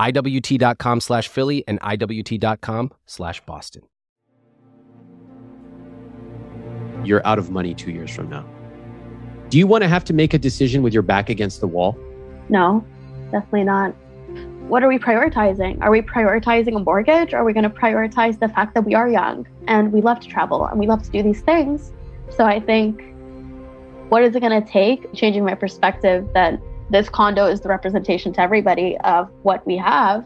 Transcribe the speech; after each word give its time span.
IWT.com 0.00 1.00
slash 1.00 1.28
Philly 1.28 1.62
and 1.68 1.78
IWT.com 1.80 2.90
slash 3.06 3.40
Boston. 3.42 3.82
You're 7.04 7.26
out 7.26 7.38
of 7.38 7.50
money 7.50 7.74
two 7.74 7.90
years 7.90 8.10
from 8.10 8.30
now. 8.30 8.46
Do 9.50 9.58
you 9.58 9.66
want 9.66 9.82
to 9.82 9.88
have 9.88 10.04
to 10.04 10.12
make 10.12 10.32
a 10.32 10.38
decision 10.38 10.82
with 10.82 10.94
your 10.94 11.02
back 11.02 11.28
against 11.28 11.60
the 11.60 11.66
wall? 11.66 11.98
No, 12.48 12.84
definitely 13.30 13.64
not. 13.64 13.90
What 14.68 14.82
are 14.82 14.88
we 14.88 14.98
prioritizing? 14.98 15.82
Are 15.82 15.90
we 15.90 16.00
prioritizing 16.00 16.76
a 16.76 16.78
mortgage? 16.78 17.34
Or 17.34 17.38
are 17.38 17.44
we 17.44 17.52
going 17.52 17.64
to 17.64 17.70
prioritize 17.70 18.38
the 18.38 18.48
fact 18.48 18.74
that 18.74 18.84
we 18.84 18.94
are 18.94 19.08
young 19.08 19.46
and 19.66 19.92
we 19.92 20.00
love 20.00 20.20
to 20.20 20.28
travel 20.28 20.64
and 20.66 20.78
we 20.78 20.86
love 20.86 21.02
to 21.02 21.10
do 21.10 21.22
these 21.22 21.40
things? 21.40 21.92
So 22.30 22.44
I 22.44 22.60
think 22.60 23.02
what 24.08 24.22
is 24.22 24.34
it 24.34 24.40
going 24.40 24.62
to 24.62 24.66
take 24.66 25.12
changing 25.12 25.44
my 25.44 25.54
perspective 25.54 26.28
that 26.34 26.60
this 26.90 27.08
condo 27.08 27.46
is 27.46 27.60
the 27.60 27.68
representation 27.68 28.32
to 28.32 28.40
everybody 28.40 28.98
of 29.04 29.30
what 29.42 29.64
we 29.64 29.76
have. 29.76 30.24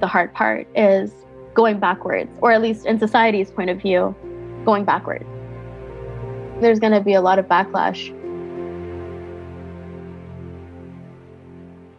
The 0.00 0.06
hard 0.06 0.32
part 0.32 0.66
is 0.74 1.12
going 1.52 1.78
backwards 1.78 2.32
or 2.40 2.52
at 2.52 2.62
least 2.62 2.86
in 2.86 2.98
society's 2.98 3.50
point 3.50 3.68
of 3.68 3.78
view 3.78 4.16
going 4.64 4.86
backwards. 4.86 5.26
There's 6.62 6.78
going 6.78 6.94
to 6.94 7.02
be 7.02 7.12
a 7.12 7.20
lot 7.20 7.38
of 7.38 7.44
backlash. 7.48 8.18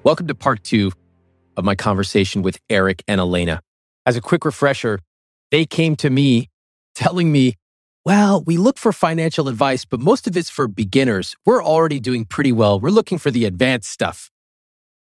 Welcome 0.03 0.25
to 0.27 0.35
part 0.35 0.63
two 0.63 0.91
of 1.55 1.63
my 1.63 1.75
conversation 1.75 2.41
with 2.41 2.59
eric 2.71 3.03
and 3.07 3.21
elena. 3.21 3.61
As 4.07 4.17
a 4.17 4.21
quick 4.21 4.45
refresher 4.45 4.97
they 5.51 5.67
came 5.67 5.95
to 5.97 6.09
me 6.09 6.49
telling 6.95 7.31
me 7.31 7.53
well, 8.05 8.43
we 8.43 8.57
look 8.57 8.77
for 8.77 8.91
financial 8.91 9.47
advice, 9.47 9.85
but 9.85 9.99
most 9.99 10.27
of 10.27 10.35
it's 10.35 10.49
for 10.49 10.67
beginners. 10.67 11.35
We're 11.45 11.63
already 11.63 11.99
doing 11.99 12.25
pretty 12.25 12.51
well. 12.51 12.79
We're 12.79 12.89
looking 12.89 13.17
for 13.17 13.31
the 13.31 13.45
advanced 13.45 13.89
stuff. 13.89 14.29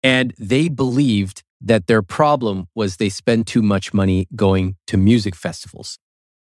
And 0.02 0.34
they 0.38 0.68
believed 0.68 1.42
that 1.60 1.86
their 1.86 2.02
problem 2.02 2.68
was 2.74 2.96
they 2.96 3.08
spend 3.08 3.46
too 3.46 3.62
much 3.62 3.92
money 3.92 4.28
going 4.34 4.76
to 4.88 4.96
music 4.96 5.34
festivals. 5.34 5.98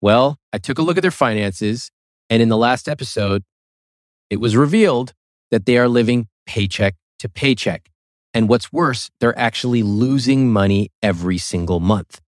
Well, 0.02 0.38
I 0.52 0.58
took 0.58 0.78
a 0.78 0.82
look 0.82 0.98
at 0.98 1.02
their 1.02 1.12
finances, 1.12 1.92
and 2.30 2.42
in 2.42 2.50
the 2.50 2.58
last 2.58 2.90
episode, 2.90 3.44
it 4.30 4.38
was 4.38 4.56
revealed 4.56 5.14
that 5.52 5.66
they 5.66 5.78
are 5.78 5.88
living 5.88 6.28
paycheck 6.46 6.96
to 7.20 7.30
paycheck. 7.30 7.90
And 8.34 8.50
what's 8.50 8.74
worse, 8.74 9.09
they're 9.20 9.38
actually 9.38 9.84
losing 9.84 10.52
money 10.52 10.90
every 11.02 11.38
single 11.38 11.80
month. 11.80 12.20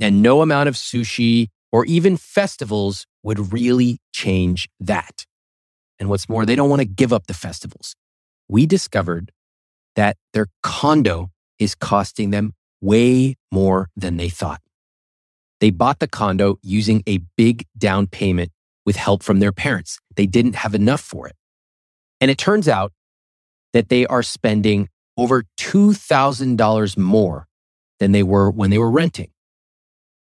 And 0.00 0.20
no 0.20 0.42
amount 0.42 0.68
of 0.68 0.74
sushi 0.74 1.48
or 1.72 1.84
even 1.86 2.16
festivals 2.16 3.06
would 3.22 3.52
really 3.52 3.98
change 4.12 4.68
that. 4.78 5.24
And 5.98 6.08
what's 6.08 6.28
more, 6.28 6.44
they 6.44 6.56
don't 6.56 6.70
want 6.70 6.80
to 6.80 6.86
give 6.86 7.12
up 7.12 7.26
the 7.26 7.34
festivals. 7.34 7.96
We 8.48 8.66
discovered 8.66 9.32
that 9.96 10.16
their 10.32 10.46
condo 10.62 11.30
is 11.58 11.74
costing 11.74 12.30
them 12.30 12.52
way 12.80 13.36
more 13.50 13.88
than 13.96 14.16
they 14.16 14.28
thought. 14.28 14.60
They 15.60 15.70
bought 15.70 16.00
the 16.00 16.08
condo 16.08 16.58
using 16.62 17.02
a 17.06 17.20
big 17.36 17.66
down 17.78 18.08
payment 18.08 18.50
with 18.84 18.96
help 18.96 19.22
from 19.22 19.38
their 19.38 19.52
parents. 19.52 20.00
They 20.16 20.26
didn't 20.26 20.56
have 20.56 20.74
enough 20.74 21.00
for 21.00 21.28
it. 21.28 21.36
And 22.20 22.30
it 22.30 22.38
turns 22.38 22.68
out 22.68 22.92
that 23.72 23.88
they 23.88 24.04
are 24.06 24.22
spending 24.22 24.88
over 25.16 25.44
$2,000 25.58 26.98
more 26.98 27.46
than 28.00 28.12
they 28.12 28.22
were 28.22 28.50
when 28.50 28.70
they 28.70 28.78
were 28.78 28.90
renting. 28.90 29.30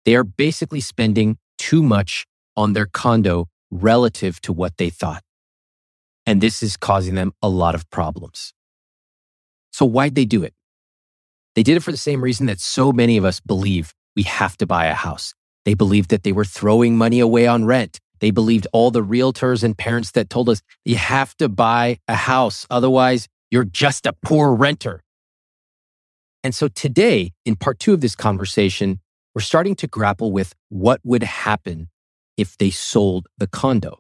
They 0.05 0.15
are 0.15 0.23
basically 0.23 0.81
spending 0.81 1.37
too 1.57 1.83
much 1.83 2.25
on 2.55 2.73
their 2.73 2.85
condo 2.85 3.47
relative 3.69 4.41
to 4.41 4.53
what 4.53 4.77
they 4.77 4.89
thought. 4.89 5.23
And 6.25 6.41
this 6.41 6.61
is 6.61 6.77
causing 6.77 7.15
them 7.15 7.33
a 7.41 7.49
lot 7.49 7.75
of 7.75 7.89
problems. 7.89 8.53
So, 9.71 9.85
why'd 9.85 10.15
they 10.15 10.25
do 10.25 10.43
it? 10.43 10.53
They 11.55 11.63
did 11.63 11.77
it 11.77 11.83
for 11.83 11.91
the 11.91 11.97
same 11.97 12.23
reason 12.23 12.45
that 12.45 12.59
so 12.59 12.91
many 12.91 13.17
of 13.17 13.25
us 13.25 13.39
believe 13.39 13.93
we 14.15 14.23
have 14.23 14.57
to 14.57 14.67
buy 14.67 14.85
a 14.85 14.93
house. 14.93 15.33
They 15.65 15.73
believed 15.73 16.09
that 16.09 16.23
they 16.23 16.31
were 16.31 16.45
throwing 16.45 16.97
money 16.97 17.19
away 17.19 17.47
on 17.47 17.65
rent. 17.65 17.99
They 18.19 18.31
believed 18.31 18.67
all 18.71 18.91
the 18.91 19.03
realtors 19.03 19.63
and 19.63 19.77
parents 19.77 20.11
that 20.11 20.29
told 20.29 20.47
us 20.47 20.61
you 20.85 20.95
have 20.95 21.35
to 21.37 21.49
buy 21.49 21.97
a 22.07 22.15
house. 22.15 22.65
Otherwise, 22.69 23.27
you're 23.49 23.65
just 23.65 24.05
a 24.05 24.13
poor 24.23 24.53
renter. 24.53 25.03
And 26.43 26.55
so 26.55 26.67
today, 26.67 27.33
in 27.45 27.55
part 27.55 27.79
two 27.79 27.93
of 27.93 28.01
this 28.01 28.15
conversation, 28.15 28.99
we're 29.33 29.41
starting 29.41 29.75
to 29.75 29.87
grapple 29.87 30.31
with 30.31 30.53
what 30.69 30.99
would 31.03 31.23
happen 31.23 31.89
if 32.37 32.57
they 32.57 32.69
sold 32.69 33.27
the 33.37 33.47
condo. 33.47 33.99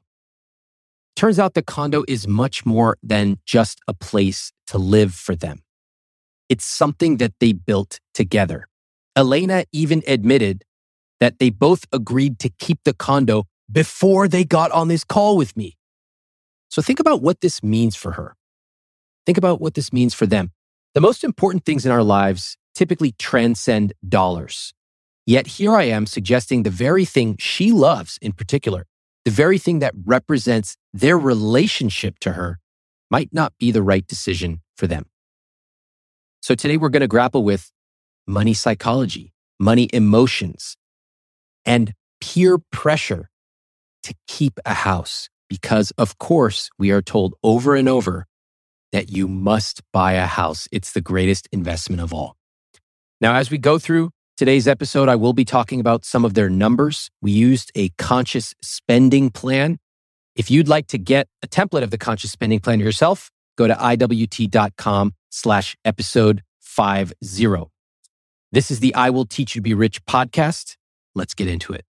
Turns 1.15 1.39
out 1.39 1.53
the 1.53 1.61
condo 1.61 2.03
is 2.07 2.27
much 2.27 2.65
more 2.65 2.97
than 3.03 3.37
just 3.45 3.79
a 3.87 3.93
place 3.93 4.51
to 4.67 4.77
live 4.77 5.13
for 5.13 5.35
them. 5.35 5.61
It's 6.49 6.65
something 6.65 7.17
that 7.17 7.33
they 7.39 7.53
built 7.53 7.99
together. 8.13 8.67
Elena 9.15 9.65
even 9.71 10.03
admitted 10.07 10.63
that 11.19 11.39
they 11.39 11.49
both 11.49 11.85
agreed 11.91 12.39
to 12.39 12.49
keep 12.59 12.79
the 12.83 12.93
condo 12.93 13.45
before 13.71 14.27
they 14.27 14.43
got 14.43 14.71
on 14.71 14.87
this 14.87 15.03
call 15.03 15.37
with 15.37 15.55
me. 15.55 15.77
So 16.69 16.81
think 16.81 16.99
about 16.99 17.21
what 17.21 17.41
this 17.41 17.61
means 17.61 17.95
for 17.95 18.13
her. 18.13 18.35
Think 19.25 19.37
about 19.37 19.61
what 19.61 19.75
this 19.75 19.93
means 19.93 20.13
for 20.13 20.25
them. 20.25 20.51
The 20.93 21.01
most 21.01 21.23
important 21.23 21.63
things 21.65 21.85
in 21.85 21.91
our 21.91 22.03
lives 22.03 22.57
typically 22.73 23.13
transcend 23.13 23.93
dollars. 24.07 24.73
Yet 25.25 25.47
here 25.47 25.75
I 25.75 25.83
am 25.83 26.05
suggesting 26.05 26.63
the 26.63 26.69
very 26.69 27.05
thing 27.05 27.37
she 27.39 27.71
loves 27.71 28.17
in 28.21 28.31
particular, 28.33 28.87
the 29.23 29.31
very 29.31 29.57
thing 29.57 29.79
that 29.79 29.93
represents 30.03 30.77
their 30.93 31.17
relationship 31.17 32.19
to 32.19 32.33
her, 32.33 32.59
might 33.09 33.29
not 33.33 33.53
be 33.59 33.71
the 33.71 33.83
right 33.83 34.05
decision 34.07 34.61
for 34.75 34.87
them. 34.87 35.05
So 36.41 36.55
today 36.55 36.77
we're 36.77 36.89
going 36.89 37.01
to 37.01 37.07
grapple 37.07 37.43
with 37.43 37.71
money 38.25 38.53
psychology, 38.53 39.33
money 39.59 39.89
emotions, 39.93 40.75
and 41.65 41.93
peer 42.19 42.57
pressure 42.71 43.29
to 44.03 44.15
keep 44.27 44.59
a 44.65 44.73
house. 44.73 45.29
Because, 45.49 45.91
of 45.97 46.17
course, 46.17 46.69
we 46.79 46.91
are 46.91 47.01
told 47.01 47.35
over 47.43 47.75
and 47.75 47.89
over 47.89 48.25
that 48.93 49.09
you 49.09 49.27
must 49.27 49.81
buy 49.91 50.13
a 50.13 50.25
house. 50.25 50.67
It's 50.71 50.93
the 50.93 51.01
greatest 51.01 51.47
investment 51.51 52.01
of 52.01 52.13
all. 52.13 52.37
Now, 53.19 53.35
as 53.35 53.51
we 53.51 53.57
go 53.57 53.77
through 53.77 54.11
Today's 54.37 54.67
episode, 54.67 55.07
I 55.07 55.15
will 55.15 55.33
be 55.33 55.45
talking 55.45 55.79
about 55.79 56.03
some 56.03 56.25
of 56.25 56.33
their 56.33 56.49
numbers. 56.49 57.09
We 57.21 57.31
used 57.31 57.71
a 57.75 57.89
conscious 57.97 58.55
spending 58.61 59.29
plan. 59.29 59.77
If 60.35 60.49
you'd 60.49 60.67
like 60.67 60.87
to 60.87 60.97
get 60.97 61.27
a 61.43 61.47
template 61.47 61.83
of 61.83 61.91
the 61.91 61.97
conscious 61.97 62.31
spending 62.31 62.59
plan 62.59 62.79
yourself, 62.79 63.29
go 63.57 63.67
to 63.67 63.73
iwt.com 63.73 65.13
slash 65.29 65.75
episode 65.85 66.41
50. 66.59 67.65
This 68.51 68.71
is 68.71 68.79
the 68.79 68.95
I 68.95 69.11
Will 69.11 69.25
Teach 69.25 69.55
You 69.55 69.59
to 69.59 69.63
Be 69.63 69.73
Rich 69.73 70.03
podcast. 70.05 70.75
Let's 71.13 71.33
get 71.33 71.47
into 71.47 71.73
it. 71.73 71.85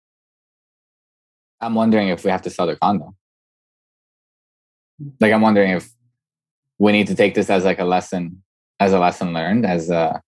I'm 1.60 1.74
wondering 1.74 2.08
if 2.08 2.24
we 2.24 2.30
have 2.30 2.42
to 2.42 2.50
sell 2.50 2.66
the 2.66 2.76
condo. 2.76 3.14
Like, 5.20 5.32
I'm 5.32 5.40
wondering 5.40 5.70
if 5.70 5.90
we 6.78 6.92
need 6.92 7.06
to 7.06 7.14
take 7.14 7.34
this 7.34 7.48
as 7.48 7.64
like 7.64 7.78
a 7.78 7.84
lesson, 7.84 8.42
as 8.78 8.92
a 8.92 8.98
lesson 8.98 9.32
learned, 9.32 9.64
as 9.64 9.90
uh, 9.90 10.18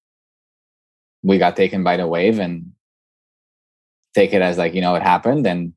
we 1.25 1.39
got 1.39 1.57
taken 1.57 1.83
by 1.83 1.97
the 1.97 2.07
wave 2.07 2.39
and 2.39 2.71
take 4.15 4.33
it 4.33 4.43
as 4.43 4.59
like, 4.59 4.75
you 4.75 4.81
know, 4.81 4.95
it 4.95 5.03
happened 5.03 5.47
and 5.47 5.73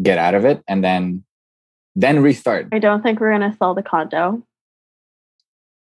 get 0.00 0.18
out 0.18 0.34
of 0.34 0.44
it 0.44 0.62
and 0.68 0.84
then 0.84 1.24
then 1.94 2.22
restart. 2.22 2.68
I 2.72 2.78
don't 2.78 3.02
think 3.02 3.18
we're 3.18 3.32
gonna 3.32 3.56
sell 3.58 3.74
the 3.74 3.82
condo. 3.82 4.42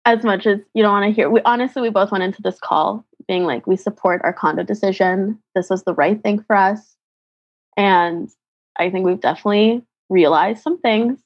As 0.07 0.25
much 0.25 0.47
as 0.47 0.61
you 0.75 0.83
don't 0.83 0.93
want 0.93 1.07
to 1.07 1.15
hear 1.15 1.31
we 1.31 1.41
honestly 1.45 1.83
we 1.83 1.91
both 1.91 2.11
went 2.11 2.25
into 2.25 2.43
this 2.43 2.59
call 2.59 3.05
being 3.29 3.45
like 3.45 3.67
we 3.67 3.77
support 3.77 4.21
our 4.25 4.33
condo 4.33 4.63
decision. 4.63 5.39
This 5.55 5.71
was 5.71 5.85
the 5.85 5.95
right 5.95 6.21
thing 6.23 6.43
for 6.43 6.57
us. 6.57 6.97
And 7.77 8.31
I 8.77 8.91
think 8.91 9.07
we've 9.07 9.21
definitely 9.21 9.83
realized 10.09 10.63
some 10.63 10.81
things. 10.81 11.19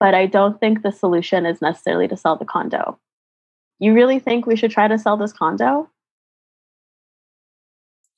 But 0.00 0.14
I 0.14 0.26
don't 0.26 0.58
think 0.58 0.82
the 0.82 0.90
solution 0.90 1.46
is 1.46 1.62
necessarily 1.62 2.08
to 2.08 2.16
sell 2.16 2.36
the 2.36 2.44
condo. 2.44 2.98
You 3.78 3.94
really 3.94 4.18
think 4.18 4.46
we 4.46 4.56
should 4.56 4.72
try 4.72 4.88
to 4.88 4.98
sell 4.98 5.16
this 5.16 5.32
condo? 5.32 5.88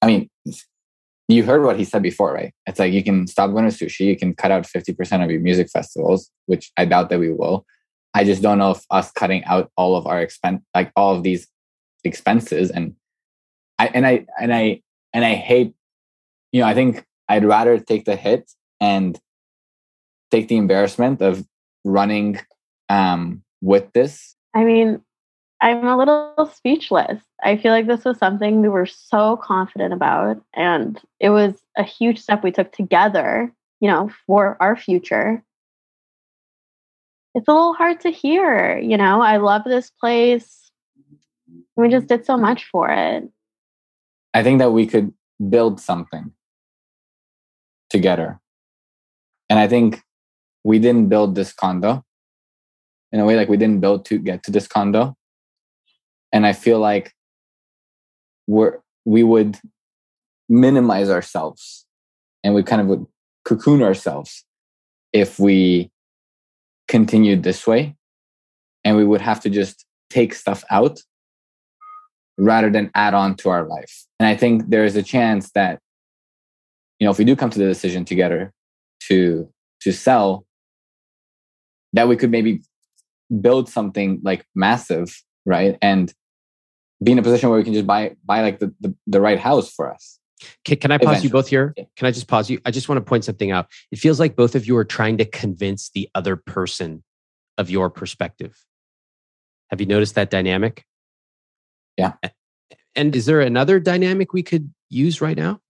I 0.05 0.07
mean, 0.07 0.29
you 1.29 1.45
heard 1.45 1.65
what 1.65 1.79
he 1.79 1.85
said 1.85 2.03
before, 2.03 2.35
right? 2.35 2.53
It's 2.67 2.79
like 2.79 2.93
you 2.93 3.03
can 3.03 3.27
stop 3.27 3.51
going 3.53 3.69
to 3.69 3.75
sushi, 3.75 4.01
you 4.01 4.17
can 4.17 4.35
cut 4.35 4.51
out 4.51 4.65
50% 4.65 5.25
of 5.25 5.31
your 5.31 5.41
music 5.41 5.71
festivals, 5.71 6.31
which 6.45 6.71
I 6.77 6.85
doubt 6.85 7.09
that 7.09 7.19
we 7.19 7.33
will. 7.33 7.65
I 8.13 8.25
just 8.25 8.43
don't 8.43 8.59
know 8.59 8.73
if 8.73 8.85
us 8.91 9.11
cutting 9.13 9.43
out 9.45 9.71
all 9.79 9.97
of 9.97 10.07
our 10.07 10.21
expense, 10.21 10.61
like 10.75 10.93
all 10.95 11.17
of 11.17 11.23
these 11.23 11.49
expenses, 12.05 12.71
and 12.71 12.97
I 13.79 13.87
and 13.95 14.07
I 14.07 14.27
and 14.39 14.55
I 14.55 14.83
and 15.15 15.25
I 15.25 15.35
hate, 15.37 15.73
you 16.53 16.61
know, 16.61 16.67
I 16.67 16.75
think 16.75 17.07
I'd 17.27 17.47
rather 17.47 17.79
take 17.79 18.05
the 18.05 18.15
hit 18.15 18.53
and 18.79 19.19
take 20.31 20.49
the 20.49 20.59
embarrassment 20.59 21.23
of 21.23 21.47
running 21.83 22.41
um, 22.91 23.43
with 23.63 23.91
this. 23.95 24.37
I 24.55 24.65
mean, 24.65 25.01
I'm 25.61 25.87
a 25.87 25.97
little 25.97 26.51
speechless. 26.53 27.23
I 27.43 27.57
feel 27.57 27.73
like 27.73 27.87
this 27.87 28.05
was 28.05 28.19
something 28.19 28.61
we 28.61 28.69
were 28.69 28.87
so 28.87 29.37
confident 29.37 29.95
about, 29.95 30.43
and 30.55 31.01
it 31.21 31.31
was 31.31 31.55
a 31.77 31.83
huge 31.83 32.21
step 32.21 32.43
we 32.43 32.53
took 32.53 32.73
together, 32.73 33.53
you 33.81 33.89
know, 33.89 34.11
for 34.27 34.57
our 34.61 34.77
future. 34.77 35.43
It's 37.35 37.49
a 37.49 37.53
little 37.53 37.75
hard 37.75 38.01
to 38.01 38.11
hear, 38.11 38.79
you 38.79 38.97
know. 38.97 39.23
I 39.23 39.39
love 39.39 39.63
this 39.65 39.91
place. 39.91 40.71
We 41.77 41.89
just 41.89 42.07
did 42.07 42.25
so 42.27 42.37
much 42.37 42.67
for 42.71 42.91
it. 42.91 43.29
I 44.35 44.43
think 44.43 44.59
that 44.59 44.73
we 44.73 44.87
could 44.87 45.13
build 45.49 45.81
something 45.81 46.33
together. 47.91 48.41
And 49.49 49.59
I 49.59 49.69
think 49.69 50.03
we 50.65 50.79
didn't 50.79 51.09
build 51.09 51.35
this 51.35 51.53
condo 51.53 52.05
in 53.13 53.21
a 53.21 53.25
way 53.25 53.37
like 53.37 53.49
we 53.49 53.57
didn't 53.57 53.81
build 53.81 54.05
to 54.07 54.19
get 54.19 54.43
to 54.45 54.51
this 54.51 54.67
condo 54.67 55.17
and 56.35 56.47
i 56.47 56.53
feel 56.53 56.79
like 56.79 57.15
we're 58.47 58.81
we 59.07 59.23
would 59.23 59.59
minimize 60.49 61.09
ourselves 61.09 61.87
and 62.43 62.55
we 62.55 62.63
kind 62.63 62.83
of 62.83 62.89
would 62.89 63.07
cocoon 63.45 63.83
ourselves 63.83 64.45
if 65.13 65.39
we 65.39 65.91
continued 66.89 67.43
this 67.43 67.67
way. 67.67 67.97
And 68.85 68.97
we 68.97 69.05
would 69.05 69.23
have 69.23 69.41
to 69.41 69.51
just 69.51 69.87
take 70.11 70.35
stuff 70.35 70.65
out 70.71 71.01
rather 72.37 72.69
than 72.69 72.91
add 72.95 73.15
on 73.15 73.37
to 73.37 73.49
our 73.49 73.67
life. 73.67 74.05
And 74.19 74.27
i 74.27 74.37
think 74.37 74.69
there 74.69 74.85
is 74.85 74.97
a 74.97 75.03
chance 75.03 75.51
that 75.53 75.79
you 76.99 77.07
know 77.07 77.11
if 77.11 77.19
we 77.19 77.25
do 77.25 77.37
come 77.37 77.51
to 77.51 77.59
the 77.59 77.67
decision 77.67 78.05
together 78.05 78.53
to 79.09 79.49
to 79.81 79.93
sell 79.93 80.47
that 81.93 82.09
we 82.09 82.17
could 82.17 82.31
maybe 82.31 82.61
build 83.41 83.69
something 83.69 84.21
like 84.23 84.45
massive 84.55 85.23
right? 85.47 85.77
And 85.83 86.13
be 87.03 87.13
in 87.13 87.19
a 87.19 87.23
position 87.23 87.49
where 87.49 87.59
we 87.59 87.65
can 87.65 87.75
just 87.75 87.87
buy 87.87 88.17
buy 88.25 88.41
like 88.43 88.59
the, 88.61 88.75
the, 88.81 88.95
the 89.07 89.21
right 89.21 89.39
house 89.39 89.73
for 89.73 89.93
us. 89.93 90.19
Can, 90.65 90.77
can 90.77 90.91
I 90.91 90.99
pause 90.99 91.07
Eventually. 91.07 91.25
you 91.25 91.33
both 91.33 91.49
here? 91.49 91.75
Can 91.97 92.07
I 92.07 92.11
just 92.11 92.29
pause 92.29 92.51
you? 92.51 92.61
I 92.65 92.71
just 92.71 92.89
want 92.89 92.99
to 92.99 93.09
point 93.09 93.25
something 93.25 93.51
out. 93.51 93.69
It 93.91 93.99
feels 93.99 94.21
like 94.21 94.37
both 94.37 94.55
of 94.55 94.67
you 94.67 94.77
are 94.77 94.85
trying 94.85 95.17
to 95.19 95.25
convince 95.25 95.91
the 95.91 96.09
other 96.15 96.37
person 96.37 97.03
of 97.57 97.71
your 97.71 97.89
perspective. 97.89 98.65
Have 99.71 99.81
you 99.81 99.87
noticed 99.87 100.17
that 100.17 100.31
dynamic? 100.31 100.85
Yeah. 101.97 102.15
And 102.95 103.15
is 103.15 103.27
there 103.27 103.41
another 103.41 103.81
dynamic 103.81 104.33
we 104.33 104.43
could 104.43 104.73
use 104.91 105.21
right 105.21 105.37
now? 105.37 105.61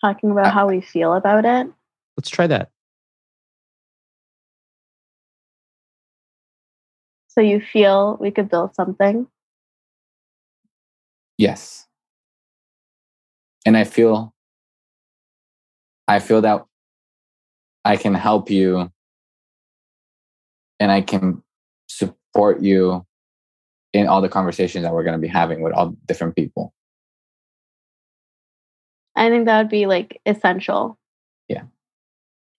Talking 0.00 0.30
about 0.30 0.46
uh, 0.46 0.50
how 0.50 0.68
we 0.68 0.80
feel 0.80 1.14
about 1.14 1.44
it. 1.44 1.66
Let's 2.16 2.28
try 2.28 2.46
that. 2.46 2.70
So 7.34 7.40
you 7.40 7.60
feel 7.60 8.16
we 8.20 8.30
could 8.30 8.48
build 8.48 8.76
something? 8.76 9.26
Yes. 11.36 11.88
And 13.66 13.76
I 13.76 13.82
feel 13.82 14.32
I 16.06 16.20
feel 16.20 16.42
that 16.42 16.64
I 17.84 17.96
can 17.96 18.14
help 18.14 18.50
you 18.50 18.88
and 20.78 20.92
I 20.92 21.00
can 21.00 21.42
support 21.88 22.60
you 22.60 23.04
in 23.92 24.06
all 24.06 24.20
the 24.20 24.28
conversations 24.28 24.84
that 24.84 24.92
we're 24.92 25.02
going 25.02 25.18
to 25.18 25.18
be 25.18 25.26
having 25.26 25.60
with 25.60 25.72
all 25.72 25.96
different 26.06 26.36
people. 26.36 26.72
I 29.16 29.28
think 29.28 29.46
that 29.46 29.58
would 29.58 29.70
be 29.70 29.86
like 29.86 30.20
essential. 30.24 31.00
Yeah. 31.48 31.64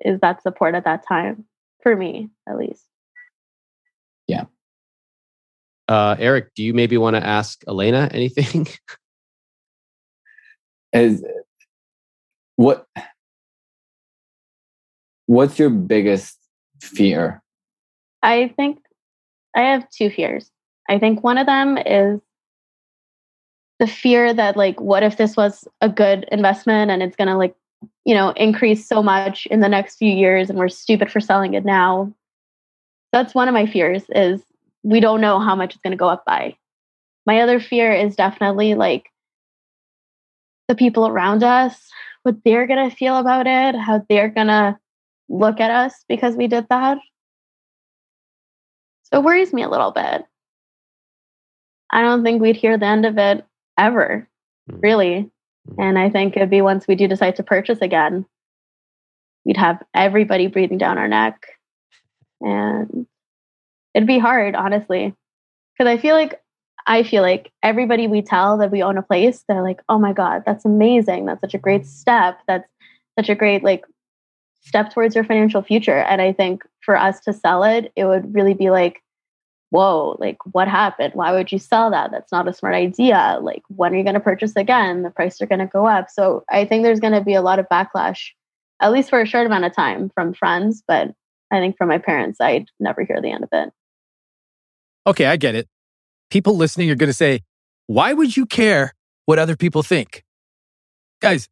Is 0.03 0.19
that 0.19 0.43
support 0.43 0.75
at 0.75 0.83
that 0.83 1.07
time 1.07 1.45
for 1.81 1.95
me, 1.95 2.29
at 2.49 2.57
least. 2.57 2.83
Yeah. 4.27 4.45
Uh, 5.87 6.15
Eric, 6.17 6.53
do 6.55 6.63
you 6.63 6.73
maybe 6.73 6.97
want 6.97 7.15
to 7.15 7.25
ask 7.25 7.63
Elena 7.67 8.09
anything? 8.11 8.67
Is 10.93 11.23
what 12.55 12.87
what's 15.25 15.59
your 15.59 15.69
biggest 15.69 16.37
fear? 16.81 17.41
I 18.23 18.53
think 18.55 18.79
I 19.55 19.61
have 19.61 19.89
two 19.89 20.09
fears. 20.09 20.49
I 20.89 20.99
think 20.99 21.23
one 21.23 21.37
of 21.37 21.45
them 21.45 21.77
is 21.77 22.19
the 23.79 23.87
fear 23.87 24.33
that 24.33 24.55
like 24.55 24.79
what 24.79 25.03
if 25.03 25.17
this 25.17 25.35
was 25.35 25.67
a 25.81 25.89
good 25.89 26.25
investment 26.31 26.91
and 26.91 27.03
it's 27.03 27.15
going 27.15 27.27
to 27.27 27.35
like 27.35 27.55
you 28.05 28.13
know 28.13 28.29
increase 28.31 28.87
so 28.87 29.03
much 29.03 29.45
in 29.47 29.59
the 29.59 29.69
next 29.69 29.97
few 29.97 30.11
years 30.11 30.49
and 30.49 30.57
we're 30.57 30.69
stupid 30.69 31.11
for 31.11 31.19
selling 31.19 31.53
it 31.53 31.65
now 31.65 32.11
that's 33.11 33.35
one 33.35 33.47
of 33.47 33.53
my 33.53 33.65
fears 33.65 34.03
is 34.09 34.41
we 34.85 34.99
don't 34.99 35.19
know 35.19 35.39
how 35.39 35.55
much 35.55 35.73
it's 35.73 35.81
going 35.81 35.91
to 35.91 35.97
go 35.97 36.07
up 36.07 36.23
by. 36.25 36.55
My 37.25 37.41
other 37.41 37.59
fear 37.59 37.91
is 37.91 38.15
definitely 38.15 38.75
like 38.75 39.09
the 40.67 40.75
people 40.75 41.07
around 41.07 41.43
us, 41.43 41.89
what 42.21 42.35
they're 42.45 42.67
going 42.67 42.87
to 42.87 42.95
feel 42.95 43.17
about 43.17 43.47
it, 43.47 43.75
how 43.75 44.05
they're 44.07 44.29
going 44.29 44.47
to 44.47 44.77
look 45.27 45.59
at 45.59 45.71
us 45.71 46.05
because 46.07 46.35
we 46.35 46.45
did 46.45 46.67
that. 46.69 46.99
So 49.03 49.19
it 49.19 49.23
worries 49.23 49.53
me 49.53 49.63
a 49.63 49.69
little 49.69 49.91
bit. 49.91 50.23
I 51.89 52.01
don't 52.01 52.23
think 52.23 52.39
we'd 52.39 52.55
hear 52.55 52.77
the 52.77 52.85
end 52.85 53.07
of 53.07 53.17
it 53.17 53.43
ever, 53.79 54.29
hmm. 54.69 54.79
really. 54.81 55.31
Hmm. 55.67 55.81
And 55.81 55.99
I 55.99 56.11
think 56.11 56.35
it'd 56.35 56.51
be 56.51 56.61
once 56.61 56.87
we 56.87 56.93
do 56.93 57.07
decide 57.07 57.37
to 57.37 57.43
purchase 57.43 57.79
again, 57.81 58.23
we'd 59.45 59.57
have 59.57 59.81
everybody 59.95 60.45
breathing 60.45 60.77
down 60.77 60.99
our 60.99 61.07
neck. 61.07 61.43
And 62.39 63.07
it'd 63.95 64.07
be 64.07 64.19
hard, 64.19 64.53
honestly. 64.53 65.15
Because 65.75 65.89
I 65.89 65.97
feel 65.97 66.15
like 66.15 66.39
I 66.85 67.01
feel 67.01 67.23
like 67.23 67.51
everybody 67.63 68.07
we 68.07 68.21
tell 68.21 68.59
that 68.59 68.71
we 68.71 68.83
own 68.83 68.97
a 68.97 69.01
place, 69.01 69.43
they're 69.47 69.63
like, 69.63 69.81
oh 69.89 69.97
my 69.97 70.13
God, 70.13 70.43
that's 70.45 70.65
amazing. 70.65 71.25
That's 71.25 71.41
such 71.41 71.55
a 71.55 71.59
great 71.59 71.87
step. 71.87 72.39
That's 72.47 72.67
such 73.17 73.29
a 73.29 73.35
great 73.35 73.63
like 73.63 73.85
step 74.61 74.91
towards 74.91 75.15
your 75.15 75.23
financial 75.23 75.63
future. 75.63 75.97
And 75.97 76.21
I 76.21 76.31
think 76.31 76.63
for 76.81 76.95
us 76.95 77.19
to 77.21 77.33
sell 77.33 77.63
it, 77.63 77.91
it 77.95 78.05
would 78.05 78.35
really 78.35 78.53
be 78.53 78.69
like, 78.69 79.01
whoa, 79.71 80.15
like 80.19 80.37
what 80.51 80.67
happened? 80.67 81.13
Why 81.15 81.31
would 81.31 81.51
you 81.51 81.57
sell 81.57 81.89
that? 81.89 82.11
That's 82.11 82.31
not 82.31 82.47
a 82.47 82.53
smart 82.53 82.75
idea. 82.75 83.39
Like, 83.41 83.63
when 83.67 83.93
are 83.93 83.97
you 83.97 84.03
going 84.03 84.13
to 84.13 84.19
purchase 84.19 84.55
again? 84.55 85.01
The 85.01 85.09
prices 85.09 85.41
are 85.41 85.47
going 85.47 85.59
to 85.59 85.65
go 85.65 85.87
up. 85.87 86.09
So 86.09 86.43
I 86.49 86.65
think 86.65 86.83
there's 86.83 86.99
going 86.99 87.13
to 87.13 87.21
be 87.21 87.33
a 87.33 87.41
lot 87.41 87.59
of 87.59 87.67
backlash, 87.71 88.29
at 88.79 88.91
least 88.91 89.09
for 89.09 89.21
a 89.21 89.25
short 89.25 89.47
amount 89.47 89.65
of 89.65 89.75
time 89.75 90.11
from 90.13 90.33
friends. 90.33 90.83
But 90.87 91.13
I 91.51 91.59
think 91.59 91.77
from 91.77 91.89
my 91.89 91.97
parents, 91.97 92.39
I'd 92.39 92.67
never 92.79 93.03
hear 93.03 93.21
the 93.21 93.31
end 93.31 93.43
of 93.43 93.49
it. 93.51 93.73
Okay, 95.07 95.25
I 95.25 95.37
get 95.37 95.55
it. 95.55 95.67
People 96.29 96.57
listening 96.57 96.89
are 96.89 96.95
going 96.95 97.09
to 97.09 97.13
say, 97.13 97.41
why 97.87 98.13
would 98.13 98.35
you 98.35 98.45
care 98.45 98.93
what 99.25 99.39
other 99.39 99.55
people 99.55 99.83
think? 99.83 100.23
Guys, 101.21 101.47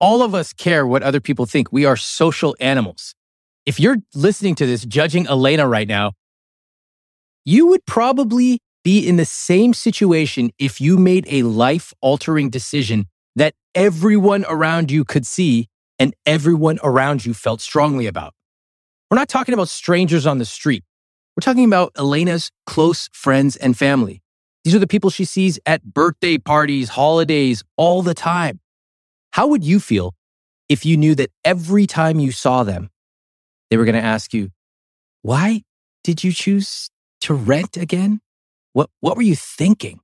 all 0.00 0.22
of 0.22 0.34
us 0.34 0.52
care 0.52 0.86
what 0.86 1.02
other 1.02 1.20
people 1.20 1.46
think. 1.46 1.72
We 1.72 1.84
are 1.84 1.96
social 1.96 2.56
animals. 2.60 3.14
If 3.66 3.80
you're 3.80 3.96
listening 4.14 4.54
to 4.56 4.66
this, 4.66 4.84
judging 4.84 5.26
Elena 5.26 5.68
right 5.68 5.88
now, 5.88 6.12
You 7.44 7.66
would 7.66 7.84
probably 7.84 8.60
be 8.84 9.06
in 9.06 9.16
the 9.16 9.26
same 9.26 9.74
situation 9.74 10.50
if 10.58 10.80
you 10.80 10.96
made 10.96 11.26
a 11.28 11.42
life 11.42 11.92
altering 12.00 12.48
decision 12.48 13.06
that 13.36 13.54
everyone 13.74 14.46
around 14.48 14.90
you 14.90 15.04
could 15.04 15.26
see 15.26 15.68
and 15.98 16.14
everyone 16.24 16.78
around 16.82 17.26
you 17.26 17.34
felt 17.34 17.60
strongly 17.60 18.06
about. 18.06 18.32
We're 19.10 19.18
not 19.18 19.28
talking 19.28 19.52
about 19.52 19.68
strangers 19.68 20.26
on 20.26 20.38
the 20.38 20.44
street. 20.46 20.84
We're 21.36 21.42
talking 21.42 21.64
about 21.64 21.92
Elena's 21.96 22.52
close 22.64 23.08
friends 23.12 23.56
and 23.56 23.76
family. 23.76 24.22
These 24.62 24.74
are 24.74 24.78
the 24.78 24.86
people 24.86 25.10
she 25.10 25.24
sees 25.24 25.58
at 25.66 25.82
birthday 25.82 26.38
parties, 26.38 26.90
holidays, 26.90 27.64
all 27.76 28.02
the 28.02 28.14
time. 28.14 28.60
How 29.32 29.48
would 29.48 29.64
you 29.64 29.80
feel 29.80 30.14
if 30.68 30.86
you 30.86 30.96
knew 30.96 31.16
that 31.16 31.30
every 31.44 31.86
time 31.86 32.20
you 32.20 32.30
saw 32.30 32.62
them, 32.62 32.90
they 33.68 33.76
were 33.76 33.84
going 33.84 33.96
to 33.96 34.00
ask 34.00 34.32
you, 34.32 34.50
why 35.22 35.62
did 36.04 36.22
you 36.22 36.32
choose 36.32 36.88
to 37.22 37.34
rent 37.34 37.76
again? 37.76 38.20
What, 38.72 38.90
what 39.00 39.16
were 39.16 39.22
you 39.22 39.34
thinking? 39.34 40.00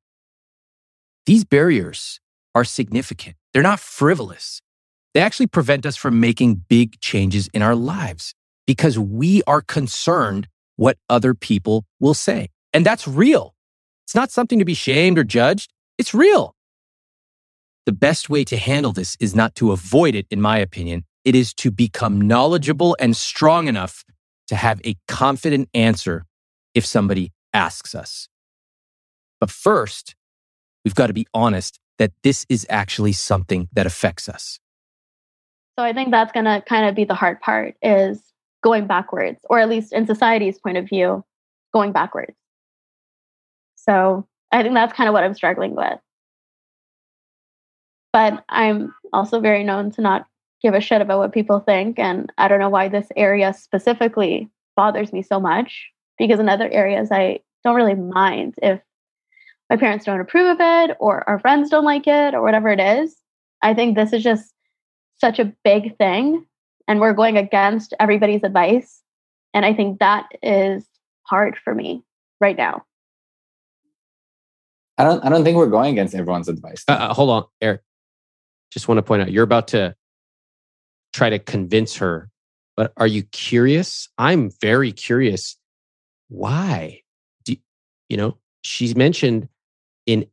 These 1.27 1.45
barriers 1.45 2.19
are 2.57 2.65
significant. 2.65 3.37
They're 3.55 3.63
not 3.63 3.79
frivolous. 3.79 4.61
They 5.15 5.21
actually 5.21 5.47
prevent 5.47 5.87
us 5.87 5.97
from 5.97 6.19
making 6.19 6.65
big 6.69 7.01
changes 7.01 7.49
in 7.55 7.63
our 7.63 7.77
lives 7.77 8.35
because 8.67 8.99
we 8.99 9.43
are 9.47 9.61
concerned 9.61 10.49
what 10.81 10.97
other 11.11 11.35
people 11.35 11.85
will 12.01 12.15
say. 12.15 12.49
And 12.73 12.87
that's 12.87 13.07
real. 13.07 13.55
It's 14.07 14.15
not 14.15 14.31
something 14.31 14.59
to 14.61 14.65
be 14.65 14.73
shamed 14.73 15.19
or 15.19 15.25
judged. 15.25 15.71
It's 15.99 16.15
real. 16.15 16.55
The 17.85 17.93
best 17.93 18.31
way 18.31 18.45
to 18.45 18.57
handle 18.57 18.93
this 18.93 19.15
is 19.21 19.35
not 19.35 19.55
to 19.57 19.73
avoid 19.73 20.15
it, 20.15 20.27
in 20.31 20.41
my 20.41 20.57
opinion. 20.57 21.05
It 21.23 21.35
is 21.35 21.53
to 21.55 21.71
become 21.71 22.19
knowledgeable 22.19 22.97
and 22.99 23.15
strong 23.15 23.69
enough 23.69 24.05
to 24.49 24.57
have 24.57 24.81
a 24.83 24.97
confident 25.07 25.69
answer 25.75 26.25
if 26.75 26.87
somebody 26.87 27.31
asks 27.53 27.95
us. 27.95 28.31
But 29.39 29.51
first, 29.51 30.15
we've 30.83 30.95
got 30.95 31.09
to 31.09 31.13
be 31.13 31.27
honest 31.35 31.79
that 31.99 32.13
this 32.23 32.47
is 32.49 32.67
actually 32.71 33.13
something 33.13 33.69
that 33.75 33.87
affects 33.87 34.31
us. 34.31 34.59
So 35.79 35.85
I 35.85 35.93
think 35.93 36.11
that's 36.11 36.33
going 36.33 36.47
to 36.47 36.63
kind 36.67 36.89
of 36.89 36.95
be 36.95 37.05
the 37.05 37.15
hard 37.15 37.39
part 37.41 37.77
is 37.83 38.30
going 38.63 38.87
backwards, 38.87 39.41
or 39.49 39.59
at 39.59 39.69
least 39.69 39.93
in 39.93 40.07
society's 40.07 40.59
point 40.59 40.77
of 40.77 40.89
view, 40.89 41.25
going 41.73 41.93
backwards. 41.93 42.37
So 43.77 44.27
I 44.53 44.63
think 44.63 44.75
that's 44.75 44.93
kind 44.93 45.09
of 45.09 45.15
what 45.15 45.25
I'm 45.25 45.35
struggling 45.35 45.75
with. 45.75 45.99
But 48.13 48.45
I'm 48.49 48.95
also 49.13 49.41
very 49.41 49.65
known 49.65 49.91
to 49.93 50.01
not 50.01 50.27
give 50.63 50.75
a 50.75 50.81
shit 50.81 51.01
about 51.01 51.19
what 51.19 51.33
people 51.33 51.61
think. 51.61 51.99
And 51.99 52.31
I 52.37 52.49
don't 52.49 52.61
know 52.61 52.69
why 52.69 52.89
this 52.89 53.09
area 53.17 53.55
specifically 53.55 54.51
bothers 54.77 55.13
me 55.13 55.23
so 55.23 55.41
much 55.41 55.89
because 56.19 56.41
in 56.41 56.49
other 56.49 56.69
areas, 56.69 57.11
I 57.11 57.41
don't 57.65 57.77
really 57.77 57.95
mind 57.95 58.55
if 58.63 58.81
my 59.71 59.77
parents 59.77 60.05
don't 60.05 60.21
approve 60.21 60.49
of 60.49 60.59
it 60.61 60.97
or 60.99 61.27
our 61.29 61.39
friends 61.39 61.71
don't 61.71 61.85
like 61.85 62.07
it 62.07 62.35
or 62.35 62.43
whatever 62.43 62.69
it 62.69 62.81
is. 62.81 63.17
I 63.63 63.75
think 63.75 63.95
this 63.97 64.13
is 64.13 64.23
just 64.23 64.53
such 65.19 65.39
a 65.39 65.53
big 65.65 65.97
thing 65.97 66.45
and 66.91 66.99
we're 66.99 67.13
going 67.13 67.37
against 67.37 67.95
everybody's 68.01 68.43
advice. 68.43 69.01
And 69.55 69.65
I 69.65 69.73
think 69.73 70.01
that 70.01 70.27
is 70.43 70.85
hard 71.23 71.57
for 71.63 71.73
me 71.73 72.03
right 72.41 72.57
now. 72.57 72.83
I 74.99 75.05
don't. 75.05 75.25
I 75.25 75.31
don't 75.31 75.45
think 75.45 75.57
we're 75.57 75.69
going 75.69 75.93
against 75.93 76.15
everyone's 76.15 76.49
advice. 76.49 76.85
Uh, 76.87 76.93
uh, 76.93 77.15
hold 77.15 77.31
on, 77.31 77.45
Eric. 77.63 77.81
Just 78.73 78.89
want 78.89 78.99
to 78.99 79.03
point 79.03 79.23
out 79.23 79.31
you're 79.31 79.45
about 79.45 79.69
to 79.69 79.95
try 81.15 81.31
to 81.31 81.39
convince 81.39 81.97
her, 81.97 82.29
but 82.77 82.93
are 82.97 83.07
you 83.07 83.23
curious? 83.23 84.09
I'm 84.19 84.51
very 84.61 84.93
curious. 84.93 85.57
Why? 86.29 87.03
Do 87.45 87.57
you 88.09 88.17
know? 88.17 88.37
She's 88.63 88.95
mentioned 88.95 89.49
in 90.07 90.27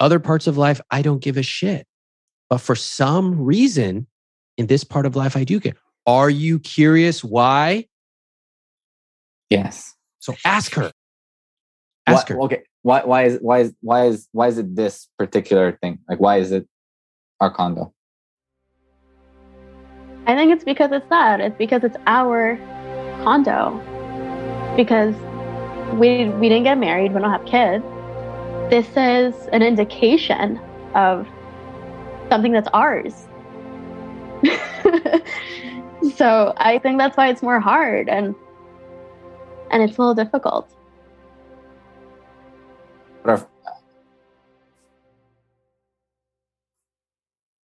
other 0.00 0.20
parts 0.20 0.46
of 0.46 0.56
life, 0.56 0.80
I 0.90 1.02
don't 1.02 1.22
give 1.22 1.36
a 1.36 1.42
shit, 1.42 1.86
but 2.48 2.58
for 2.58 2.74
some 2.76 3.38
reason, 3.42 4.06
in 4.56 4.68
this 4.68 4.84
part 4.84 5.06
of 5.06 5.16
life, 5.16 5.36
I 5.36 5.44
do 5.44 5.60
care. 5.60 5.74
Are 6.06 6.28
you 6.30 6.58
curious 6.58 7.24
why? 7.24 7.86
Yes. 9.50 9.94
So 10.18 10.34
ask 10.44 10.74
her. 10.74 10.90
Ask 12.06 12.28
Why- 12.28 12.34
her. 12.34 12.40
Okay. 12.42 12.62
Why? 12.82 13.02
Why 13.04 13.22
is? 13.24 13.38
Why 13.40 13.58
is? 13.60 13.74
Why 13.80 14.06
is? 14.06 14.28
Why 14.32 14.48
is 14.48 14.58
it 14.58 14.76
this 14.76 15.08
particular 15.18 15.78
thing? 15.80 16.00
Like, 16.08 16.20
why 16.20 16.36
is 16.38 16.52
it 16.52 16.68
our 17.40 17.50
condo? 17.50 17.94
I 20.26 20.34
think 20.34 20.52
it's 20.52 20.64
because 20.64 20.92
it's 20.92 21.08
that. 21.08 21.40
It's 21.40 21.56
because 21.56 21.82
it's 21.84 21.96
our 22.06 22.56
condo. 23.22 23.80
Because 24.76 25.14
we 25.94 26.28
we 26.28 26.48
didn't 26.50 26.64
get 26.64 26.76
married, 26.76 27.14
we 27.14 27.20
don't 27.20 27.30
have 27.30 27.46
kids. 27.46 27.84
This 28.68 28.88
is 28.96 29.34
an 29.52 29.62
indication 29.62 30.58
of 30.94 31.26
something 32.28 32.52
that's 32.52 32.68
ours. 32.74 33.26
so 36.16 36.52
I 36.56 36.78
think 36.78 36.98
that's 36.98 37.16
why 37.16 37.28
it's 37.28 37.42
more 37.42 37.60
hard 37.60 38.08
and 38.08 38.34
and 39.70 39.82
it's 39.82 39.96
a 39.98 40.00
little 40.00 40.14
difficult. 40.14 40.70
But 43.24 43.48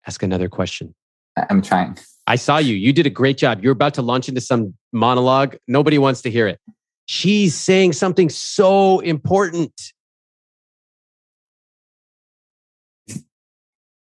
Ask 0.06 0.22
another 0.22 0.48
question. 0.48 0.94
I- 1.36 1.46
I'm 1.50 1.60
trying. 1.60 1.98
I 2.26 2.36
saw 2.36 2.56
you. 2.56 2.74
You 2.74 2.94
did 2.94 3.06
a 3.06 3.10
great 3.10 3.36
job. 3.36 3.62
You're 3.62 3.72
about 3.72 3.92
to 3.94 4.02
launch 4.02 4.28
into 4.28 4.40
some 4.40 4.74
monologue. 4.92 5.56
Nobody 5.66 5.98
wants 5.98 6.22
to 6.22 6.30
hear 6.30 6.46
it. 6.46 6.58
She's 7.04 7.54
saying 7.54 7.92
something 7.92 8.30
so 8.30 9.00
important. 9.00 9.72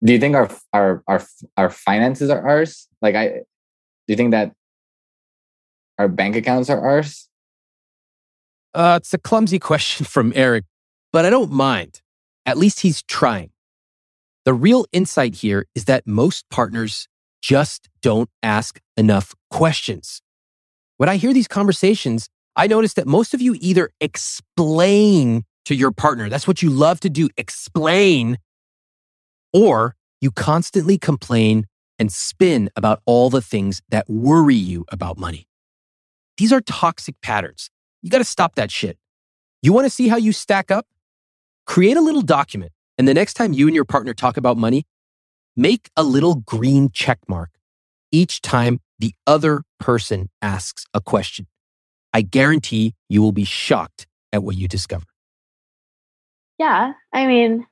Do 0.04 0.12
you 0.12 0.18
think 0.18 0.34
our 0.34 0.50
our 0.74 1.02
our 1.08 1.22
our 1.56 1.70
finances 1.70 2.28
are 2.28 2.46
ours? 2.46 2.88
Like, 3.00 3.14
I 3.14 3.40
do 4.06 4.12
you 4.12 4.16
think 4.16 4.30
that 4.30 4.52
our 5.98 6.08
bank 6.08 6.36
accounts 6.36 6.70
are 6.70 6.80
ours? 6.80 7.28
Uh, 8.74 8.98
it's 9.00 9.12
a 9.14 9.18
clumsy 9.18 9.58
question 9.70 10.06
from 10.06 10.32
Eric, 10.36 10.64
but 11.12 11.24
I 11.24 11.30
don't 11.30 11.50
mind. 11.50 12.00
At 12.44 12.58
least 12.58 12.80
he's 12.80 13.02
trying. 13.02 13.50
The 14.44 14.54
real 14.54 14.86
insight 14.92 15.34
here 15.34 15.66
is 15.74 15.86
that 15.86 16.06
most 16.06 16.48
partners 16.50 17.08
just 17.42 17.88
don't 18.02 18.30
ask 18.42 18.80
enough 18.96 19.34
questions. 19.50 20.22
When 20.98 21.08
I 21.08 21.16
hear 21.16 21.32
these 21.32 21.48
conversations, 21.48 22.28
I 22.54 22.68
notice 22.68 22.94
that 22.94 23.06
most 23.06 23.34
of 23.34 23.42
you 23.42 23.56
either 23.60 23.90
explain 24.00 25.44
to 25.64 25.74
your 25.74 25.90
partner, 25.90 26.28
that's 26.28 26.46
what 26.46 26.62
you 26.62 26.70
love 26.70 27.00
to 27.00 27.10
do, 27.10 27.28
explain, 27.36 28.38
or 29.52 29.96
you 30.20 30.30
constantly 30.30 30.96
complain 30.96 31.66
and 31.98 32.12
spin 32.12 32.70
about 32.76 33.00
all 33.06 33.30
the 33.30 33.42
things 33.42 33.82
that 33.88 34.08
worry 34.08 34.54
you 34.54 34.84
about 34.90 35.18
money. 35.18 35.46
These 36.36 36.52
are 36.52 36.60
toxic 36.60 37.20
patterns. 37.22 37.70
You 38.02 38.10
got 38.10 38.18
to 38.18 38.24
stop 38.24 38.54
that 38.56 38.70
shit. 38.70 38.98
You 39.62 39.72
want 39.72 39.86
to 39.86 39.90
see 39.90 40.08
how 40.08 40.16
you 40.16 40.32
stack 40.32 40.70
up? 40.70 40.86
Create 41.66 41.96
a 41.96 42.00
little 42.00 42.22
document. 42.22 42.72
And 42.98 43.08
the 43.08 43.14
next 43.14 43.34
time 43.34 43.52
you 43.52 43.66
and 43.66 43.74
your 43.74 43.84
partner 43.84 44.14
talk 44.14 44.36
about 44.36 44.56
money, 44.56 44.84
make 45.56 45.90
a 45.96 46.02
little 46.02 46.36
green 46.36 46.90
check 46.90 47.18
mark 47.28 47.50
each 48.12 48.40
time 48.40 48.80
the 48.98 49.14
other 49.26 49.62
person 49.78 50.30
asks 50.40 50.86
a 50.94 51.00
question. 51.00 51.46
I 52.14 52.22
guarantee 52.22 52.94
you 53.08 53.20
will 53.20 53.32
be 53.32 53.44
shocked 53.44 54.06
at 54.32 54.42
what 54.42 54.56
you 54.56 54.68
discover. 54.68 55.04
Yeah, 56.58 56.92
I 57.12 57.26
mean, 57.26 57.66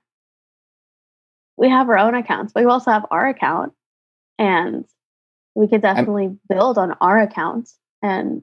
we 1.56 1.70
have 1.70 1.88
our 1.88 1.98
own 1.98 2.14
accounts, 2.14 2.52
but 2.52 2.64
we 2.64 2.70
also 2.70 2.90
have 2.90 3.06
our 3.10 3.26
account, 3.28 3.72
and 4.38 4.84
we 5.54 5.68
could 5.68 5.82
definitely 5.82 6.36
build 6.48 6.78
on 6.78 6.92
our 7.00 7.20
account. 7.20 7.70
And 8.02 8.42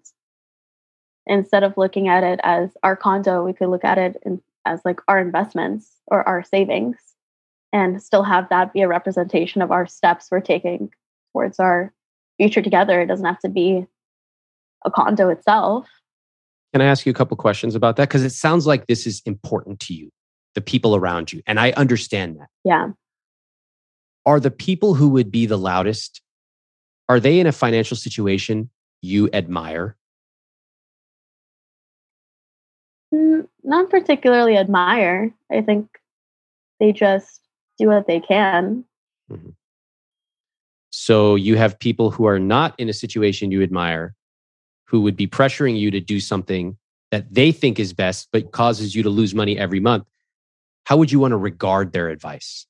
instead 1.25 1.63
of 1.63 1.77
looking 1.77 2.07
at 2.07 2.23
it 2.23 2.39
as 2.43 2.69
our 2.83 2.95
condo, 2.95 3.43
we 3.43 3.53
could 3.53 3.69
look 3.69 3.83
at 3.83 3.97
it 3.97 4.17
in, 4.25 4.41
as 4.65 4.81
like 4.85 4.99
our 5.07 5.19
investments 5.19 5.91
or 6.07 6.27
our 6.27 6.43
savings, 6.43 6.97
and 7.73 8.01
still 8.01 8.23
have 8.23 8.49
that 8.49 8.73
be 8.73 8.81
a 8.81 8.87
representation 8.87 9.61
of 9.61 9.71
our 9.71 9.87
steps 9.87 10.27
we're 10.31 10.39
taking 10.39 10.89
towards 11.33 11.59
our 11.59 11.93
future 12.37 12.61
together. 12.61 13.01
It 13.01 13.07
doesn't 13.07 13.25
have 13.25 13.39
to 13.39 13.49
be 13.49 13.85
a 14.85 14.91
condo 14.91 15.29
itself. 15.29 15.87
Can 16.73 16.81
I 16.81 16.85
ask 16.85 17.05
you 17.05 17.11
a 17.11 17.13
couple 17.13 17.35
questions 17.37 17.75
about 17.75 17.97
that? 17.97 18.07
Because 18.07 18.23
it 18.23 18.31
sounds 18.31 18.65
like 18.65 18.87
this 18.87 19.05
is 19.05 19.21
important 19.25 19.79
to 19.81 19.93
you, 19.93 20.09
the 20.55 20.61
people 20.61 20.95
around 20.95 21.33
you. 21.33 21.41
And 21.45 21.59
I 21.59 21.71
understand 21.71 22.39
that. 22.39 22.47
Yeah. 22.63 22.89
Are 24.25 24.39
the 24.39 24.51
people 24.51 24.93
who 24.93 25.09
would 25.09 25.31
be 25.31 25.45
the 25.45 25.57
loudest, 25.57 26.21
are 27.09 27.19
they 27.19 27.39
in 27.39 27.47
a 27.47 27.51
financial 27.51 27.97
situation 27.97 28.69
you 29.01 29.29
admire? 29.33 29.97
Mm, 33.13 33.47
Not 33.63 33.89
particularly 33.89 34.57
admire. 34.57 35.33
I 35.51 35.61
think 35.61 35.87
they 36.79 36.91
just 36.91 37.41
do 37.77 37.87
what 37.87 38.07
they 38.07 38.19
can. 38.19 38.85
So 40.91 41.35
you 41.35 41.55
have 41.57 41.79
people 41.79 42.11
who 42.11 42.25
are 42.25 42.39
not 42.39 42.79
in 42.79 42.89
a 42.89 42.93
situation 42.93 43.51
you 43.51 43.63
admire 43.63 44.13
who 44.85 45.01
would 45.01 45.15
be 45.15 45.27
pressuring 45.27 45.79
you 45.79 45.89
to 45.89 46.01
do 46.01 46.19
something 46.19 46.77
that 47.11 47.33
they 47.33 47.51
think 47.51 47.79
is 47.79 47.93
best, 47.93 48.27
but 48.31 48.51
causes 48.51 48.93
you 48.93 49.03
to 49.03 49.09
lose 49.09 49.33
money 49.33 49.57
every 49.57 49.79
month, 49.79 50.05
how 50.85 50.97
would 50.97 51.11
you 51.11 51.19
want 51.19 51.31
to 51.31 51.37
regard 51.37 51.93
their 51.93 52.09
advice? 52.09 52.65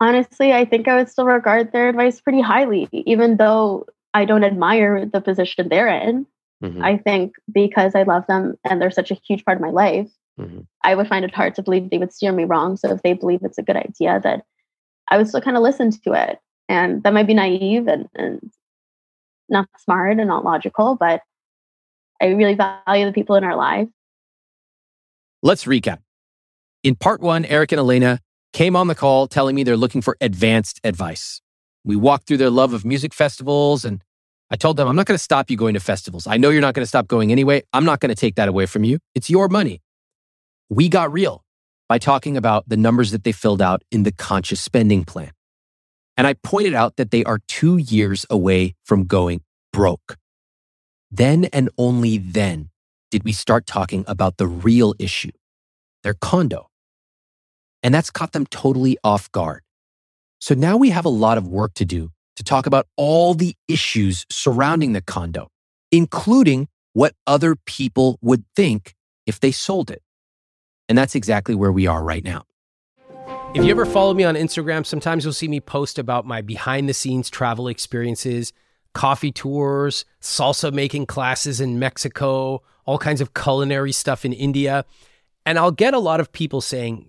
Honestly, 0.00 0.52
I 0.52 0.64
think 0.64 0.88
I 0.88 0.96
would 0.96 1.08
still 1.08 1.26
regard 1.26 1.72
their 1.72 1.88
advice 1.88 2.20
pretty 2.20 2.40
highly, 2.40 2.88
even 2.92 3.36
though 3.36 3.86
I 4.12 4.24
don't 4.24 4.44
admire 4.44 5.06
the 5.06 5.20
position 5.20 5.68
they're 5.68 5.88
in. 5.88 6.26
Mm-hmm. 6.62 6.82
I 6.82 6.96
think 6.98 7.34
because 7.52 7.94
I 7.94 8.02
love 8.04 8.26
them 8.26 8.56
and 8.64 8.80
they're 8.80 8.90
such 8.90 9.10
a 9.10 9.18
huge 9.26 9.44
part 9.44 9.58
of 9.58 9.62
my 9.62 9.70
life, 9.70 10.10
mm-hmm. 10.40 10.60
I 10.82 10.94
would 10.94 11.08
find 11.08 11.24
it 11.24 11.34
hard 11.34 11.54
to 11.56 11.62
believe 11.62 11.90
they 11.90 11.98
would 11.98 12.12
steer 12.12 12.32
me 12.32 12.44
wrong. 12.44 12.76
So 12.76 12.92
if 12.92 13.02
they 13.02 13.12
believe 13.12 13.40
it's 13.42 13.58
a 13.58 13.62
good 13.62 13.76
idea, 13.76 14.20
that 14.22 14.44
I 15.08 15.16
would 15.16 15.28
still 15.28 15.40
kind 15.40 15.56
of 15.56 15.62
listen 15.62 15.90
to 15.90 16.12
it. 16.12 16.38
And 16.68 17.02
that 17.02 17.12
might 17.12 17.26
be 17.26 17.34
naive 17.34 17.88
and, 17.88 18.08
and 18.14 18.50
not 19.48 19.68
smart 19.78 20.18
and 20.18 20.28
not 20.28 20.44
logical, 20.44 20.96
but 20.96 21.20
I 22.22 22.26
really 22.26 22.54
value 22.54 23.06
the 23.06 23.12
people 23.12 23.36
in 23.36 23.44
our 23.44 23.56
lives. 23.56 23.90
Let's 25.42 25.64
recap. 25.64 25.98
In 26.82 26.94
part 26.94 27.20
one, 27.20 27.44
Eric 27.44 27.72
and 27.72 27.78
Elena 27.78 28.20
came 28.54 28.76
on 28.76 28.86
the 28.86 28.94
call 28.94 29.26
telling 29.26 29.54
me 29.54 29.64
they're 29.64 29.76
looking 29.76 30.00
for 30.00 30.16
advanced 30.20 30.80
advice. 30.84 31.42
We 31.84 31.96
walked 31.96 32.26
through 32.26 32.38
their 32.38 32.50
love 32.50 32.72
of 32.72 32.84
music 32.84 33.12
festivals, 33.12 33.84
and 33.84 34.02
I 34.50 34.56
told 34.56 34.78
them, 34.78 34.88
I'm 34.88 34.96
not 34.96 35.06
going 35.06 35.18
to 35.18 35.22
stop 35.22 35.50
you 35.50 35.56
going 35.56 35.74
to 35.74 35.80
festivals. 35.80 36.26
I 36.26 36.38
know 36.38 36.48
you're 36.48 36.62
not 36.62 36.72
going 36.72 36.84
to 36.84 36.88
stop 36.88 37.08
going 37.08 37.32
anyway. 37.32 37.62
I'm 37.74 37.84
not 37.84 38.00
going 38.00 38.08
to 38.08 38.14
take 38.14 38.36
that 38.36 38.48
away 38.48 38.64
from 38.66 38.84
you. 38.84 39.00
It's 39.14 39.28
your 39.28 39.48
money. 39.48 39.82
We 40.70 40.88
got 40.88 41.12
real 41.12 41.44
by 41.88 41.98
talking 41.98 42.36
about 42.36 42.66
the 42.68 42.76
numbers 42.76 43.10
that 43.10 43.24
they 43.24 43.32
filled 43.32 43.60
out 43.60 43.82
in 43.90 44.04
the 44.04 44.12
conscious 44.12 44.60
spending 44.60 45.04
plan. 45.04 45.32
And 46.16 46.26
I 46.26 46.34
pointed 46.34 46.74
out 46.74 46.96
that 46.96 47.10
they 47.10 47.24
are 47.24 47.40
two 47.48 47.76
years 47.76 48.24
away 48.30 48.76
from 48.84 49.04
going 49.04 49.42
broke. 49.72 50.16
Then 51.10 51.46
and 51.46 51.68
only 51.76 52.18
then 52.18 52.70
did 53.10 53.24
we 53.24 53.32
start 53.32 53.66
talking 53.66 54.04
about 54.06 54.36
the 54.36 54.46
real 54.46 54.94
issue, 54.98 55.32
their 56.04 56.14
condo. 56.14 56.68
And 57.84 57.94
that's 57.94 58.10
caught 58.10 58.32
them 58.32 58.46
totally 58.46 58.98
off 59.04 59.30
guard. 59.30 59.62
So 60.40 60.54
now 60.54 60.76
we 60.76 60.90
have 60.90 61.04
a 61.04 61.10
lot 61.10 61.38
of 61.38 61.46
work 61.46 61.74
to 61.74 61.84
do 61.84 62.10
to 62.36 62.42
talk 62.42 62.66
about 62.66 62.86
all 62.96 63.34
the 63.34 63.54
issues 63.68 64.26
surrounding 64.30 64.92
the 64.92 65.00
condo, 65.00 65.48
including 65.92 66.66
what 66.94 67.14
other 67.26 67.54
people 67.66 68.18
would 68.22 68.44
think 68.56 68.94
if 69.26 69.38
they 69.38 69.52
sold 69.52 69.90
it. 69.90 70.02
And 70.88 70.98
that's 70.98 71.14
exactly 71.14 71.54
where 71.54 71.70
we 71.70 71.86
are 71.86 72.02
right 72.02 72.24
now. 72.24 72.44
If 73.54 73.64
you 73.64 73.70
ever 73.70 73.86
follow 73.86 74.14
me 74.14 74.24
on 74.24 74.34
Instagram, 74.34 74.84
sometimes 74.84 75.22
you'll 75.22 75.32
see 75.32 75.46
me 75.46 75.60
post 75.60 75.98
about 75.98 76.26
my 76.26 76.40
behind 76.40 76.88
the 76.88 76.94
scenes 76.94 77.30
travel 77.30 77.68
experiences, 77.68 78.52
coffee 78.94 79.30
tours, 79.30 80.04
salsa 80.20 80.72
making 80.72 81.06
classes 81.06 81.60
in 81.60 81.78
Mexico, 81.78 82.62
all 82.84 82.98
kinds 82.98 83.20
of 83.20 83.34
culinary 83.34 83.92
stuff 83.92 84.24
in 84.24 84.32
India. 84.32 84.84
And 85.46 85.58
I'll 85.58 85.70
get 85.70 85.94
a 85.94 85.98
lot 85.98 86.18
of 86.18 86.32
people 86.32 86.60
saying, 86.60 87.08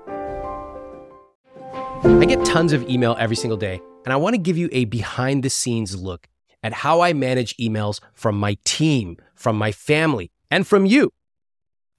I 2.03 2.25
get 2.25 2.43
tons 2.43 2.73
of 2.73 2.87
email 2.89 3.15
every 3.19 3.35
single 3.35 3.57
day, 3.57 3.79
and 4.05 4.11
I 4.11 4.15
want 4.15 4.33
to 4.33 4.41
give 4.41 4.57
you 4.57 4.69
a 4.71 4.85
behind 4.85 5.43
the 5.43 5.49
scenes 5.51 5.95
look 5.95 6.27
at 6.63 6.73
how 6.73 7.01
I 7.01 7.13
manage 7.13 7.55
emails 7.57 7.99
from 8.13 8.39
my 8.39 8.57
team, 8.63 9.17
from 9.35 9.55
my 9.55 9.71
family, 9.71 10.31
and 10.49 10.65
from 10.65 10.87
you. 10.87 11.13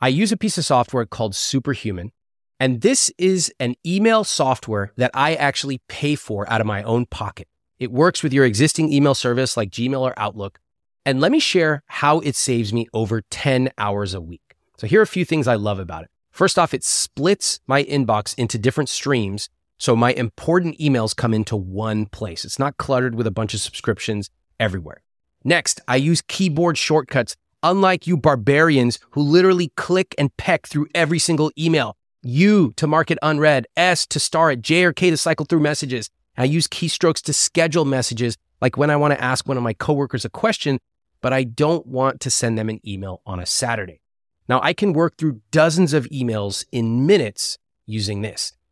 I 0.00 0.08
use 0.08 0.32
a 0.32 0.36
piece 0.36 0.58
of 0.58 0.64
software 0.64 1.06
called 1.06 1.36
Superhuman, 1.36 2.10
and 2.58 2.80
this 2.80 3.12
is 3.16 3.52
an 3.60 3.76
email 3.86 4.24
software 4.24 4.92
that 4.96 5.12
I 5.14 5.34
actually 5.34 5.80
pay 5.88 6.16
for 6.16 6.50
out 6.50 6.60
of 6.60 6.66
my 6.66 6.82
own 6.82 7.06
pocket. 7.06 7.46
It 7.78 7.92
works 7.92 8.24
with 8.24 8.32
your 8.32 8.44
existing 8.44 8.92
email 8.92 9.14
service 9.14 9.56
like 9.56 9.70
Gmail 9.70 10.00
or 10.00 10.14
Outlook. 10.16 10.58
And 11.04 11.20
let 11.20 11.32
me 11.32 11.38
share 11.38 11.82
how 11.86 12.20
it 12.20 12.36
saves 12.36 12.72
me 12.72 12.86
over 12.92 13.22
10 13.22 13.70
hours 13.78 14.14
a 14.14 14.20
week. 14.20 14.56
So 14.78 14.86
here 14.86 15.00
are 15.00 15.04
a 15.04 15.06
few 15.06 15.24
things 15.24 15.48
I 15.48 15.54
love 15.54 15.78
about 15.78 16.04
it. 16.04 16.10
First 16.30 16.58
off, 16.58 16.74
it 16.74 16.84
splits 16.84 17.60
my 17.66 17.84
inbox 17.84 18.36
into 18.38 18.58
different 18.58 18.88
streams. 18.88 19.48
So 19.83 19.97
my 19.97 20.12
important 20.12 20.79
emails 20.79 21.16
come 21.16 21.35
into 21.35 21.57
one 21.57 22.07
place. 22.07 22.45
It's 22.45 22.61
not 22.61 22.77
cluttered 22.77 23.16
with 23.16 23.27
a 23.27 23.33
bunch 23.33 23.53
of 23.53 23.59
subscriptions 23.59 24.31
everywhere. 24.61 25.03
Next, 25.42 25.81
I 25.88 25.97
use 25.97 26.23
keyboard 26.29 26.79
shortcuts, 26.79 27.35
unlike 27.64 28.07
you 28.07 28.16
barbarians 28.16 29.01
who 29.11 29.23
literally 29.23 29.73
click 29.77 30.14
and 30.18 30.37
peck 30.37 30.68
through 30.68 30.87
every 30.95 31.18
single 31.18 31.51
email. 31.59 31.97
U 32.23 32.73
to 32.77 32.87
mark 32.87 33.11
it 33.11 33.18
unread, 33.23 33.66
S 33.77 34.07
to 34.07 34.21
star 34.21 34.53
it, 34.53 34.62
J 34.62 34.85
or 34.85 34.92
K 34.92 35.11
to 35.11 35.16
cycle 35.16 35.47
through 35.47 35.59
messages. 35.59 36.09
I 36.38 36.45
use 36.45 36.68
keystrokes 36.68 37.21
to 37.23 37.33
schedule 37.33 37.85
messages, 37.85 38.37
like 38.61 38.77
when 38.77 38.88
I 38.88 38.95
want 38.95 39.14
to 39.14 39.21
ask 39.21 39.49
one 39.49 39.57
of 39.57 39.64
my 39.64 39.73
coworkers 39.73 40.25
a 40.25 40.31
question, 40.31 40.79
but 41.21 41.33
I 41.33 41.42
don't 41.42 41.85
want 41.88 42.21
to 42.21 42.31
send 42.31 42.57
them 42.57 42.68
an 42.68 42.79
email 42.87 43.21
on 43.27 43.40
a 43.40 43.47
Saturday. 43.47 44.01
Now, 44.49 44.61
I 44.62 44.75
can 44.75 44.92
work 44.92 45.16
through 45.18 45.40
dozens 45.51 45.92
of 45.92 46.05
emails 46.11 46.64
in 46.71 47.05
minutes 47.05 47.59
using 47.85 48.23
this. 48.23 48.53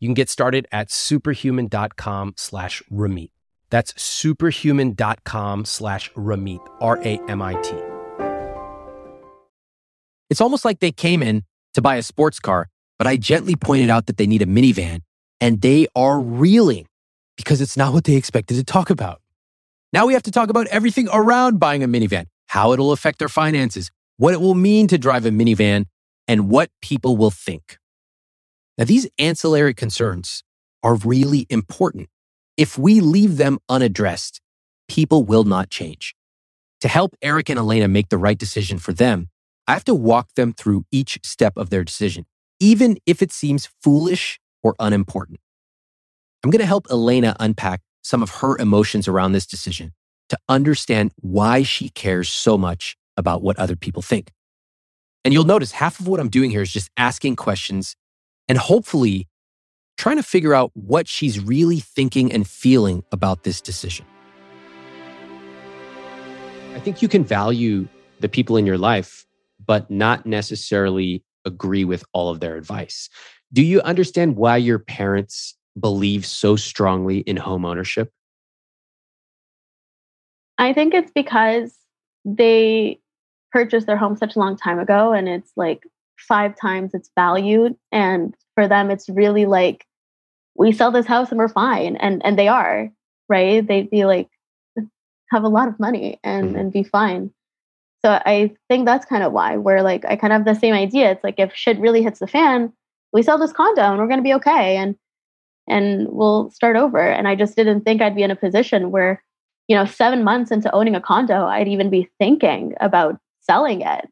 You 0.00 0.08
can 0.08 0.14
get 0.14 0.30
started 0.30 0.66
at 0.72 0.90
superhuman.com 0.90 2.34
slash 2.36 2.82
Ramit. 2.90 3.30
That's 3.68 3.92
superhuman.com 4.02 5.64
slash 5.66 6.10
Ramit, 6.12 6.66
R 6.80 6.98
A 7.04 7.20
M 7.28 7.42
I 7.42 7.54
T. 7.60 7.74
It's 10.30 10.40
almost 10.40 10.64
like 10.64 10.80
they 10.80 10.92
came 10.92 11.22
in 11.22 11.44
to 11.74 11.82
buy 11.82 11.96
a 11.96 12.02
sports 12.02 12.40
car, 12.40 12.68
but 12.98 13.06
I 13.06 13.16
gently 13.16 13.56
pointed 13.56 13.90
out 13.90 14.06
that 14.06 14.16
they 14.16 14.26
need 14.26 14.42
a 14.42 14.46
minivan 14.46 15.02
and 15.40 15.60
they 15.60 15.86
are 15.94 16.18
reeling 16.18 16.86
because 17.36 17.60
it's 17.60 17.76
not 17.76 17.92
what 17.92 18.04
they 18.04 18.16
expected 18.16 18.56
to 18.56 18.64
talk 18.64 18.90
about. 18.90 19.20
Now 19.92 20.06
we 20.06 20.14
have 20.14 20.22
to 20.24 20.30
talk 20.30 20.50
about 20.50 20.66
everything 20.68 21.08
around 21.12 21.58
buying 21.58 21.82
a 21.82 21.88
minivan, 21.88 22.26
how 22.46 22.72
it'll 22.72 22.92
affect 22.92 23.18
their 23.18 23.28
finances, 23.28 23.90
what 24.16 24.34
it 24.34 24.40
will 24.40 24.54
mean 24.54 24.86
to 24.88 24.98
drive 24.98 25.26
a 25.26 25.30
minivan, 25.30 25.86
and 26.26 26.48
what 26.48 26.70
people 26.80 27.16
will 27.16 27.30
think. 27.30 27.78
Now, 28.78 28.84
these 28.84 29.08
ancillary 29.18 29.74
concerns 29.74 30.42
are 30.82 30.94
really 30.94 31.46
important 31.50 32.08
if 32.60 32.76
we 32.76 33.00
leave 33.00 33.38
them 33.38 33.58
unaddressed, 33.70 34.42
people 34.86 35.24
will 35.24 35.44
not 35.44 35.70
change. 35.70 36.14
To 36.82 36.88
help 36.88 37.16
Eric 37.22 37.48
and 37.48 37.58
Elena 37.58 37.88
make 37.88 38.10
the 38.10 38.18
right 38.18 38.36
decision 38.36 38.78
for 38.78 38.92
them, 38.92 39.30
I 39.66 39.72
have 39.72 39.84
to 39.84 39.94
walk 39.94 40.34
them 40.34 40.52
through 40.52 40.84
each 40.92 41.18
step 41.24 41.56
of 41.56 41.70
their 41.70 41.84
decision, 41.84 42.26
even 42.60 42.98
if 43.06 43.22
it 43.22 43.32
seems 43.32 43.70
foolish 43.82 44.38
or 44.62 44.74
unimportant. 44.78 45.40
I'm 46.44 46.50
going 46.50 46.60
to 46.60 46.66
help 46.66 46.86
Elena 46.90 47.34
unpack 47.40 47.80
some 48.02 48.22
of 48.22 48.28
her 48.28 48.58
emotions 48.58 49.08
around 49.08 49.32
this 49.32 49.46
decision 49.46 49.92
to 50.28 50.38
understand 50.46 51.12
why 51.16 51.62
she 51.62 51.88
cares 51.88 52.28
so 52.28 52.58
much 52.58 52.94
about 53.16 53.42
what 53.42 53.58
other 53.58 53.76
people 53.76 54.02
think. 54.02 54.32
And 55.24 55.32
you'll 55.32 55.44
notice 55.44 55.72
half 55.72 55.98
of 55.98 56.08
what 56.08 56.20
I'm 56.20 56.28
doing 56.28 56.50
here 56.50 56.60
is 56.60 56.72
just 56.72 56.90
asking 56.98 57.36
questions 57.36 57.96
and 58.50 58.58
hopefully 58.58 59.28
trying 59.96 60.16
to 60.16 60.24
figure 60.24 60.52
out 60.52 60.72
what 60.74 61.06
she's 61.06 61.38
really 61.38 61.78
thinking 61.78 62.32
and 62.32 62.48
feeling 62.48 63.04
about 63.12 63.44
this 63.44 63.60
decision. 63.60 64.04
I 66.74 66.80
think 66.80 67.00
you 67.00 67.06
can 67.06 67.22
value 67.22 67.86
the 68.18 68.28
people 68.28 68.56
in 68.56 68.66
your 68.66 68.76
life, 68.76 69.24
but 69.64 69.88
not 69.88 70.26
necessarily 70.26 71.22
agree 71.44 71.84
with 71.84 72.04
all 72.12 72.28
of 72.28 72.40
their 72.40 72.56
advice. 72.56 73.08
Do 73.52 73.62
you 73.62 73.80
understand 73.82 74.34
why 74.34 74.56
your 74.56 74.80
parents 74.80 75.56
believe 75.78 76.26
so 76.26 76.56
strongly 76.56 77.18
in 77.18 77.36
home 77.36 77.64
ownership? 77.64 78.10
I 80.58 80.72
think 80.72 80.92
it's 80.92 81.12
because 81.12 81.72
they 82.24 82.98
purchased 83.52 83.86
their 83.86 83.96
home 83.96 84.16
such 84.16 84.34
a 84.34 84.40
long 84.40 84.56
time 84.56 84.80
ago 84.80 85.12
and 85.12 85.28
it's 85.28 85.52
like 85.56 85.84
five 86.20 86.54
times 86.56 86.94
its 86.94 87.10
value. 87.16 87.76
And 87.92 88.34
for 88.54 88.68
them, 88.68 88.90
it's 88.90 89.08
really 89.08 89.46
like, 89.46 89.86
we 90.56 90.72
sell 90.72 90.90
this 90.90 91.06
house 91.06 91.30
and 91.30 91.38
we're 91.38 91.48
fine. 91.48 91.96
And 91.96 92.20
and 92.24 92.38
they 92.38 92.48
are, 92.48 92.90
right? 93.28 93.66
They'd 93.66 93.90
be 93.90 94.04
like, 94.04 94.28
have 95.30 95.44
a 95.44 95.48
lot 95.48 95.68
of 95.68 95.78
money 95.78 96.18
and, 96.24 96.48
mm-hmm. 96.48 96.56
and 96.56 96.72
be 96.72 96.82
fine. 96.82 97.32
So 98.04 98.20
I 98.24 98.52
think 98.68 98.86
that's 98.86 99.06
kind 99.06 99.22
of 99.22 99.32
why 99.32 99.56
we're 99.56 99.82
like, 99.82 100.04
I 100.04 100.16
kind 100.16 100.32
of 100.32 100.38
have 100.38 100.54
the 100.54 100.60
same 100.60 100.74
idea. 100.74 101.12
It's 101.12 101.22
like 101.22 101.38
if 101.38 101.54
shit 101.54 101.78
really 101.78 102.02
hits 102.02 102.18
the 102.18 102.26
fan, 102.26 102.72
we 103.12 103.22
sell 103.22 103.38
this 103.38 103.52
condo 103.52 103.82
and 103.82 103.98
we're 103.98 104.06
going 104.06 104.18
to 104.18 104.24
be 104.24 104.34
okay. 104.34 104.76
And, 104.76 104.96
and 105.68 106.08
we'll 106.08 106.50
start 106.50 106.76
over. 106.76 106.98
And 106.98 107.28
I 107.28 107.36
just 107.36 107.56
didn't 107.56 107.82
think 107.82 108.02
I'd 108.02 108.16
be 108.16 108.22
in 108.22 108.30
a 108.30 108.36
position 108.36 108.90
where, 108.90 109.22
you 109.68 109.76
know, 109.76 109.84
seven 109.84 110.24
months 110.24 110.50
into 110.50 110.74
owning 110.74 110.96
a 110.96 111.00
condo, 111.00 111.44
I'd 111.44 111.68
even 111.68 111.90
be 111.90 112.08
thinking 112.18 112.74
about 112.80 113.18
selling 113.42 113.82
it. 113.82 114.08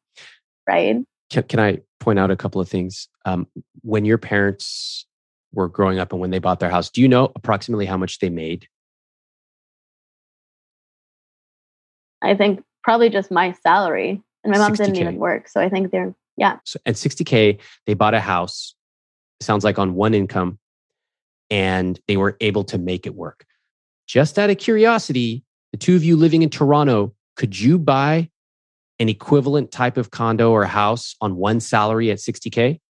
Right. 0.69 1.03
Can, 1.31 1.43
can 1.45 1.59
I 1.59 1.79
point 2.01 2.19
out 2.19 2.31
a 2.31 2.37
couple 2.37 2.61
of 2.61 2.69
things? 2.69 3.09
Um, 3.25 3.47
when 3.83 4.05
your 4.05 4.19
parents 4.19 5.07
were 5.53 5.69
growing 5.69 5.99
up 5.99 6.13
and 6.13 6.21
when 6.21 6.31
they 6.31 6.39
bought 6.39 6.61
their 6.61 6.71
house, 6.71 6.91
do 6.91 7.01
you 7.01 7.09
know 7.09 7.33
approximately 7.35 7.87
how 7.87 7.97
much 7.97 8.19
they 8.19 8.31
made? 8.31 8.69
I 12.23 12.35
think 12.35 12.63
probably 12.83 13.11
just 13.11 13.31
my 13.31 13.53
salary. 13.53 14.23
And 14.45 14.53
my 14.53 14.59
mom 14.59 14.73
didn't 14.75 14.97
even 14.97 15.17
work. 15.17 15.49
So 15.49 15.61
I 15.61 15.69
think 15.69 15.91
they're, 15.91 16.15
yeah. 16.37 16.59
So 16.65 16.79
at 16.87 16.95
60K, 16.95 17.59
they 17.87 17.95
bought 17.95 18.15
a 18.15 18.21
house, 18.21 18.75
sounds 19.41 19.65
like 19.65 19.79
on 19.79 19.95
one 19.95 20.15
income, 20.15 20.59
and 21.51 21.99
they 22.07 22.17
were 22.17 22.37
able 22.41 22.65
to 22.65 22.79
make 22.79 23.07
it 23.07 23.15
work. 23.15 23.45
Just 24.07 24.39
out 24.39 24.51
of 24.51 24.59
curiosity, 24.59 25.45
the 25.73 25.79
two 25.79 25.97
of 25.97 26.05
you 26.05 26.17
living 26.17 26.43
in 26.43 26.51
Toronto, 26.51 27.15
could 27.37 27.59
you 27.59 27.79
buy 27.79 28.31
an 28.99 29.09
equivalent 29.09 29.71
type 29.71 29.97
of 29.97 30.11
condo 30.11 30.51
or 30.51 30.65
house 30.65 31.15
on 31.21 31.37
one 31.37 31.61
salary 31.61 32.11
at 32.11 32.19
60K? 32.19 32.81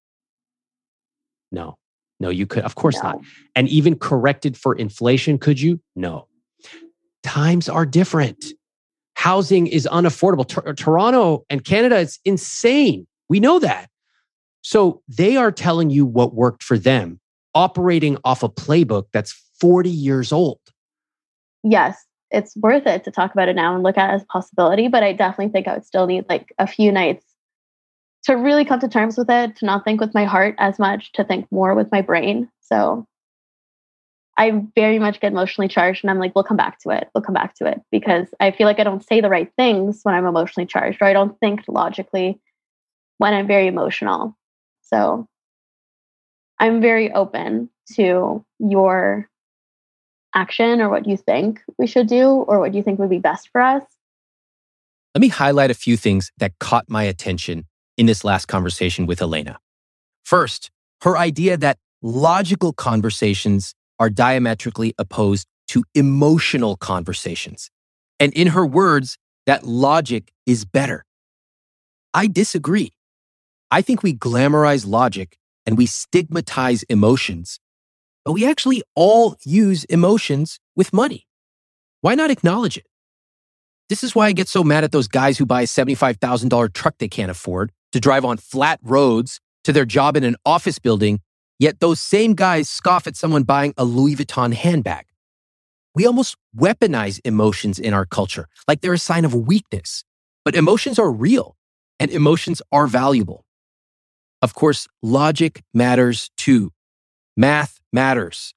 No, 1.50 1.76
no, 2.20 2.28
you 2.30 2.46
could. 2.46 2.64
Of 2.64 2.74
course 2.74 2.96
no. 2.96 3.10
not. 3.10 3.18
And 3.54 3.68
even 3.68 3.98
corrected 3.98 4.56
for 4.56 4.74
inflation, 4.74 5.38
could 5.38 5.60
you? 5.60 5.80
No. 5.96 6.28
Times 7.22 7.68
are 7.68 7.86
different 7.86 8.44
housing 9.18 9.66
is 9.66 9.88
unaffordable. 9.90 10.46
T- 10.46 10.62
uh, 10.64 10.72
Toronto 10.74 11.44
and 11.50 11.64
Canada, 11.64 11.98
it's 11.98 12.20
insane. 12.24 13.04
We 13.28 13.40
know 13.40 13.58
that. 13.58 13.90
So 14.62 15.02
they 15.08 15.36
are 15.36 15.50
telling 15.50 15.90
you 15.90 16.06
what 16.06 16.34
worked 16.34 16.62
for 16.62 16.78
them, 16.78 17.18
operating 17.52 18.16
off 18.22 18.44
a 18.44 18.48
playbook 18.48 19.06
that's 19.12 19.32
40 19.60 19.90
years 19.90 20.30
old. 20.30 20.60
Yes, 21.64 21.96
it's 22.30 22.56
worth 22.56 22.86
it 22.86 23.04
to 23.04 23.10
talk 23.10 23.32
about 23.32 23.48
it 23.48 23.56
now 23.56 23.74
and 23.74 23.82
look 23.82 23.96
at 23.96 24.10
it 24.10 24.14
as 24.14 24.22
a 24.22 24.26
possibility. 24.26 24.88
But 24.88 25.02
I 25.02 25.12
definitely 25.12 25.52
think 25.52 25.68
I 25.68 25.74
would 25.74 25.86
still 25.86 26.06
need 26.06 26.26
like 26.28 26.52
a 26.58 26.66
few 26.66 26.92
nights 26.92 27.24
to 28.24 28.34
really 28.34 28.64
come 28.64 28.80
to 28.80 28.88
terms 28.88 29.16
with 29.16 29.30
it, 29.30 29.56
to 29.56 29.66
not 29.66 29.84
think 29.84 30.00
with 30.00 30.14
my 30.14 30.24
heart 30.24 30.54
as 30.58 30.78
much, 30.78 31.12
to 31.12 31.24
think 31.24 31.46
more 31.50 31.74
with 31.74 31.90
my 31.90 32.02
brain. 32.02 32.50
So 32.60 33.06
I 34.36 34.62
very 34.74 34.98
much 34.98 35.20
get 35.20 35.32
emotionally 35.32 35.68
charged 35.68 36.04
and 36.04 36.10
I'm 36.10 36.18
like, 36.18 36.34
we'll 36.34 36.44
come 36.44 36.56
back 36.56 36.78
to 36.80 36.90
it. 36.90 37.08
We'll 37.14 37.24
come 37.24 37.34
back 37.34 37.54
to 37.56 37.66
it 37.66 37.80
because 37.90 38.28
I 38.38 38.52
feel 38.52 38.66
like 38.66 38.78
I 38.78 38.84
don't 38.84 39.04
say 39.04 39.20
the 39.20 39.28
right 39.28 39.50
things 39.56 40.00
when 40.04 40.14
I'm 40.14 40.26
emotionally 40.26 40.66
charged 40.66 40.98
or 41.00 41.06
I 41.06 41.12
don't 41.12 41.38
think 41.40 41.62
logically 41.66 42.40
when 43.18 43.34
I'm 43.34 43.48
very 43.48 43.66
emotional. 43.66 44.36
So 44.82 45.26
I'm 46.60 46.80
very 46.80 47.12
open 47.12 47.68
to 47.94 48.44
your 48.58 49.28
action 50.38 50.80
or 50.80 50.88
what 50.88 51.06
you 51.06 51.16
think 51.16 51.60
we 51.78 51.86
should 51.86 52.06
do 52.06 52.26
or 52.26 52.60
what 52.60 52.74
you 52.74 52.82
think 52.82 52.98
would 52.98 53.10
be 53.10 53.18
best 53.18 53.48
for 53.50 53.60
us. 53.60 53.82
Let 55.14 55.20
me 55.20 55.28
highlight 55.28 55.70
a 55.70 55.74
few 55.74 55.96
things 55.96 56.30
that 56.38 56.52
caught 56.60 56.86
my 56.88 57.02
attention 57.02 57.64
in 57.96 58.06
this 58.06 58.24
last 58.24 58.46
conversation 58.46 59.06
with 59.06 59.20
Elena. 59.20 59.58
First, 60.24 60.70
her 61.02 61.18
idea 61.18 61.56
that 61.56 61.78
logical 62.02 62.72
conversations 62.72 63.74
are 63.98 64.10
diametrically 64.10 64.94
opposed 64.98 65.46
to 65.68 65.84
emotional 65.94 66.76
conversations. 66.76 67.70
And 68.20 68.32
in 68.32 68.48
her 68.48 68.64
words, 68.64 69.18
that 69.46 69.64
logic 69.64 70.32
is 70.46 70.64
better. 70.64 71.04
I 72.14 72.26
disagree. 72.26 72.92
I 73.70 73.82
think 73.82 74.02
we 74.02 74.14
glamorize 74.14 74.86
logic 74.86 75.36
and 75.66 75.76
we 75.76 75.86
stigmatize 75.86 76.82
emotions, 76.84 77.58
but 78.28 78.34
we 78.34 78.46
actually 78.46 78.82
all 78.94 79.36
use 79.42 79.84
emotions 79.84 80.60
with 80.76 80.92
money. 80.92 81.26
Why 82.02 82.14
not 82.14 82.30
acknowledge 82.30 82.76
it? 82.76 82.86
This 83.88 84.04
is 84.04 84.14
why 84.14 84.26
I 84.26 84.32
get 84.32 84.48
so 84.48 84.62
mad 84.62 84.84
at 84.84 84.92
those 84.92 85.08
guys 85.08 85.38
who 85.38 85.46
buy 85.46 85.62
a 85.62 85.64
$75,000 85.64 86.72
truck 86.74 86.98
they 86.98 87.08
can't 87.08 87.30
afford 87.30 87.72
to 87.92 87.98
drive 87.98 88.26
on 88.26 88.36
flat 88.36 88.80
roads 88.82 89.40
to 89.64 89.72
their 89.72 89.86
job 89.86 90.14
in 90.14 90.24
an 90.24 90.36
office 90.44 90.78
building 90.78 91.20
Yet 91.58 91.80
those 91.80 92.00
same 92.00 92.34
guys 92.34 92.68
scoff 92.68 93.06
at 93.06 93.16
someone 93.16 93.42
buying 93.42 93.74
a 93.76 93.84
Louis 93.84 94.14
Vuitton 94.14 94.54
handbag. 94.54 95.06
We 95.94 96.06
almost 96.06 96.36
weaponize 96.56 97.20
emotions 97.24 97.78
in 97.80 97.92
our 97.92 98.06
culture 98.06 98.46
like 98.68 98.80
they're 98.80 98.92
a 98.92 98.98
sign 98.98 99.24
of 99.24 99.34
weakness. 99.34 100.04
But 100.44 100.54
emotions 100.54 100.98
are 100.98 101.10
real 101.10 101.56
and 101.98 102.10
emotions 102.10 102.62
are 102.70 102.86
valuable. 102.86 103.44
Of 104.40 104.54
course, 104.54 104.86
logic 105.02 105.64
matters 105.74 106.30
too. 106.36 106.70
Math 107.36 107.77
matters. 107.92 108.54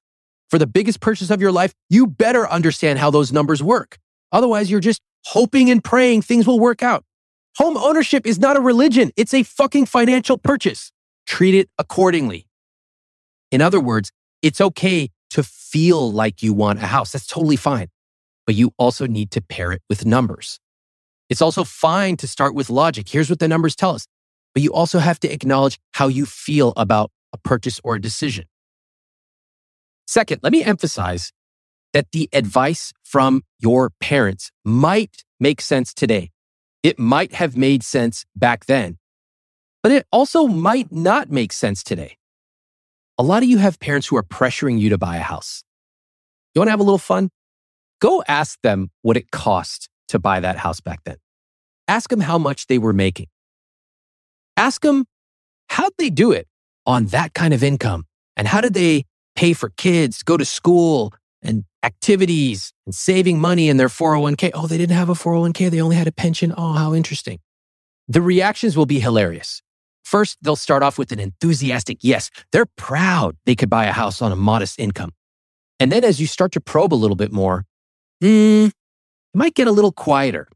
For 0.50 0.58
the 0.58 0.66
biggest 0.66 1.00
purchase 1.00 1.30
of 1.30 1.40
your 1.40 1.52
life, 1.52 1.72
you 1.88 2.06
better 2.06 2.48
understand 2.48 2.98
how 2.98 3.10
those 3.10 3.32
numbers 3.32 3.62
work. 3.62 3.98
Otherwise, 4.32 4.70
you're 4.70 4.80
just 4.80 5.00
hoping 5.24 5.70
and 5.70 5.82
praying 5.82 6.22
things 6.22 6.46
will 6.46 6.60
work 6.60 6.82
out. 6.82 7.04
Home 7.58 7.76
ownership 7.76 8.26
is 8.26 8.38
not 8.38 8.56
a 8.56 8.60
religion. 8.60 9.12
It's 9.16 9.34
a 9.34 9.42
fucking 9.42 9.86
financial 9.86 10.38
purchase. 10.38 10.90
Treat 11.26 11.54
it 11.54 11.68
accordingly. 11.78 12.46
In 13.50 13.60
other 13.60 13.80
words, 13.80 14.10
it's 14.42 14.60
okay 14.60 15.10
to 15.30 15.42
feel 15.42 16.10
like 16.10 16.42
you 16.42 16.52
want 16.52 16.82
a 16.82 16.86
house. 16.86 17.12
That's 17.12 17.26
totally 17.26 17.56
fine. 17.56 17.88
But 18.46 18.54
you 18.54 18.72
also 18.76 19.06
need 19.06 19.30
to 19.32 19.40
pair 19.40 19.72
it 19.72 19.82
with 19.88 20.04
numbers. 20.04 20.58
It's 21.30 21.40
also 21.40 21.64
fine 21.64 22.16
to 22.18 22.26
start 22.26 22.54
with 22.54 22.68
logic. 22.68 23.08
Here's 23.08 23.30
what 23.30 23.38
the 23.38 23.48
numbers 23.48 23.76
tell 23.76 23.94
us. 23.94 24.06
But 24.54 24.62
you 24.62 24.72
also 24.72 24.98
have 24.98 25.18
to 25.20 25.32
acknowledge 25.32 25.78
how 25.94 26.08
you 26.08 26.26
feel 26.26 26.72
about 26.76 27.10
a 27.32 27.38
purchase 27.38 27.80
or 27.84 27.94
a 27.94 28.00
decision. 28.00 28.44
Second, 30.06 30.40
let 30.42 30.52
me 30.52 30.64
emphasize 30.64 31.32
that 31.92 32.10
the 32.12 32.28
advice 32.32 32.92
from 33.04 33.42
your 33.58 33.90
parents 34.00 34.50
might 34.64 35.24
make 35.38 35.60
sense 35.60 35.92
today. 35.92 36.30
It 36.82 36.98
might 36.98 37.34
have 37.34 37.56
made 37.56 37.82
sense 37.82 38.24
back 38.34 38.66
then, 38.66 38.98
but 39.82 39.92
it 39.92 40.06
also 40.10 40.46
might 40.46 40.90
not 40.90 41.30
make 41.30 41.52
sense 41.52 41.82
today. 41.82 42.16
A 43.18 43.22
lot 43.22 43.42
of 43.42 43.48
you 43.48 43.58
have 43.58 43.78
parents 43.78 44.06
who 44.06 44.16
are 44.16 44.22
pressuring 44.22 44.80
you 44.80 44.90
to 44.90 44.98
buy 44.98 45.16
a 45.16 45.22
house. 45.22 45.62
You 46.54 46.60
want 46.60 46.68
to 46.68 46.72
have 46.72 46.80
a 46.80 46.84
little 46.84 46.98
fun? 46.98 47.30
Go 48.00 48.22
ask 48.26 48.58
them 48.62 48.90
what 49.02 49.16
it 49.16 49.30
cost 49.30 49.88
to 50.08 50.18
buy 50.18 50.40
that 50.40 50.56
house 50.56 50.80
back 50.80 51.04
then. 51.04 51.16
Ask 51.86 52.10
them 52.10 52.20
how 52.20 52.38
much 52.38 52.66
they 52.66 52.78
were 52.78 52.92
making. 52.92 53.26
Ask 54.56 54.82
them 54.82 55.04
how'd 55.68 55.92
they 55.98 56.10
do 56.10 56.32
it 56.32 56.48
on 56.84 57.06
that 57.06 57.32
kind 57.32 57.54
of 57.54 57.62
income? 57.62 58.06
And 58.36 58.48
how 58.48 58.60
did 58.60 58.74
they 58.74 59.04
pay 59.34 59.52
for 59.52 59.70
kids, 59.70 60.22
go 60.22 60.36
to 60.36 60.44
school 60.44 61.12
and 61.42 61.64
activities 61.82 62.72
and 62.86 62.94
saving 62.94 63.40
money 63.40 63.68
in 63.68 63.76
their 63.76 63.88
401k? 63.88 64.50
Oh, 64.54 64.66
they 64.66 64.78
didn't 64.78 64.96
have 64.96 65.08
a 65.08 65.14
401k. 65.14 65.70
They 65.70 65.80
only 65.80 65.96
had 65.96 66.06
a 66.06 66.12
pension. 66.12 66.54
Oh, 66.56 66.72
how 66.72 66.94
interesting. 66.94 67.38
The 68.08 68.20
reactions 68.20 68.76
will 68.76 68.86
be 68.86 69.00
hilarious. 69.00 69.62
First, 70.04 70.38
they'll 70.42 70.56
start 70.56 70.82
off 70.82 70.98
with 70.98 71.12
an 71.12 71.20
enthusiastic 71.20 71.98
yes. 72.02 72.30
They're 72.50 72.66
proud 72.76 73.36
they 73.46 73.54
could 73.54 73.70
buy 73.70 73.86
a 73.86 73.92
house 73.92 74.20
on 74.20 74.32
a 74.32 74.36
modest 74.36 74.78
income. 74.78 75.12
And 75.78 75.90
then 75.90 76.04
as 76.04 76.20
you 76.20 76.26
start 76.26 76.52
to 76.52 76.60
probe 76.60 76.92
a 76.92 76.96
little 76.96 77.16
bit 77.16 77.32
more, 77.32 77.64
hmm, 78.20 78.66
it 78.66 78.72
might 79.34 79.54
get 79.54 79.68
a 79.68 79.72
little 79.72 79.92
quieter. 79.92 80.48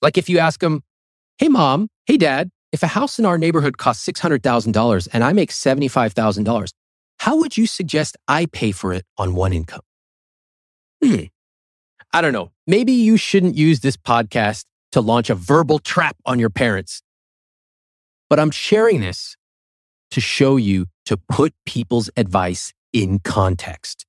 Like 0.00 0.18
if 0.18 0.28
you 0.28 0.38
ask 0.38 0.60
them, 0.60 0.82
hey, 1.38 1.48
mom, 1.48 1.88
hey, 2.06 2.16
dad, 2.16 2.50
if 2.72 2.82
a 2.82 2.86
house 2.86 3.18
in 3.18 3.26
our 3.26 3.38
neighborhood 3.38 3.78
costs 3.78 4.06
$600,000 4.06 5.08
and 5.12 5.24
I 5.24 5.32
make 5.32 5.50
$75,000, 5.50 6.72
how 7.22 7.36
would 7.36 7.56
you 7.56 7.68
suggest 7.68 8.16
I 8.26 8.46
pay 8.46 8.72
for 8.72 8.92
it 8.92 9.04
on 9.16 9.36
one 9.36 9.52
income? 9.52 9.82
Hmm. 11.00 11.26
I 12.12 12.20
don't 12.20 12.32
know. 12.32 12.50
Maybe 12.66 12.90
you 12.90 13.16
shouldn't 13.16 13.54
use 13.54 13.78
this 13.78 13.96
podcast 13.96 14.64
to 14.90 15.00
launch 15.00 15.30
a 15.30 15.36
verbal 15.36 15.78
trap 15.78 16.16
on 16.26 16.40
your 16.40 16.50
parents. 16.50 17.00
But 18.28 18.40
I'm 18.40 18.50
sharing 18.50 19.02
this 19.02 19.36
to 20.10 20.20
show 20.20 20.56
you 20.56 20.86
to 21.04 21.16
put 21.16 21.54
people's 21.64 22.10
advice 22.16 22.72
in 22.92 23.20
context. 23.20 24.04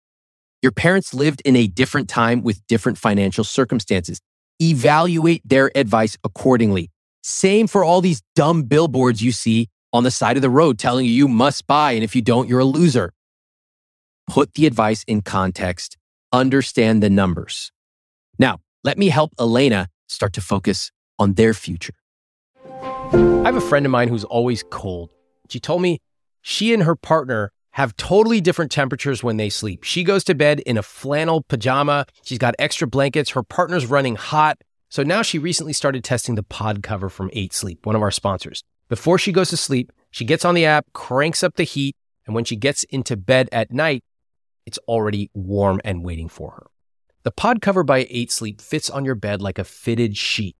Your 0.63 0.71
parents 0.71 1.13
lived 1.13 1.43
in 1.45 1.55
a 1.55 1.67
different 1.67 2.09
time 2.09 2.41
with 2.41 2.65
different 2.65 2.97
financial 2.97 3.43
circumstances. 3.43 4.21
Evaluate 4.59 5.43
their 5.47 5.71
advice 5.77 6.17
accordingly. 6.23 6.89
Same 7.21 7.67
for 7.67 7.83
all 7.83 8.01
these 8.01 8.23
dumb 8.35 8.63
billboards 8.63 9.21
you 9.21 9.31
see 9.31 9.69
on 9.93 10.03
the 10.03 10.11
side 10.11 10.35
of 10.35 10.41
the 10.41 10.49
road 10.49 10.79
telling 10.79 11.05
you 11.05 11.11
you 11.11 11.27
must 11.27 11.67
buy, 11.67 11.91
and 11.91 12.03
if 12.03 12.15
you 12.15 12.21
don't, 12.21 12.49
you're 12.49 12.59
a 12.59 12.65
loser. 12.65 13.13
Put 14.27 14.55
the 14.55 14.65
advice 14.65 15.03
in 15.07 15.21
context, 15.21 15.97
understand 16.31 17.03
the 17.03 17.09
numbers. 17.09 17.71
Now, 18.39 18.59
let 18.83 18.97
me 18.97 19.09
help 19.09 19.31
Elena 19.39 19.87
start 20.07 20.33
to 20.33 20.41
focus 20.41 20.91
on 21.19 21.33
their 21.33 21.53
future. 21.53 21.93
I 23.13 23.45
have 23.45 23.55
a 23.55 23.61
friend 23.61 23.85
of 23.85 23.91
mine 23.91 24.07
who's 24.07 24.23
always 24.23 24.63
cold. 24.71 25.11
She 25.49 25.59
told 25.59 25.81
me 25.81 25.99
she 26.41 26.73
and 26.73 26.83
her 26.83 26.95
partner 26.95 27.51
have 27.71 27.95
totally 27.95 28.41
different 28.41 28.71
temperatures 28.71 29.23
when 29.23 29.37
they 29.37 29.49
sleep. 29.49 29.83
She 29.83 30.03
goes 30.03 30.23
to 30.25 30.35
bed 30.35 30.59
in 30.61 30.77
a 30.77 30.83
flannel 30.83 31.43
pajama. 31.47 32.05
She's 32.23 32.37
got 32.37 32.55
extra 32.59 32.87
blankets. 32.87 33.31
Her 33.31 33.43
partner's 33.43 33.85
running 33.85 34.15
hot. 34.15 34.57
So 34.89 35.03
now 35.03 35.21
she 35.21 35.39
recently 35.39 35.73
started 35.73 36.03
testing 36.03 36.35
the 36.35 36.43
pod 36.43 36.83
cover 36.83 37.09
from 37.09 37.29
8 37.33 37.53
Sleep, 37.53 37.85
one 37.85 37.95
of 37.95 38.01
our 38.01 38.11
sponsors. 38.11 38.63
Before 38.89 39.17
she 39.17 39.31
goes 39.31 39.49
to 39.49 39.57
sleep, 39.57 39.91
she 40.11 40.25
gets 40.25 40.45
on 40.45 40.55
the 40.55 40.65
app, 40.65 40.91
cranks 40.93 41.43
up 41.43 41.55
the 41.55 41.63
heat, 41.63 41.95
and 42.25 42.35
when 42.35 42.45
she 42.45 42.55
gets 42.55 42.83
into 42.85 43.17
bed 43.17 43.49
at 43.51 43.71
night, 43.71 44.03
it's 44.65 44.77
already 44.87 45.29
warm 45.33 45.81
and 45.83 46.03
waiting 46.03 46.29
for 46.29 46.51
her. 46.51 46.67
The 47.23 47.31
pod 47.31 47.61
cover 47.61 47.83
by 47.83 48.07
8 48.09 48.31
Sleep 48.31 48.61
fits 48.61 48.89
on 48.89 49.05
your 49.05 49.15
bed 49.15 49.41
like 49.41 49.57
a 49.57 49.63
fitted 49.63 50.17
sheet, 50.17 50.55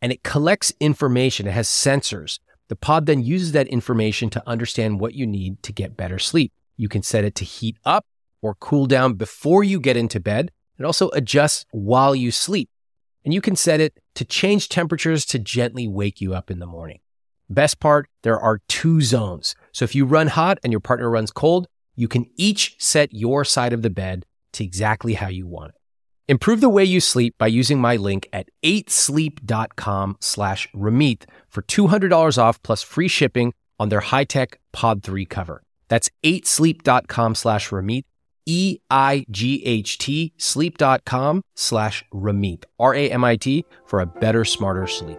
and 0.00 0.12
it 0.12 0.22
collects 0.22 0.72
information. 0.80 1.46
It 1.46 1.52
has 1.52 1.68
sensors 1.68 2.38
the 2.68 2.76
pod 2.76 3.06
then 3.06 3.22
uses 3.22 3.52
that 3.52 3.68
information 3.68 4.30
to 4.30 4.48
understand 4.48 4.98
what 4.98 5.14
you 5.14 5.26
need 5.26 5.62
to 5.64 5.72
get 5.72 5.96
better 5.96 6.18
sleep. 6.18 6.52
You 6.76 6.88
can 6.88 7.02
set 7.02 7.24
it 7.24 7.34
to 7.36 7.44
heat 7.44 7.76
up 7.84 8.06
or 8.40 8.54
cool 8.54 8.86
down 8.86 9.14
before 9.14 9.62
you 9.62 9.78
get 9.78 9.96
into 9.96 10.18
bed. 10.18 10.50
It 10.78 10.84
also 10.84 11.10
adjusts 11.10 11.66
while 11.72 12.14
you 12.14 12.30
sleep. 12.30 12.70
And 13.24 13.32
you 13.32 13.40
can 13.40 13.56
set 13.56 13.80
it 13.80 13.98
to 14.16 14.24
change 14.24 14.68
temperatures 14.68 15.24
to 15.26 15.38
gently 15.38 15.88
wake 15.88 16.20
you 16.20 16.34
up 16.34 16.50
in 16.50 16.58
the 16.58 16.66
morning. 16.66 17.00
Best 17.48 17.80
part, 17.80 18.08
there 18.22 18.38
are 18.38 18.60
two 18.68 19.00
zones. 19.00 19.54
So 19.72 19.84
if 19.84 19.94
you 19.94 20.06
run 20.06 20.28
hot 20.28 20.58
and 20.62 20.72
your 20.72 20.80
partner 20.80 21.10
runs 21.10 21.30
cold, 21.30 21.66
you 21.94 22.08
can 22.08 22.26
each 22.36 22.76
set 22.78 23.12
your 23.12 23.44
side 23.44 23.72
of 23.72 23.82
the 23.82 23.90
bed 23.90 24.24
to 24.52 24.64
exactly 24.64 25.14
how 25.14 25.28
you 25.28 25.46
want 25.46 25.70
it. 25.70 25.76
Improve 26.26 26.60
the 26.62 26.70
way 26.70 26.84
you 26.84 27.00
sleep 27.00 27.34
by 27.38 27.46
using 27.46 27.78
my 27.78 27.96
link 27.96 28.26
at 28.32 28.48
8sleep.com 28.62 30.16
slash 30.20 30.68
Ramit 30.74 31.24
for 31.50 31.62
$200 31.62 32.38
off 32.38 32.62
plus 32.62 32.82
free 32.82 33.08
shipping 33.08 33.52
on 33.78 33.90
their 33.90 34.00
high-tech 34.00 34.58
Pod 34.72 35.02
3 35.02 35.26
cover. 35.26 35.62
That's 35.88 36.08
8sleep.com 36.22 37.34
slash 37.34 37.68
Ramit, 37.68 38.04
E-I-G-H-T, 38.46 40.32
sleep.com 40.38 41.42
slash 41.54 42.04
Ramit, 42.12 42.64
R-A-M-I-T, 42.78 43.64
for 43.84 44.00
a 44.00 44.06
better, 44.06 44.44
smarter 44.44 44.86
sleep. 44.86 45.18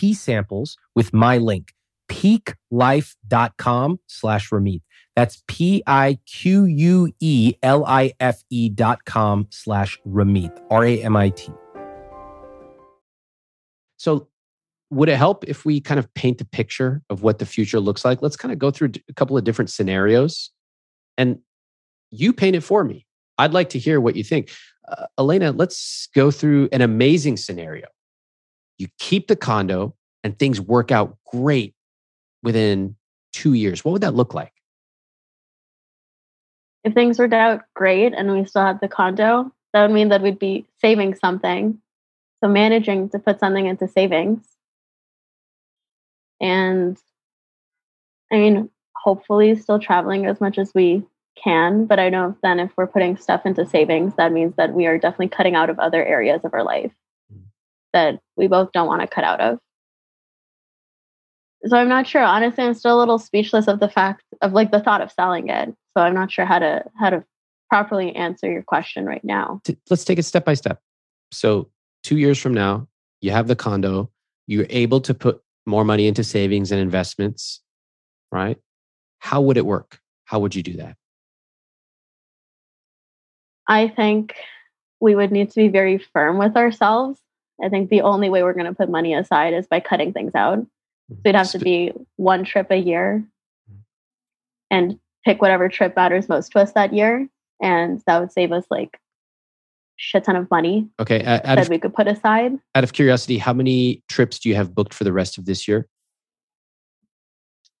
tea 0.00 0.14
samples 0.14 0.78
with 0.96 1.12
my 1.12 1.36
link, 1.36 1.74
piquelife.com 2.10 4.00
slash 4.06 4.48
Ramit. 4.50 4.80
That's 5.14 5.42
P-I-Q-U-E-L-I-F-E 5.46 5.88
dot 8.70 9.04
com 9.04 9.46
slash 9.50 10.00
Ramit, 10.06 10.58
R-A-M-I-T. 10.70 11.52
So 13.98 14.28
would 14.90 15.10
it 15.10 15.16
help 15.16 15.44
if 15.44 15.66
we 15.66 15.80
kind 15.80 16.00
of 16.00 16.12
paint 16.14 16.40
a 16.40 16.44
picture 16.46 17.02
of 17.10 17.22
what 17.22 17.38
the 17.38 17.46
future 17.46 17.80
looks 17.80 18.02
like? 18.04 18.22
Let's 18.22 18.36
kind 18.36 18.52
of 18.52 18.58
go 18.58 18.70
through 18.70 18.92
a 19.08 19.12
couple 19.12 19.36
of 19.36 19.44
different 19.44 19.70
scenarios 19.70 20.50
and 21.18 21.40
you 22.10 22.32
paint 22.32 22.56
it 22.56 22.62
for 22.62 22.82
me. 22.82 23.06
I'd 23.36 23.52
like 23.52 23.68
to 23.70 23.78
hear 23.78 24.00
what 24.00 24.16
you 24.16 24.24
think 24.24 24.50
uh, 24.88 25.06
Elena, 25.18 25.52
let's 25.52 26.08
go 26.14 26.30
through 26.30 26.68
an 26.72 26.80
amazing 26.80 27.36
scenario. 27.36 27.86
You 28.80 28.88
keep 28.98 29.28
the 29.28 29.36
condo 29.36 29.94
and 30.24 30.38
things 30.38 30.58
work 30.58 30.90
out 30.90 31.18
great 31.30 31.74
within 32.42 32.96
two 33.30 33.52
years. 33.52 33.84
What 33.84 33.92
would 33.92 34.00
that 34.00 34.14
look 34.14 34.32
like? 34.32 34.54
If 36.82 36.94
things 36.94 37.18
worked 37.18 37.34
out 37.34 37.60
great 37.74 38.14
and 38.14 38.32
we 38.32 38.46
still 38.46 38.64
had 38.64 38.80
the 38.80 38.88
condo, 38.88 39.52
that 39.74 39.82
would 39.82 39.94
mean 39.94 40.08
that 40.08 40.22
we'd 40.22 40.38
be 40.38 40.64
saving 40.80 41.14
something. 41.14 41.78
So 42.42 42.48
managing 42.48 43.10
to 43.10 43.18
put 43.18 43.38
something 43.38 43.66
into 43.66 43.86
savings. 43.86 44.46
And 46.40 46.96
I 48.32 48.36
mean, 48.36 48.70
hopefully 48.96 49.56
still 49.56 49.78
traveling 49.78 50.24
as 50.24 50.40
much 50.40 50.56
as 50.56 50.72
we 50.74 51.02
can, 51.36 51.84
but 51.84 51.98
I 51.98 52.08
know 52.08 52.34
then 52.42 52.58
if 52.58 52.70
we're 52.78 52.86
putting 52.86 53.18
stuff 53.18 53.44
into 53.44 53.66
savings, 53.66 54.14
that 54.16 54.32
means 54.32 54.56
that 54.56 54.72
we 54.72 54.86
are 54.86 54.96
definitely 54.96 55.28
cutting 55.28 55.54
out 55.54 55.68
of 55.68 55.78
other 55.78 56.02
areas 56.02 56.40
of 56.44 56.54
our 56.54 56.64
life. 56.64 56.92
That 57.92 58.20
we 58.36 58.48
both 58.48 58.72
don't 58.72 58.86
want 58.86 59.02
to 59.02 59.06
cut 59.06 59.24
out 59.24 59.40
of. 59.40 59.58
So 61.66 61.76
I'm 61.76 61.88
not 61.88 62.06
sure. 62.06 62.22
Honestly, 62.22 62.64
I'm 62.64 62.74
still 62.74 62.96
a 62.96 63.00
little 63.00 63.18
speechless 63.18 63.68
of 63.68 63.80
the 63.80 63.88
fact 63.88 64.22
of 64.40 64.52
like 64.52 64.70
the 64.70 64.80
thought 64.80 65.02
of 65.02 65.12
selling 65.12 65.48
it. 65.48 65.68
So 65.96 66.02
I'm 66.02 66.14
not 66.14 66.30
sure 66.30 66.46
how 66.46 66.58
to 66.58 66.84
how 66.98 67.10
to 67.10 67.24
properly 67.68 68.16
answer 68.16 68.50
your 68.50 68.62
question 68.62 69.04
right 69.04 69.22
now. 69.22 69.60
Let's 69.90 70.04
take 70.04 70.18
it 70.18 70.24
step 70.24 70.44
by 70.44 70.54
step. 70.54 70.80
So 71.32 71.70
2 72.04 72.16
years 72.16 72.38
from 72.38 72.54
now, 72.54 72.88
you 73.20 73.30
have 73.30 73.46
the 73.46 73.56
condo, 73.56 74.10
you're 74.46 74.66
able 74.70 75.00
to 75.02 75.12
put 75.12 75.42
more 75.66 75.84
money 75.84 76.06
into 76.06 76.24
savings 76.24 76.72
and 76.72 76.80
investments, 76.80 77.60
right? 78.32 78.58
How 79.18 79.42
would 79.42 79.58
it 79.58 79.66
work? 79.66 80.00
How 80.24 80.38
would 80.38 80.54
you 80.54 80.62
do 80.62 80.78
that? 80.78 80.96
I 83.68 83.88
think 83.88 84.34
we 84.98 85.14
would 85.14 85.30
need 85.30 85.50
to 85.50 85.56
be 85.56 85.68
very 85.68 85.98
firm 85.98 86.38
with 86.38 86.56
ourselves. 86.56 87.20
I 87.62 87.68
think 87.68 87.90
the 87.90 88.02
only 88.02 88.30
way 88.30 88.42
we're 88.42 88.54
going 88.54 88.66
to 88.66 88.74
put 88.74 88.90
money 88.90 89.14
aside 89.14 89.54
is 89.54 89.66
by 89.66 89.80
cutting 89.80 90.12
things 90.12 90.34
out. 90.34 90.58
So 91.10 91.16
it'd 91.24 91.36
have 91.36 91.50
to 91.50 91.58
be 91.58 91.92
one 92.16 92.44
trip 92.44 92.68
a 92.70 92.76
year 92.76 93.24
and 94.70 94.98
pick 95.24 95.42
whatever 95.42 95.68
trip 95.68 95.96
matters 95.96 96.28
most 96.28 96.52
to 96.52 96.60
us 96.60 96.72
that 96.72 96.94
year. 96.94 97.28
And 97.60 98.00
that 98.06 98.20
would 98.20 98.32
save 98.32 98.52
us 98.52 98.64
like 98.70 98.98
shit 99.96 100.24
ton 100.24 100.36
of 100.36 100.50
money. 100.50 100.88
Okay. 100.98 101.22
Uh, 101.22 101.40
that 101.40 101.58
of, 101.58 101.68
we 101.68 101.78
could 101.78 101.94
put 101.94 102.06
aside. 102.06 102.58
Out 102.74 102.84
of 102.84 102.92
curiosity, 102.92 103.38
how 103.38 103.52
many 103.52 104.02
trips 104.08 104.38
do 104.38 104.48
you 104.48 104.54
have 104.54 104.74
booked 104.74 104.94
for 104.94 105.04
the 105.04 105.12
rest 105.12 105.36
of 105.36 105.44
this 105.44 105.66
year? 105.68 105.88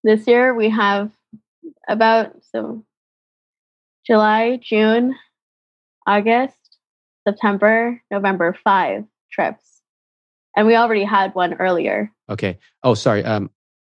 This 0.02 0.26
year 0.26 0.54
we 0.54 0.68
have 0.70 1.10
about 1.88 2.34
so 2.52 2.84
July, 4.06 4.58
June, 4.62 5.14
August, 6.06 6.56
September, 7.26 8.02
November, 8.10 8.56
five 8.64 9.04
trips. 9.30 9.82
And 10.56 10.66
we 10.66 10.74
already 10.74 11.04
had 11.04 11.34
one 11.34 11.54
earlier. 11.54 12.12
Okay. 12.28 12.58
Oh, 12.82 12.94
sorry. 12.94 13.24
Um, 13.24 13.50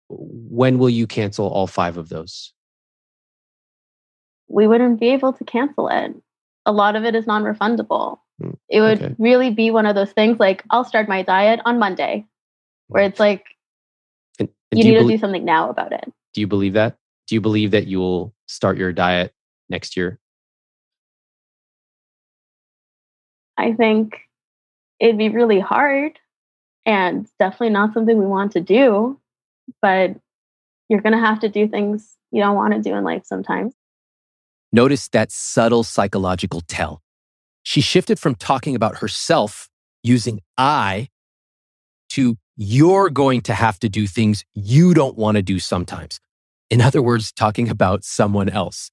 when 0.10 0.78
will 0.78 0.90
you 0.90 1.08
cancel 1.08 1.48
all 1.48 1.68
five 1.68 1.98
of 1.98 2.10
those? 2.10 2.54
We 4.48 4.68
wouldn't 4.68 5.00
be 5.00 5.10
able 5.10 5.34
to 5.34 5.44
cancel 5.44 5.88
it. 5.90 6.14
A 6.66 6.72
lot 6.72 6.96
of 6.96 7.06
it 7.06 7.16
is 7.16 7.28
non 7.28 7.44
refundable. 7.44 8.20
Mm, 8.42 8.58
It 8.70 8.82
would 8.82 9.02
okay. 9.02 9.16
really 9.18 9.52
be 9.52 9.72
one 9.72 9.86
of 9.86 9.96
those 9.96 10.12
things 10.12 10.40
like, 10.40 10.64
I'll 10.70 10.84
start 10.84 11.08
my 11.08 11.22
diet 11.22 11.60
on 11.66 11.80
Monday, 11.80 12.26
where 12.88 13.04
it's 13.04 13.20
like, 13.20 13.46
And, 14.40 14.50
and 14.72 14.80
you 14.80 14.86
need 14.86 14.94
you 14.94 15.04
to 15.04 15.08
do 15.08 15.18
something 15.18 15.46
now 15.46 15.70
about 15.70 15.94
it. 15.94 16.12
do 16.34 16.42
you 16.42 16.48
believe 16.48 16.74
that? 16.74 16.98
Do 17.28 17.36
you 17.36 17.42
believe 17.42 17.72
that 17.72 17.88
you 17.88 18.00
will 18.00 18.34
start 18.48 18.78
your 18.78 18.92
diet 18.92 19.34
next 19.70 19.96
year? 19.96 20.20
I 23.58 23.74
think 23.74 24.18
it'd 25.00 25.18
be 25.18 25.30
really 25.30 25.60
hard 25.60 26.20
and 26.86 27.28
definitely 27.40 27.70
not 27.70 27.94
something 27.94 28.18
we 28.18 28.26
want 28.26 28.54
to 28.54 28.62
do, 28.62 29.20
but 29.82 30.16
you're 30.90 31.02
going 31.02 31.14
to 31.14 31.20
have 31.20 31.40
to 31.42 31.50
do 31.50 31.68
things 31.68 32.18
you 32.32 32.42
don't 32.42 32.56
want 32.56 32.74
to 32.74 32.82
do 32.82 32.96
in 32.96 33.04
life 33.04 33.24
sometimes. 33.26 33.74
Notice 34.72 35.08
that 35.10 35.32
subtle 35.32 35.84
psychological 35.84 36.62
tell. 36.62 37.02
She 37.64 37.82
shifted 37.82 38.20
from 38.20 38.36
talking 38.36 38.76
about 38.76 38.98
herself 38.98 39.70
using 40.04 40.42
I 40.58 41.10
to 42.10 42.38
you're 42.56 43.10
going 43.10 43.42
to 43.42 43.54
have 43.54 43.80
to 43.80 43.90
do 43.90 44.08
things 44.08 44.44
you 44.54 44.94
don't 44.94 45.18
want 45.18 45.38
to 45.38 45.42
do 45.42 45.60
sometimes. 45.60 46.20
In 46.70 46.82
other 46.82 47.02
words, 47.02 47.32
talking 47.32 47.70
about 47.70 48.04
someone 48.04 48.50
else. 48.50 48.92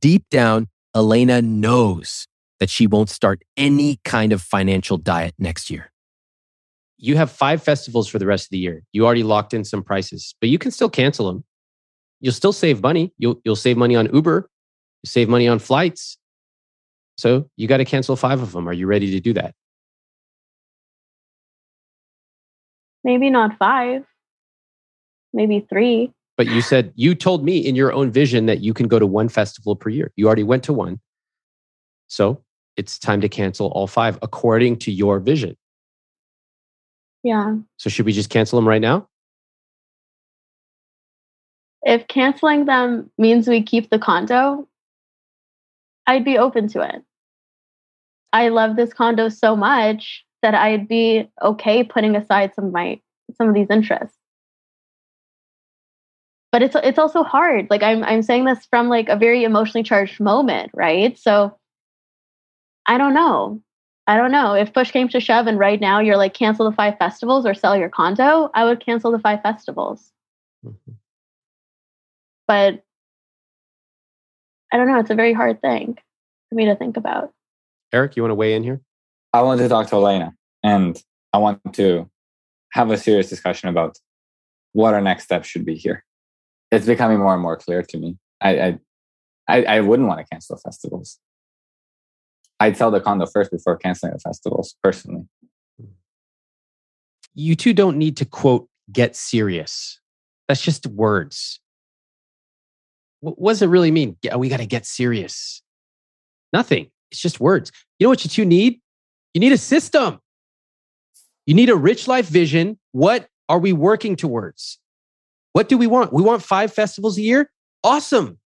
Deep 0.00 0.24
down, 0.30 0.68
Elena 0.94 1.40
knows 1.40 2.26
that 2.60 2.70
she 2.70 2.86
won't 2.86 3.10
start 3.10 3.42
any 3.56 4.00
kind 4.04 4.32
of 4.32 4.42
financial 4.42 4.96
diet 4.96 5.34
next 5.38 5.70
year. 5.70 5.92
You 6.98 7.16
have 7.16 7.30
five 7.30 7.62
festivals 7.62 8.08
for 8.08 8.18
the 8.18 8.26
rest 8.26 8.46
of 8.46 8.50
the 8.50 8.58
year. 8.58 8.82
You 8.92 9.06
already 9.06 9.22
locked 9.22 9.54
in 9.54 9.64
some 9.64 9.82
prices, 9.82 10.34
but 10.40 10.48
you 10.48 10.58
can 10.58 10.70
still 10.70 10.90
cancel 10.90 11.26
them. 11.26 11.44
You'll 12.20 12.32
still 12.32 12.52
save 12.52 12.82
money. 12.82 13.12
You'll 13.18 13.40
you'll 13.44 13.56
save 13.56 13.76
money 13.76 13.94
on 13.94 14.12
Uber. 14.12 14.50
You 15.02 15.08
save 15.08 15.28
money 15.28 15.46
on 15.46 15.60
flights. 15.60 16.18
So 17.16 17.48
you 17.56 17.68
got 17.68 17.76
to 17.78 17.84
cancel 17.84 18.16
five 18.16 18.42
of 18.42 18.52
them. 18.52 18.68
Are 18.68 18.72
you 18.72 18.86
ready 18.86 19.12
to 19.12 19.20
do 19.20 19.32
that? 19.34 19.54
Maybe 23.04 23.30
not 23.30 23.56
five, 23.58 24.02
maybe 25.32 25.64
three. 25.68 26.12
But 26.36 26.46
you 26.46 26.60
said 26.60 26.92
you 26.94 27.14
told 27.14 27.44
me 27.44 27.58
in 27.58 27.74
your 27.74 27.92
own 27.92 28.10
vision 28.10 28.46
that 28.46 28.60
you 28.60 28.74
can 28.74 28.88
go 28.88 28.98
to 28.98 29.06
one 29.06 29.28
festival 29.28 29.76
per 29.76 29.88
year. 29.88 30.12
You 30.16 30.26
already 30.26 30.42
went 30.42 30.64
to 30.64 30.72
one. 30.72 31.00
So 32.08 32.42
it's 32.78 32.98
time 32.98 33.20
to 33.20 33.28
cancel 33.28 33.66
all 33.68 33.88
five 33.88 34.18
according 34.22 34.78
to 34.78 34.92
your 34.92 35.18
vision. 35.18 35.56
Yeah. 37.24 37.56
So 37.76 37.90
should 37.90 38.06
we 38.06 38.12
just 38.12 38.30
cancel 38.30 38.58
them 38.58 38.68
right 38.68 38.80
now? 38.80 39.08
If 41.82 42.06
canceling 42.06 42.64
them 42.64 43.10
means 43.18 43.48
we 43.48 43.62
keep 43.62 43.90
the 43.90 43.98
condo, 43.98 44.68
I'd 46.06 46.24
be 46.24 46.38
open 46.38 46.68
to 46.68 46.82
it. 46.82 47.02
I 48.32 48.48
love 48.48 48.76
this 48.76 48.92
condo 48.92 49.28
so 49.28 49.56
much 49.56 50.24
that 50.42 50.54
I'd 50.54 50.86
be 50.86 51.28
okay 51.42 51.82
putting 51.82 52.14
aside 52.14 52.54
some 52.54 52.66
of 52.66 52.72
my 52.72 53.00
some 53.36 53.48
of 53.48 53.54
these 53.54 53.70
interests. 53.70 54.16
But 56.52 56.62
it's 56.62 56.76
it's 56.82 56.98
also 56.98 57.24
hard. 57.24 57.66
Like 57.70 57.82
I'm 57.82 58.04
I'm 58.04 58.22
saying 58.22 58.44
this 58.44 58.66
from 58.70 58.88
like 58.88 59.08
a 59.08 59.16
very 59.16 59.42
emotionally 59.42 59.82
charged 59.82 60.20
moment, 60.20 60.70
right? 60.74 61.18
So 61.18 61.57
I 62.88 62.96
don't 62.96 63.14
know. 63.14 63.60
I 64.06 64.16
don't 64.16 64.32
know. 64.32 64.54
If 64.54 64.72
push 64.72 64.90
came 64.90 65.08
to 65.10 65.20
shove 65.20 65.46
and 65.46 65.58
right 65.58 65.78
now 65.78 66.00
you're 66.00 66.16
like 66.16 66.32
cancel 66.32 66.68
the 66.68 66.74
five 66.74 66.96
festivals 66.98 67.44
or 67.44 67.52
sell 67.52 67.76
your 67.76 67.90
condo, 67.90 68.50
I 68.54 68.64
would 68.64 68.84
cancel 68.84 69.12
the 69.12 69.18
five 69.18 69.42
festivals. 69.42 70.10
Mm-hmm. 70.64 70.92
But 72.48 72.82
I 74.72 74.78
don't 74.78 74.88
know, 74.88 74.98
it's 74.98 75.10
a 75.10 75.14
very 75.14 75.34
hard 75.34 75.60
thing 75.60 75.98
for 76.48 76.54
me 76.54 76.64
to 76.64 76.74
think 76.74 76.96
about. 76.96 77.32
Eric, 77.92 78.16
you 78.16 78.22
want 78.22 78.30
to 78.30 78.34
weigh 78.34 78.54
in 78.54 78.64
here? 78.64 78.80
I 79.34 79.42
want 79.42 79.60
to 79.60 79.68
talk 79.68 79.88
to 79.88 79.96
Elena 79.96 80.34
and 80.62 81.00
I 81.34 81.38
want 81.38 81.60
to 81.74 82.08
have 82.72 82.90
a 82.90 82.96
serious 82.96 83.28
discussion 83.28 83.68
about 83.68 83.98
what 84.72 84.94
our 84.94 85.02
next 85.02 85.24
step 85.24 85.44
should 85.44 85.66
be 85.66 85.74
here. 85.74 86.04
It's 86.70 86.86
becoming 86.86 87.18
more 87.18 87.34
and 87.34 87.42
more 87.42 87.58
clear 87.58 87.82
to 87.82 87.98
me. 87.98 88.16
I 88.40 88.60
I, 88.60 88.78
I, 89.48 89.62
I 89.64 89.80
wouldn't 89.80 90.08
want 90.08 90.20
to 90.20 90.26
cancel 90.26 90.56
the 90.56 90.62
festivals. 90.62 91.18
I'd 92.60 92.76
sell 92.76 92.90
the 92.90 93.00
condo 93.00 93.26
first 93.26 93.50
before 93.50 93.76
canceling 93.76 94.12
the 94.12 94.18
festivals, 94.18 94.74
personally. 94.82 95.24
You 97.34 97.54
two 97.54 97.72
don't 97.72 97.98
need 97.98 98.16
to 98.16 98.24
quote 98.24 98.68
get 98.92 99.14
serious. 99.14 100.00
That's 100.48 100.62
just 100.62 100.86
words. 100.86 101.60
What, 103.20 103.38
what 103.38 103.52
does 103.52 103.62
it 103.62 103.66
really 103.68 103.90
mean? 103.90 104.16
Yeah, 104.22 104.34
oh, 104.34 104.38
we 104.38 104.48
got 104.48 104.58
to 104.58 104.66
get 104.66 104.86
serious. 104.86 105.62
Nothing. 106.52 106.90
It's 107.10 107.20
just 107.20 107.40
words. 107.40 107.70
You 107.98 108.06
know 108.06 108.10
what 108.10 108.24
you 108.24 108.30
two 108.30 108.44
need? 108.44 108.80
You 109.34 109.40
need 109.40 109.52
a 109.52 109.58
system. 109.58 110.20
You 111.46 111.54
need 111.54 111.70
a 111.70 111.76
rich 111.76 112.08
life 112.08 112.26
vision. 112.26 112.78
What 112.92 113.28
are 113.48 113.58
we 113.58 113.72
working 113.72 114.16
towards? 114.16 114.78
What 115.52 115.68
do 115.68 115.78
we 115.78 115.86
want? 115.86 116.12
We 116.12 116.22
want 116.22 116.42
five 116.42 116.72
festivals 116.72 117.18
a 117.18 117.22
year? 117.22 117.50
Awesome. 117.84 118.38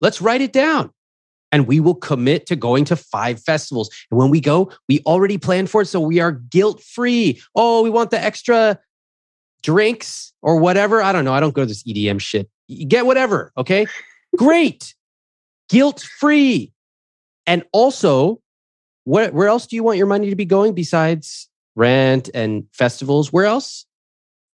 Let's 0.00 0.20
write 0.20 0.40
it 0.40 0.52
down. 0.52 0.90
And 1.52 1.66
we 1.66 1.80
will 1.80 1.94
commit 1.94 2.46
to 2.46 2.56
going 2.56 2.84
to 2.86 2.96
five 2.96 3.42
festivals. 3.42 3.90
And 4.10 4.18
when 4.18 4.30
we 4.30 4.40
go, 4.40 4.70
we 4.88 5.00
already 5.06 5.36
plan 5.36 5.66
for 5.66 5.82
it. 5.82 5.86
So 5.86 6.00
we 6.00 6.20
are 6.20 6.32
guilt 6.32 6.82
free. 6.82 7.42
Oh, 7.54 7.82
we 7.82 7.90
want 7.90 8.10
the 8.10 8.22
extra 8.22 8.78
drinks 9.62 10.32
or 10.42 10.56
whatever. 10.58 11.02
I 11.02 11.12
don't 11.12 11.24
know. 11.24 11.32
I 11.32 11.40
don't 11.40 11.54
go 11.54 11.62
to 11.62 11.66
this 11.66 11.82
EDM 11.82 12.20
shit. 12.20 12.48
You 12.68 12.86
get 12.86 13.06
whatever. 13.06 13.52
Okay. 13.56 13.86
Great. 14.36 14.94
Guilt 15.68 16.06
free. 16.18 16.72
And 17.46 17.64
also, 17.72 18.40
where, 19.04 19.30
where 19.32 19.48
else 19.48 19.66
do 19.66 19.76
you 19.76 19.82
want 19.82 19.98
your 19.98 20.06
money 20.06 20.30
to 20.30 20.36
be 20.36 20.44
going 20.44 20.74
besides 20.74 21.48
rent 21.74 22.30
and 22.32 22.64
festivals? 22.72 23.32
Where 23.32 23.46
else? 23.46 23.86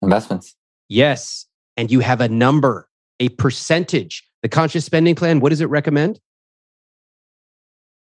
Investments. 0.02 0.54
Yes. 0.88 1.46
And 1.76 1.90
you 1.90 2.00
have 2.00 2.20
a 2.20 2.28
number, 2.28 2.88
a 3.18 3.30
percentage. 3.30 4.28
The 4.42 4.48
conscious 4.48 4.84
spending 4.84 5.14
plan, 5.14 5.40
what 5.40 5.50
does 5.50 5.60
it 5.60 5.66
recommend? 5.66 6.20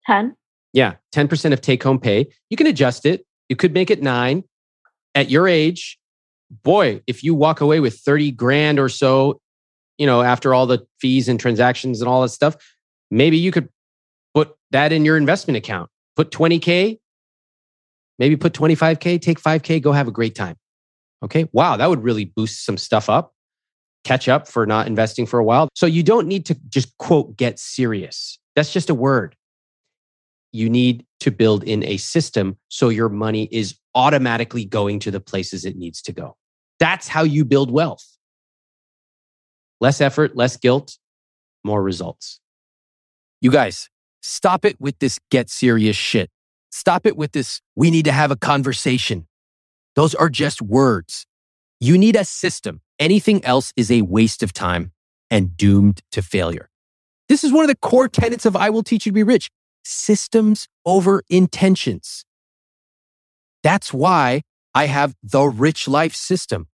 10. 0.08 0.36
Yeah, 0.74 0.96
10% 1.14 1.54
of 1.54 1.62
take 1.62 1.84
home 1.84 2.00
pay. 2.00 2.28
You 2.50 2.58
can 2.58 2.68
adjust 2.68 3.06
it. 3.06 3.26
You 3.50 3.56
could 3.56 3.74
make 3.74 3.90
it 3.90 4.02
nine. 4.02 4.44
At 5.14 5.30
your 5.30 5.48
age, 5.48 5.98
boy, 6.64 7.02
if 7.08 7.24
you 7.24 7.34
walk 7.34 7.62
away 7.62 7.80
with 7.80 7.98
30 8.00 8.32
grand 8.32 8.80
or 8.80 8.90
so, 8.90 9.40
you 9.98 10.06
know, 10.06 10.22
after 10.22 10.54
all 10.54 10.68
the 10.68 10.86
fees 11.00 11.30
and 11.30 11.40
transactions 11.40 12.02
and 12.02 12.10
all 12.10 12.22
that 12.22 12.30
stuff, 12.30 12.58
maybe 13.10 13.38
you 13.38 13.52
could 13.52 13.70
put 14.34 14.56
that 14.72 14.92
in 14.92 15.06
your 15.06 15.16
investment 15.16 15.56
account. 15.56 15.90
Put 16.18 16.32
20K, 16.32 17.00
maybe 18.20 18.36
put 18.36 18.54
25K, 18.54 19.22
take 19.22 19.42
5K, 19.42 19.82
go 19.82 19.94
have 19.94 20.10
a 20.10 20.12
great 20.12 20.36
time. 20.36 20.58
Okay. 21.24 21.48
Wow, 21.54 21.78
that 21.78 21.90
would 21.90 22.04
really 22.04 22.26
boost 22.26 22.66
some 22.66 22.78
stuff 22.78 23.10
up, 23.10 23.34
catch 24.04 24.28
up 24.28 24.48
for 24.48 24.66
not 24.66 24.88
investing 24.88 25.26
for 25.26 25.40
a 25.40 25.44
while. 25.46 25.70
So 25.76 25.86
you 25.86 26.04
don't 26.04 26.28
need 26.28 26.46
to 26.48 26.58
just 26.68 26.98
quote, 26.98 27.38
get 27.38 27.58
serious. 27.58 28.38
That's 28.56 28.74
just 28.74 28.90
a 28.90 28.94
word 28.94 29.36
you 30.56 30.70
need 30.70 31.06
to 31.20 31.32
build 31.32 31.64
in 31.64 31.84
a 31.84 31.98
system 31.98 32.58
so 32.70 32.90
your 32.90 33.10
money 33.10 33.48
is 33.52 33.76
automatically 33.94 34.66
going 34.66 35.00
to 35.00 35.12
the 35.12 35.20
places 35.20 35.66
it 35.66 35.76
needs 35.76 36.02
to 36.04 36.14
go. 36.14 36.36
That's 36.80 37.08
how 37.08 37.24
you 37.24 37.46
build 37.46 37.72
wealth. 37.72 38.06
Less 39.82 40.02
effort, 40.02 40.36
less 40.36 40.58
guilt, 40.58 40.98
more 41.64 41.84
results. 41.84 42.40
You 43.42 43.52
guys, 43.52 43.90
stop 44.22 44.66
it 44.66 44.80
with 44.80 44.98
this 45.00 45.20
get 45.30 45.50
serious 45.50 45.96
shit. 45.96 46.30
Stop 46.72 47.06
it 47.06 47.18
with 47.18 47.34
this 47.34 47.62
we 47.76 47.92
need 47.92 48.06
to 48.06 48.12
have 48.12 48.32
a 48.32 48.36
conversation. 48.36 49.28
Those 49.96 50.16
are 50.16 50.30
just 50.30 50.62
words. 50.62 51.26
You 51.80 51.98
need 51.98 52.16
a 52.16 52.26
system. 52.26 52.82
Anything 52.98 53.44
else 53.44 53.74
is 53.76 53.92
a 53.92 54.02
waste 54.02 54.42
of 54.42 54.54
time 54.54 54.92
and 55.30 55.56
doomed 55.58 56.02
to 56.12 56.22
failure. 56.22 56.70
This 57.28 57.44
is 57.44 57.52
one 57.52 57.64
of 57.64 57.70
the 57.70 57.76
core 57.76 58.08
tenets 58.08 58.46
of 58.46 58.56
I 58.56 58.70
Will 58.70 58.84
Teach 58.84 59.06
You 59.06 59.12
to 59.12 59.14
Be 59.14 59.24
Rich 59.24 59.50
systems 59.86 60.68
over 60.86 61.24
intentions. 61.30 62.26
That's 63.64 63.94
why 63.94 64.42
I 64.74 64.88
have 64.88 65.16
the 65.24 65.44
Rich 65.44 65.88
Life 65.88 66.16
System. 66.16 66.68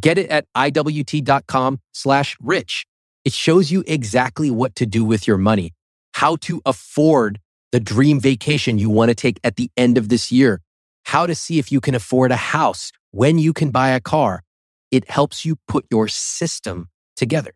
Get 0.00 0.18
it 0.18 0.30
at 0.30 0.46
iwt.com 0.56 1.80
slash 1.92 2.36
rich. 2.40 2.86
It 3.24 3.32
shows 3.32 3.70
you 3.70 3.82
exactly 3.86 4.50
what 4.50 4.76
to 4.76 4.86
do 4.86 5.04
with 5.04 5.26
your 5.26 5.38
money, 5.38 5.74
how 6.14 6.36
to 6.36 6.62
afford 6.64 7.40
the 7.72 7.80
dream 7.80 8.20
vacation 8.20 8.78
you 8.78 8.88
want 8.90 9.10
to 9.10 9.14
take 9.14 9.40
at 9.42 9.56
the 9.56 9.70
end 9.76 9.98
of 9.98 10.08
this 10.08 10.30
year, 10.30 10.60
how 11.04 11.26
to 11.26 11.34
see 11.34 11.58
if 11.58 11.72
you 11.72 11.80
can 11.80 11.94
afford 11.94 12.30
a 12.30 12.36
house, 12.36 12.92
when 13.10 13.38
you 13.38 13.52
can 13.52 13.70
buy 13.70 13.90
a 13.90 14.00
car. 14.00 14.42
It 14.90 15.10
helps 15.10 15.44
you 15.44 15.56
put 15.66 15.84
your 15.90 16.08
system 16.08 16.88
together. 17.16 17.52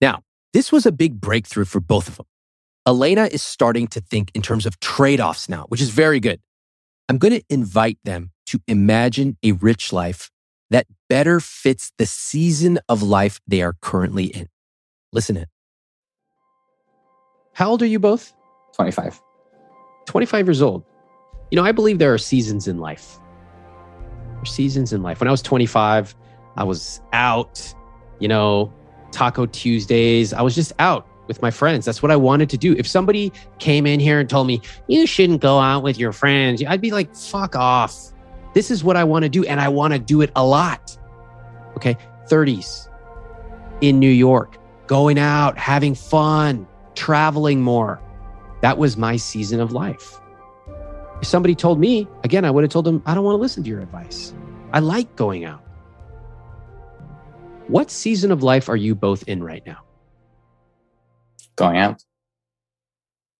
Now, 0.00 0.22
this 0.52 0.72
was 0.72 0.86
a 0.86 0.92
big 0.92 1.20
breakthrough 1.20 1.66
for 1.66 1.80
both 1.80 2.08
of 2.08 2.16
them. 2.16 2.26
Elena 2.86 3.24
is 3.24 3.42
starting 3.42 3.86
to 3.88 4.00
think 4.00 4.30
in 4.34 4.42
terms 4.42 4.66
of 4.66 4.78
trade 4.80 5.20
offs 5.20 5.48
now, 5.48 5.64
which 5.68 5.80
is 5.80 5.88
very 5.88 6.20
good. 6.20 6.40
I'm 7.08 7.16
going 7.16 7.32
to 7.32 7.42
invite 7.48 7.98
them 8.04 8.30
to 8.46 8.60
imagine 8.68 9.38
a 9.42 9.52
rich 9.52 9.92
life 9.92 10.30
that 10.70 10.86
better 11.08 11.40
fits 11.40 11.92
the 11.98 12.04
season 12.04 12.78
of 12.88 13.02
life 13.02 13.40
they 13.46 13.62
are 13.62 13.74
currently 13.80 14.26
in. 14.26 14.48
Listen 15.12 15.36
in. 15.36 15.46
How 17.54 17.70
old 17.70 17.82
are 17.82 17.86
you 17.86 17.98
both? 17.98 18.34
25. 18.74 19.20
25 20.06 20.46
years 20.46 20.60
old. 20.60 20.84
You 21.50 21.56
know, 21.56 21.64
I 21.64 21.72
believe 21.72 21.98
there 21.98 22.12
are 22.12 22.18
seasons 22.18 22.68
in 22.68 22.78
life. 22.78 23.18
There 24.32 24.42
are 24.42 24.46
seasons 24.46 24.92
in 24.92 25.02
life. 25.02 25.20
When 25.20 25.28
I 25.28 25.30
was 25.30 25.40
25, 25.40 26.14
I 26.56 26.64
was 26.64 27.00
out, 27.12 27.74
you 28.18 28.28
know, 28.28 28.72
Taco 29.10 29.46
Tuesdays. 29.46 30.32
I 30.34 30.42
was 30.42 30.54
just 30.54 30.72
out 30.78 31.06
with 31.26 31.40
my 31.42 31.50
friends. 31.50 31.84
That's 31.84 32.02
what 32.02 32.10
I 32.10 32.16
wanted 32.16 32.50
to 32.50 32.58
do. 32.58 32.74
If 32.78 32.86
somebody 32.86 33.32
came 33.58 33.86
in 33.86 34.00
here 34.00 34.20
and 34.20 34.28
told 34.28 34.46
me, 34.46 34.60
you 34.88 35.06
shouldn't 35.06 35.40
go 35.40 35.58
out 35.58 35.82
with 35.82 35.98
your 35.98 36.12
friends, 36.12 36.62
I'd 36.66 36.80
be 36.80 36.90
like, 36.90 37.14
fuck 37.14 37.56
off. 37.56 38.12
This 38.52 38.70
is 38.70 38.84
what 38.84 38.96
I 38.96 39.04
want 39.04 39.24
to 39.24 39.28
do. 39.28 39.44
And 39.44 39.60
I 39.60 39.68
want 39.68 39.92
to 39.92 39.98
do 39.98 40.20
it 40.20 40.30
a 40.36 40.44
lot. 40.44 40.96
Okay. 41.76 41.96
30s 42.28 42.88
in 43.80 43.98
New 43.98 44.10
York, 44.10 44.58
going 44.86 45.18
out, 45.18 45.58
having 45.58 45.94
fun, 45.94 46.66
traveling 46.94 47.60
more. 47.60 48.00
That 48.62 48.78
was 48.78 48.96
my 48.96 49.16
season 49.16 49.60
of 49.60 49.72
life. 49.72 50.20
If 51.20 51.28
somebody 51.28 51.54
told 51.54 51.78
me, 51.78 52.08
again, 52.22 52.44
I 52.44 52.50
would 52.50 52.64
have 52.64 52.70
told 52.70 52.86
them, 52.86 53.02
I 53.06 53.14
don't 53.14 53.24
want 53.24 53.36
to 53.36 53.40
listen 53.40 53.62
to 53.64 53.68
your 53.68 53.80
advice. 53.80 54.34
I 54.72 54.80
like 54.80 55.14
going 55.16 55.44
out. 55.44 55.62
What 57.68 57.90
season 57.90 58.30
of 58.30 58.42
life 58.42 58.68
are 58.68 58.76
you 58.76 58.94
both 58.94 59.22
in 59.24 59.42
right 59.42 59.64
now? 59.66 59.78
Going 61.56 61.76
out. 61.78 62.02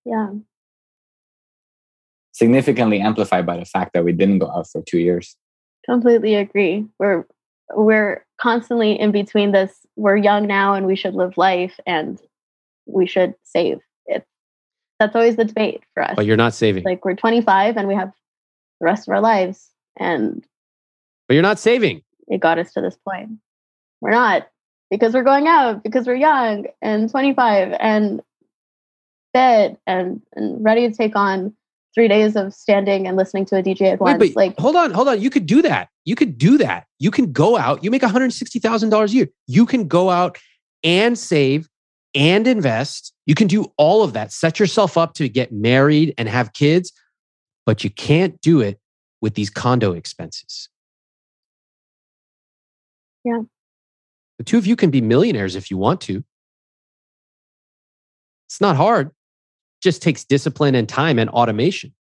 Yeah. 0.04 0.30
Significantly 2.32 3.00
amplified 3.00 3.46
by 3.46 3.56
the 3.58 3.64
fact 3.64 3.92
that 3.94 4.04
we 4.04 4.12
didn't 4.12 4.40
go 4.40 4.50
out 4.50 4.68
for 4.70 4.82
two 4.82 4.98
years. 4.98 5.36
Completely 5.84 6.34
agree. 6.34 6.86
We're 6.98 7.26
we're 7.74 8.24
constantly 8.40 8.98
in 8.98 9.10
between 9.12 9.52
this 9.52 9.86
we're 9.96 10.16
young 10.16 10.46
now 10.46 10.74
and 10.74 10.86
we 10.86 10.96
should 10.96 11.14
live 11.14 11.36
life 11.38 11.78
and 11.86 12.20
we 12.86 13.06
should 13.06 13.34
save 13.44 13.78
it 14.06 14.26
that's 15.00 15.14
always 15.16 15.36
the 15.36 15.46
debate 15.46 15.82
for 15.94 16.02
us 16.02 16.12
But 16.14 16.26
you're 16.26 16.36
not 16.36 16.52
saving. 16.52 16.84
like 16.84 17.04
we're 17.06 17.14
25 17.14 17.78
and 17.78 17.88
we 17.88 17.94
have 17.94 18.12
the 18.80 18.84
rest 18.84 19.08
of 19.08 19.14
our 19.14 19.20
lives 19.22 19.70
and 19.98 20.44
but 21.26 21.34
you're 21.34 21.42
not 21.42 21.58
saving. 21.58 22.02
it 22.28 22.38
got 22.40 22.58
us 22.58 22.70
to 22.74 22.82
this 22.82 22.98
point 23.08 23.30
we're 24.02 24.10
not 24.10 24.46
because 24.90 25.14
we're 25.14 25.22
going 25.22 25.46
out 25.46 25.82
because 25.82 26.06
we're 26.06 26.14
young 26.14 26.66
and 26.82 27.10
25 27.10 27.74
and 27.80 28.22
fit 29.34 29.78
and, 29.86 30.22
and 30.34 30.64
ready 30.64 30.88
to 30.88 30.94
take 30.94 31.16
on 31.16 31.54
three 31.94 32.08
days 32.08 32.36
of 32.36 32.52
standing 32.52 33.06
and 33.06 33.16
listening 33.16 33.44
to 33.46 33.56
a 33.56 33.62
dj 33.62 33.82
at 33.82 34.00
once 34.00 34.18
Wait, 34.18 34.34
but 34.34 34.36
like 34.36 34.58
hold 34.58 34.76
on, 34.76 34.90
hold 34.90 35.08
on. 35.08 35.20
You 35.20 35.30
could 35.30 35.46
do 35.46 35.62
that. 35.62 35.88
You 36.04 36.16
could 36.16 36.38
do 36.38 36.58
that. 36.58 36.86
You 36.98 37.10
can 37.10 37.32
go 37.32 37.56
out. 37.56 37.82
You 37.82 37.90
make 37.90 38.02
$160,000 38.02 39.08
a 39.08 39.12
year. 39.12 39.28
You 39.46 39.66
can 39.66 39.88
go 39.88 40.10
out 40.10 40.38
and 40.82 41.18
save 41.18 41.68
and 42.14 42.46
invest. 42.46 43.12
You 43.26 43.34
can 43.34 43.46
do 43.46 43.72
all 43.76 44.02
of 44.02 44.12
that. 44.12 44.32
Set 44.32 44.58
yourself 44.58 44.98
up 44.98 45.14
to 45.14 45.28
get 45.28 45.52
married 45.52 46.14
and 46.18 46.28
have 46.28 46.52
kids, 46.52 46.92
but 47.64 47.84
you 47.84 47.90
can't 47.90 48.40
do 48.40 48.60
it 48.60 48.78
with 49.20 49.34
these 49.34 49.50
condo 49.50 49.92
expenses. 49.92 50.68
Yeah. 53.24 53.40
The 54.38 54.44
two 54.44 54.58
of 54.58 54.66
you 54.66 54.76
can 54.76 54.90
be 54.90 55.00
millionaires 55.00 55.56
if 55.56 55.70
you 55.70 55.76
want 55.76 56.00
to. 56.02 56.24
It's 58.48 58.60
not 58.60 58.76
hard. 58.76 59.10
just 59.82 60.02
takes 60.02 60.24
discipline 60.24 60.74
and 60.74 60.88
time 60.88 61.18
and 61.18 61.28
automation. 61.30 61.92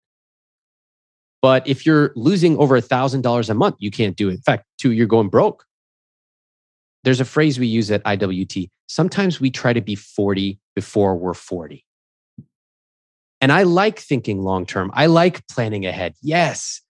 But 1.41 1.67
if 1.67 1.85
you're 1.85 2.13
losing 2.15 2.57
over 2.57 2.77
a 2.77 2.81
thousand 2.81 3.23
dollars 3.23 3.51
a 3.51 3.55
month, 3.55 3.77
you 3.81 3.91
can't 3.91 4.17
do 4.17 4.29
it. 4.29 4.33
In 4.35 4.41
fact, 4.41 4.65
two, 4.79 4.93
you're 4.93 5.09
going 5.09 5.29
broke. 5.29 5.65
There's 7.03 7.21
a 7.21 7.25
phrase 7.25 7.59
we 7.59 7.67
use 7.67 7.91
at 7.91 8.05
IWT. 8.05 8.71
Sometimes 8.87 9.41
we 9.41 9.51
try 9.51 9.73
to 9.73 9.81
be 9.81 9.97
40 9.97 10.61
before 10.77 11.17
we're 11.17 11.35
40. 11.35 11.85
And 13.41 13.51
I 13.51 13.65
like 13.65 13.99
thinking 13.99 14.43
long 14.43 14.67
term. 14.67 14.93
I 14.95 15.07
like 15.07 15.45
planning 15.49 15.85
ahead. 15.85 16.15
Yes. 16.23 16.81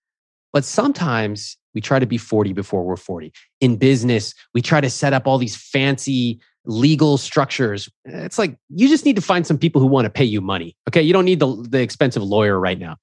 But 0.52 0.64
sometimes 0.64 1.56
we 1.74 1.80
try 1.80 1.98
to 1.98 2.06
be 2.06 2.18
40 2.18 2.52
before 2.52 2.84
we're 2.84 2.96
40. 2.96 3.32
In 3.60 3.76
business, 3.76 4.34
we 4.54 4.60
try 4.60 4.80
to 4.80 4.90
set 4.90 5.12
up 5.12 5.26
all 5.26 5.38
these 5.38 5.56
fancy 5.56 6.40
legal 6.64 7.16
structures. 7.16 7.88
It's 8.04 8.38
like 8.38 8.56
you 8.68 8.88
just 8.88 9.04
need 9.04 9.16
to 9.16 9.22
find 9.22 9.46
some 9.46 9.58
people 9.58 9.80
who 9.80 9.86
want 9.86 10.04
to 10.04 10.10
pay 10.10 10.24
you 10.24 10.40
money. 10.40 10.76
Okay. 10.88 11.02
You 11.02 11.12
don't 11.12 11.24
need 11.24 11.40
the, 11.40 11.66
the 11.68 11.80
expensive 11.80 12.22
lawyer 12.22 12.58
right 12.58 12.78
now. 12.78 12.96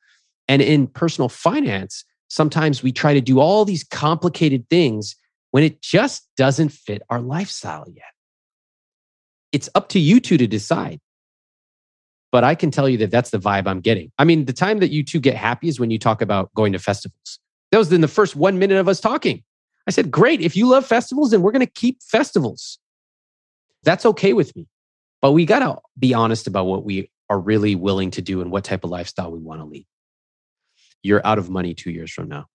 And 0.47 0.61
in 0.61 0.87
personal 0.87 1.29
finance, 1.29 2.05
sometimes 2.29 2.83
we 2.83 2.91
try 2.91 3.13
to 3.13 3.21
do 3.21 3.39
all 3.39 3.65
these 3.65 3.83
complicated 3.83 4.69
things 4.69 5.15
when 5.51 5.63
it 5.63 5.81
just 5.81 6.27
doesn't 6.37 6.69
fit 6.69 7.01
our 7.09 7.19
lifestyle 7.19 7.85
yet. 7.87 8.05
It's 9.51 9.69
up 9.73 9.89
to 9.89 9.99
you 9.99 10.19
two 10.19 10.37
to 10.37 10.47
decide. 10.47 10.99
But 12.31 12.43
I 12.43 12.53
can 12.55 12.69
tell 12.69 12.87
you 12.87 12.97
that 12.99 13.11
that's 13.11 13.31
the 13.31 13.39
vibe 13.39 13.67
I'm 13.67 13.81
getting. 13.81 14.11
I 14.19 14.23
mean, 14.23 14.45
the 14.45 14.53
time 14.53 14.79
that 14.79 14.91
you 14.91 15.03
two 15.03 15.19
get 15.19 15.35
happy 15.35 15.67
is 15.67 15.79
when 15.79 15.89
you 15.89 15.97
talk 15.97 16.21
about 16.21 16.53
going 16.53 16.73
to 16.73 16.79
festivals. 16.79 17.39
That 17.71 17.77
was 17.77 17.91
in 17.91 18.01
the 18.01 18.07
first 18.07 18.35
one 18.35 18.59
minute 18.59 18.77
of 18.77 18.87
us 18.87 18.99
talking. 18.99 19.43
I 19.87 19.91
said, 19.91 20.11
Great. 20.11 20.41
If 20.41 20.55
you 20.55 20.67
love 20.67 20.85
festivals, 20.85 21.31
then 21.31 21.41
we're 21.41 21.51
going 21.51 21.65
to 21.65 21.71
keep 21.71 22.03
festivals. 22.03 22.79
That's 23.83 24.05
okay 24.05 24.33
with 24.33 24.55
me. 24.55 24.67
But 25.21 25.31
we 25.31 25.45
got 25.45 25.59
to 25.59 25.79
be 25.97 26.13
honest 26.13 26.47
about 26.47 26.65
what 26.65 26.85
we 26.85 27.09
are 27.29 27.39
really 27.39 27.75
willing 27.75 28.11
to 28.11 28.21
do 28.21 28.41
and 28.41 28.51
what 28.51 28.63
type 28.63 28.83
of 28.83 28.89
lifestyle 28.89 29.31
we 29.31 29.39
want 29.39 29.61
to 29.61 29.65
lead. 29.65 29.85
You're 31.01 31.25
out 31.25 31.37
of 31.37 31.49
money 31.49 31.73
two 31.73 31.91
years 31.91 32.11
from 32.11 32.27
now. 32.27 32.45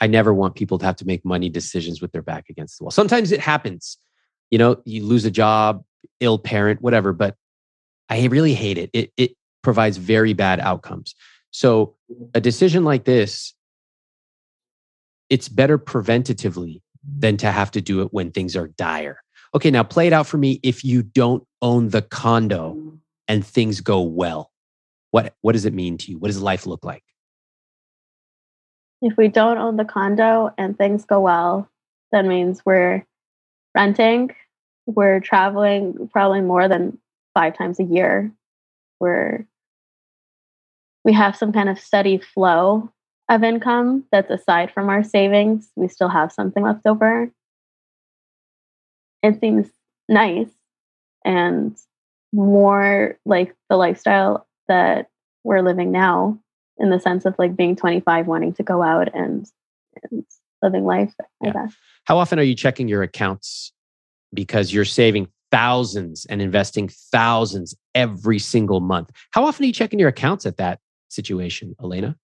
I 0.00 0.06
never 0.06 0.32
want 0.32 0.54
people 0.54 0.78
to 0.78 0.86
have 0.86 0.96
to 0.96 1.04
make 1.04 1.24
money 1.24 1.48
decisions 1.48 2.00
with 2.00 2.12
their 2.12 2.22
back 2.22 2.46
against 2.48 2.78
the 2.78 2.84
wall. 2.84 2.90
Sometimes 2.90 3.32
it 3.32 3.40
happens. 3.40 3.98
You 4.50 4.58
know, 4.58 4.82
you 4.84 5.04
lose 5.04 5.24
a 5.24 5.30
job, 5.30 5.84
ill 6.20 6.38
parent, 6.38 6.80
whatever, 6.80 7.12
but 7.12 7.36
I 8.10 8.26
really 8.26 8.54
hate 8.54 8.78
it. 8.78 8.90
It 8.92 9.12
it 9.16 9.36
provides 9.62 9.96
very 9.96 10.32
bad 10.32 10.60
outcomes. 10.60 11.14
So 11.50 11.96
a 12.34 12.40
decision 12.40 12.84
like 12.84 13.04
this 13.04 13.54
it's 15.28 15.48
better 15.48 15.78
preventatively 15.78 16.82
than 17.18 17.36
to 17.36 17.52
have 17.52 17.70
to 17.70 17.80
do 17.80 18.02
it 18.02 18.12
when 18.12 18.32
things 18.32 18.56
are 18.56 18.68
dire. 18.68 19.22
Okay, 19.54 19.70
now 19.70 19.84
play 19.84 20.08
it 20.08 20.12
out 20.12 20.26
for 20.26 20.38
me 20.38 20.58
if 20.62 20.84
you 20.84 21.02
don't 21.02 21.46
own 21.62 21.90
the 21.90 22.02
condo 22.02 22.98
and 23.28 23.46
things 23.46 23.80
go 23.80 24.00
well. 24.02 24.50
What 25.12 25.34
what 25.40 25.52
does 25.52 25.64
it 25.64 25.74
mean 25.74 25.98
to 25.98 26.10
you? 26.10 26.18
What 26.18 26.28
does 26.28 26.42
life 26.42 26.66
look 26.66 26.84
like? 26.84 27.04
if 29.02 29.16
we 29.16 29.28
don't 29.28 29.58
own 29.58 29.76
the 29.76 29.84
condo 29.84 30.52
and 30.58 30.76
things 30.76 31.04
go 31.04 31.20
well, 31.20 31.68
that 32.12 32.24
means 32.24 32.62
we're 32.64 33.04
renting, 33.74 34.34
we're 34.86 35.20
traveling 35.20 36.08
probably 36.12 36.40
more 36.40 36.68
than 36.68 36.98
five 37.34 37.56
times 37.56 37.78
a 37.80 37.84
year. 37.84 38.32
We're 38.98 39.46
we 41.04 41.12
have 41.14 41.36
some 41.36 41.52
kind 41.52 41.68
of 41.68 41.78
steady 41.78 42.18
flow 42.18 42.92
of 43.28 43.42
income 43.42 44.04
that's 44.12 44.30
aside 44.30 44.72
from 44.72 44.88
our 44.88 45.02
savings. 45.02 45.70
We 45.76 45.88
still 45.88 46.08
have 46.08 46.32
something 46.32 46.62
left 46.62 46.86
over. 46.86 47.30
It 49.22 49.40
seems 49.40 49.66
nice 50.08 50.48
and 51.24 51.76
more 52.32 53.18
like 53.24 53.54
the 53.68 53.76
lifestyle 53.76 54.46
that 54.68 55.08
we're 55.44 55.62
living 55.62 55.92
now 55.92 56.38
in 56.78 56.90
the 56.90 57.00
sense 57.00 57.24
of 57.24 57.34
like 57.38 57.56
being 57.56 57.76
25 57.76 58.26
wanting 58.26 58.54
to 58.54 58.62
go 58.62 58.82
out 58.82 59.08
and, 59.14 59.46
and 60.10 60.24
living 60.62 60.84
life 60.84 61.12
i 61.42 61.46
Yeah. 61.46 61.52
guess 61.52 61.74
How 62.04 62.18
often 62.18 62.38
are 62.38 62.42
you 62.42 62.54
checking 62.54 62.88
your 62.88 63.02
accounts 63.02 63.72
because 64.32 64.72
you're 64.72 64.84
saving 64.84 65.28
thousands 65.50 66.26
and 66.26 66.40
investing 66.40 66.88
thousands 66.88 67.74
every 67.94 68.38
single 68.38 68.80
month? 68.80 69.10
How 69.32 69.44
often 69.44 69.64
are 69.64 69.66
you 69.66 69.72
checking 69.72 69.98
your 69.98 70.08
accounts 70.08 70.46
at 70.46 70.56
that 70.58 70.80
situation, 71.08 71.74
Elena? 71.82 72.16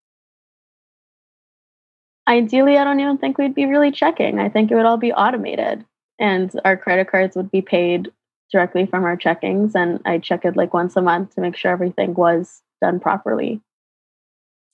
ideally 2.29 2.77
i 2.77 2.83
don't 2.83 2.99
even 2.99 3.17
think 3.19 3.39
we'd 3.39 3.55
be 3.55 3.67
really 3.67 3.93
checking 3.93 4.41
i 4.41 4.49
think 4.49 4.71
it 4.71 4.75
would 4.75 4.85
all 4.85 4.97
be 4.97 5.13
automated 5.13 5.85
and 6.19 6.61
our 6.65 6.77
credit 6.77 7.09
cards 7.09 7.37
would 7.37 7.51
be 7.53 7.63
paid 7.63 8.11
directly 8.51 8.85
from 8.85 9.05
our 9.05 9.17
checkings 9.17 9.77
and 9.77 10.01
i 10.05 10.19
check 10.19 10.45
it 10.45 10.57
like 10.57 10.75
once 10.75 10.97
a 10.97 11.01
month 11.01 11.35
to 11.35 11.41
make 11.41 11.57
sure 11.57 11.71
everything 11.71 12.15
was 12.15 12.63
done 12.81 12.99
properly 12.99 13.61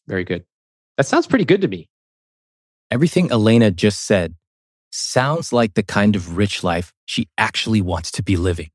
Very 0.08 0.24
good. 0.24 0.44
That 0.96 1.06
sounds 1.06 1.26
pretty 1.26 1.44
good 1.44 1.60
to 1.62 1.68
me. 1.68 1.88
Everything 2.90 3.30
Elena 3.30 3.70
just 3.70 4.04
said 4.04 4.34
sounds 4.92 5.52
like 5.52 5.74
the 5.74 5.82
kind 5.82 6.14
of 6.14 6.36
rich 6.36 6.62
life 6.62 6.92
she 7.04 7.28
actually 7.38 7.80
wants 7.80 8.10
to 8.12 8.22
be 8.22 8.36
living. 8.36 8.70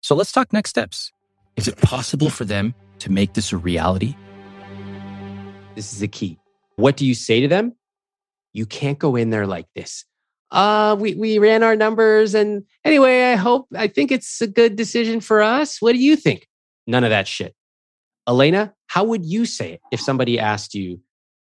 So 0.00 0.14
let's 0.14 0.32
talk 0.32 0.52
next 0.52 0.70
steps. 0.70 1.12
Is 1.56 1.68
it 1.68 1.76
possible 1.78 2.30
for 2.30 2.44
them 2.44 2.74
to 3.00 3.10
make 3.10 3.34
this 3.34 3.52
a 3.52 3.56
reality? 3.56 4.14
This 5.74 5.92
is 5.92 6.00
the 6.00 6.08
key. 6.08 6.38
What 6.76 6.96
do 6.96 7.06
you 7.06 7.14
say 7.14 7.40
to 7.40 7.48
them? 7.48 7.74
You 8.52 8.66
can't 8.66 8.98
go 8.98 9.16
in 9.16 9.30
there 9.30 9.46
like 9.46 9.66
this. 9.74 10.04
Uh, 10.50 10.96
we, 10.98 11.14
we 11.14 11.38
ran 11.38 11.62
our 11.62 11.76
numbers 11.76 12.34
and 12.34 12.64
anyway, 12.84 13.32
I 13.32 13.36
hope, 13.36 13.68
I 13.74 13.88
think 13.88 14.12
it's 14.12 14.40
a 14.42 14.46
good 14.46 14.76
decision 14.76 15.20
for 15.20 15.40
us. 15.42 15.80
What 15.80 15.92
do 15.92 15.98
you 15.98 16.14
think? 16.14 16.46
none 16.86 17.04
of 17.04 17.10
that 17.10 17.28
shit. 17.28 17.54
Elena, 18.28 18.74
how 18.86 19.04
would 19.04 19.24
you 19.24 19.44
say 19.44 19.72
it 19.74 19.80
if 19.90 20.00
somebody 20.00 20.38
asked 20.38 20.74
you, 20.74 21.00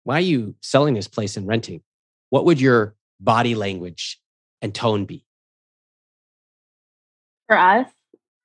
why 0.05 0.17
are 0.17 0.21
you 0.21 0.55
selling 0.61 0.95
this 0.95 1.09
place 1.09 1.37
and 1.37 1.47
renting? 1.47 1.83
What 2.31 2.45
would 2.47 2.61
your 2.61 2.95
body 3.25 3.55
language 3.55 4.21
and 4.63 4.75
tone 4.75 5.05
be? 5.05 5.25
For 7.49 7.57
us, 7.57 7.89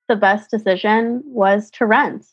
the 0.08 0.16
best 0.16 0.50
decision 0.50 1.22
was 1.24 1.70
to 1.72 1.86
rent. 1.86 2.26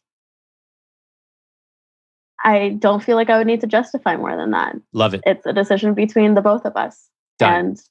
I 2.44 2.78
don't 2.80 3.04
feel 3.04 3.16
like 3.16 3.30
I 3.30 3.38
would 3.38 3.48
need 3.48 3.62
to 3.62 3.68
justify 3.68 4.16
more 4.16 4.36
than 4.36 4.52
that. 4.52 4.76
Love 4.94 5.14
it. 5.14 5.22
It's 5.26 5.46
a 5.46 5.54
decision 5.54 5.94
between 5.94 6.34
the 6.34 6.42
both 6.42 6.66
of 6.66 6.76
us. 6.76 7.10
Done. 7.40 7.54
And 7.54 7.82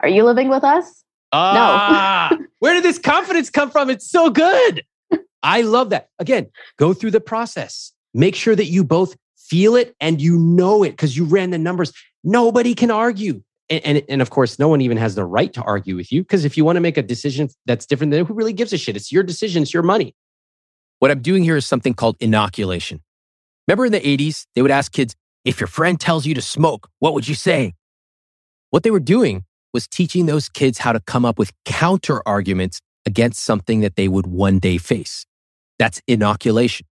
are 0.00 0.08
you 0.08 0.24
living 0.24 0.48
with 0.48 0.64
us? 0.64 1.04
Ah, 1.32 2.36
where 2.58 2.74
did 2.74 2.84
this 2.84 2.98
confidence 2.98 3.50
come 3.50 3.70
from? 3.70 3.90
It's 3.90 4.10
so 4.10 4.30
good. 4.30 4.84
I 5.42 5.62
love 5.62 5.90
that. 5.90 6.08
Again, 6.18 6.48
go 6.78 6.92
through 6.92 7.12
the 7.12 7.20
process. 7.20 7.92
Make 8.12 8.34
sure 8.34 8.54
that 8.56 8.66
you 8.66 8.84
both 8.84 9.16
feel 9.36 9.74
it 9.74 9.94
and 10.00 10.20
you 10.20 10.38
know 10.38 10.82
it 10.82 10.90
because 10.90 11.16
you 11.16 11.24
ran 11.24 11.50
the 11.50 11.58
numbers. 11.58 11.92
Nobody 12.22 12.74
can 12.74 12.90
argue. 12.90 13.42
And, 13.70 13.80
and, 13.84 14.02
and 14.08 14.22
of 14.22 14.30
course, 14.30 14.58
no 14.58 14.68
one 14.68 14.80
even 14.80 14.96
has 14.96 15.14
the 15.14 15.24
right 15.24 15.52
to 15.52 15.62
argue 15.62 15.96
with 15.96 16.10
you 16.12 16.22
because 16.22 16.44
if 16.44 16.56
you 16.56 16.64
want 16.64 16.76
to 16.76 16.80
make 16.80 16.98
a 16.98 17.02
decision 17.02 17.48
that's 17.66 17.86
different, 17.86 18.10
then 18.10 18.26
who 18.26 18.34
really 18.34 18.52
gives 18.52 18.72
a 18.72 18.78
shit? 18.78 18.96
It's 18.96 19.12
your 19.12 19.22
decision, 19.22 19.62
it's 19.62 19.72
your 19.72 19.84
money. 19.84 20.14
What 20.98 21.10
I'm 21.10 21.22
doing 21.22 21.44
here 21.44 21.56
is 21.56 21.66
something 21.66 21.94
called 21.94 22.16
inoculation. 22.20 23.00
Remember 23.66 23.86
in 23.86 23.92
the 23.92 24.00
80s, 24.00 24.46
they 24.54 24.62
would 24.62 24.70
ask 24.70 24.92
kids, 24.92 25.14
if 25.44 25.60
your 25.60 25.68
friend 25.68 25.98
tells 25.98 26.26
you 26.26 26.34
to 26.34 26.42
smoke, 26.42 26.88
what 26.98 27.14
would 27.14 27.26
you 27.26 27.34
say? 27.34 27.74
What 28.70 28.82
they 28.82 28.90
were 28.90 29.00
doing 29.00 29.44
was 29.72 29.86
teaching 29.86 30.26
those 30.26 30.48
kids 30.48 30.78
how 30.78 30.92
to 30.92 31.00
come 31.00 31.24
up 31.24 31.38
with 31.38 31.52
counter 31.64 32.20
arguments 32.26 32.80
against 33.06 33.42
something 33.42 33.80
that 33.80 33.96
they 33.96 34.08
would 34.08 34.26
one 34.26 34.58
day 34.58 34.76
face. 34.76 35.24
That's 35.78 36.02
inoculation. 36.06 36.86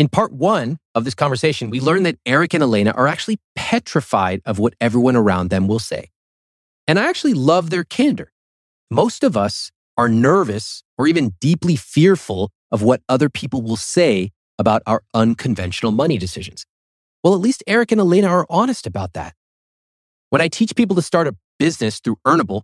In 0.00 0.08
part 0.08 0.32
one 0.32 0.78
of 0.94 1.04
this 1.04 1.14
conversation, 1.14 1.68
we 1.68 1.78
learned 1.78 2.06
that 2.06 2.18
Eric 2.24 2.54
and 2.54 2.62
Elena 2.62 2.92
are 2.92 3.06
actually 3.06 3.38
petrified 3.54 4.40
of 4.46 4.58
what 4.58 4.72
everyone 4.80 5.14
around 5.14 5.50
them 5.50 5.68
will 5.68 5.78
say. 5.78 6.08
And 6.88 6.98
I 6.98 7.06
actually 7.06 7.34
love 7.34 7.68
their 7.68 7.84
candor. 7.84 8.32
Most 8.90 9.22
of 9.22 9.36
us 9.36 9.70
are 9.98 10.08
nervous 10.08 10.82
or 10.96 11.06
even 11.06 11.34
deeply 11.38 11.76
fearful 11.76 12.50
of 12.72 12.80
what 12.80 13.02
other 13.10 13.28
people 13.28 13.60
will 13.60 13.76
say 13.76 14.30
about 14.58 14.80
our 14.86 15.02
unconventional 15.12 15.92
money 15.92 16.16
decisions. 16.16 16.64
Well, 17.22 17.34
at 17.34 17.40
least 17.40 17.62
Eric 17.66 17.92
and 17.92 18.00
Elena 18.00 18.28
are 18.28 18.46
honest 18.48 18.86
about 18.86 19.12
that. 19.12 19.34
When 20.30 20.40
I 20.40 20.48
teach 20.48 20.74
people 20.74 20.96
to 20.96 21.02
start 21.02 21.26
a 21.26 21.36
business 21.58 22.00
through 22.00 22.16
Earnable, 22.26 22.62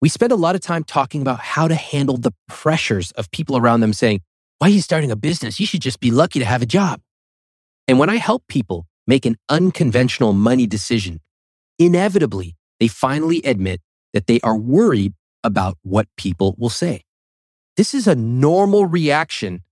we 0.00 0.08
spend 0.08 0.30
a 0.30 0.36
lot 0.36 0.54
of 0.54 0.60
time 0.60 0.84
talking 0.84 1.20
about 1.20 1.40
how 1.40 1.66
to 1.66 1.74
handle 1.74 2.16
the 2.16 2.30
pressures 2.46 3.10
of 3.10 3.28
people 3.32 3.56
around 3.56 3.80
them 3.80 3.92
saying, 3.92 4.20
Why 4.58 4.68
are 4.68 4.70
you 4.70 4.80
starting 4.80 5.10
a 5.10 5.16
business? 5.16 5.60
You 5.60 5.66
should 5.66 5.82
just 5.82 6.00
be 6.00 6.10
lucky 6.10 6.38
to 6.38 6.46
have 6.46 6.62
a 6.62 6.66
job. 6.66 7.00
And 7.86 7.98
when 7.98 8.08
I 8.08 8.16
help 8.16 8.42
people 8.48 8.86
make 9.06 9.26
an 9.26 9.36
unconventional 9.50 10.32
money 10.32 10.66
decision, 10.66 11.20
inevitably, 11.78 12.56
they 12.80 12.88
finally 12.88 13.42
admit 13.42 13.82
that 14.14 14.26
they 14.26 14.40
are 14.40 14.56
worried 14.56 15.12
about 15.44 15.76
what 15.82 16.08
people 16.16 16.54
will 16.56 16.70
say. 16.70 17.02
This 17.76 17.92
is 17.92 18.06
a 18.06 18.14
normal 18.14 18.86
reaction 18.86 19.62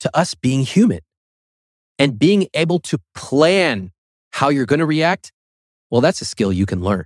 to 0.00 0.10
us 0.16 0.34
being 0.34 0.62
human. 0.62 1.00
And 1.96 2.18
being 2.18 2.48
able 2.54 2.80
to 2.80 2.98
plan 3.14 3.92
how 4.32 4.48
you're 4.48 4.66
going 4.66 4.80
to 4.80 4.86
react, 4.86 5.30
well, 5.90 6.00
that's 6.00 6.20
a 6.20 6.24
skill 6.24 6.52
you 6.52 6.66
can 6.66 6.82
learn. 6.82 7.04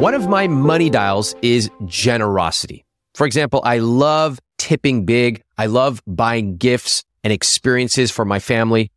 One 0.00 0.14
of 0.14 0.28
my 0.28 0.48
money 0.48 0.88
dials 0.88 1.34
is 1.42 1.70
generosity. 1.84 2.86
For 3.14 3.26
example, 3.26 3.62
I 3.64 3.78
love 3.78 4.40
tipping 4.58 5.04
big. 5.04 5.42
I 5.56 5.66
love 5.66 6.02
buying 6.06 6.56
gifts 6.56 7.04
and 7.22 7.32
experiences 7.32 8.10
for 8.10 8.24
my 8.24 8.40
family. 8.40 8.90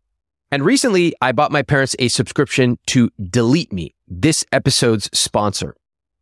And 0.52 0.66
recently, 0.66 1.14
I 1.22 1.34
bought 1.34 1.52
my 1.52 1.62
parents 1.62 1.96
a 2.00 2.08
subscription 2.08 2.80
to 2.88 3.10
Delete 3.30 3.72
Me, 3.72 3.94
this 4.08 4.46
episode's 4.52 5.10
sponsor. 5.18 5.76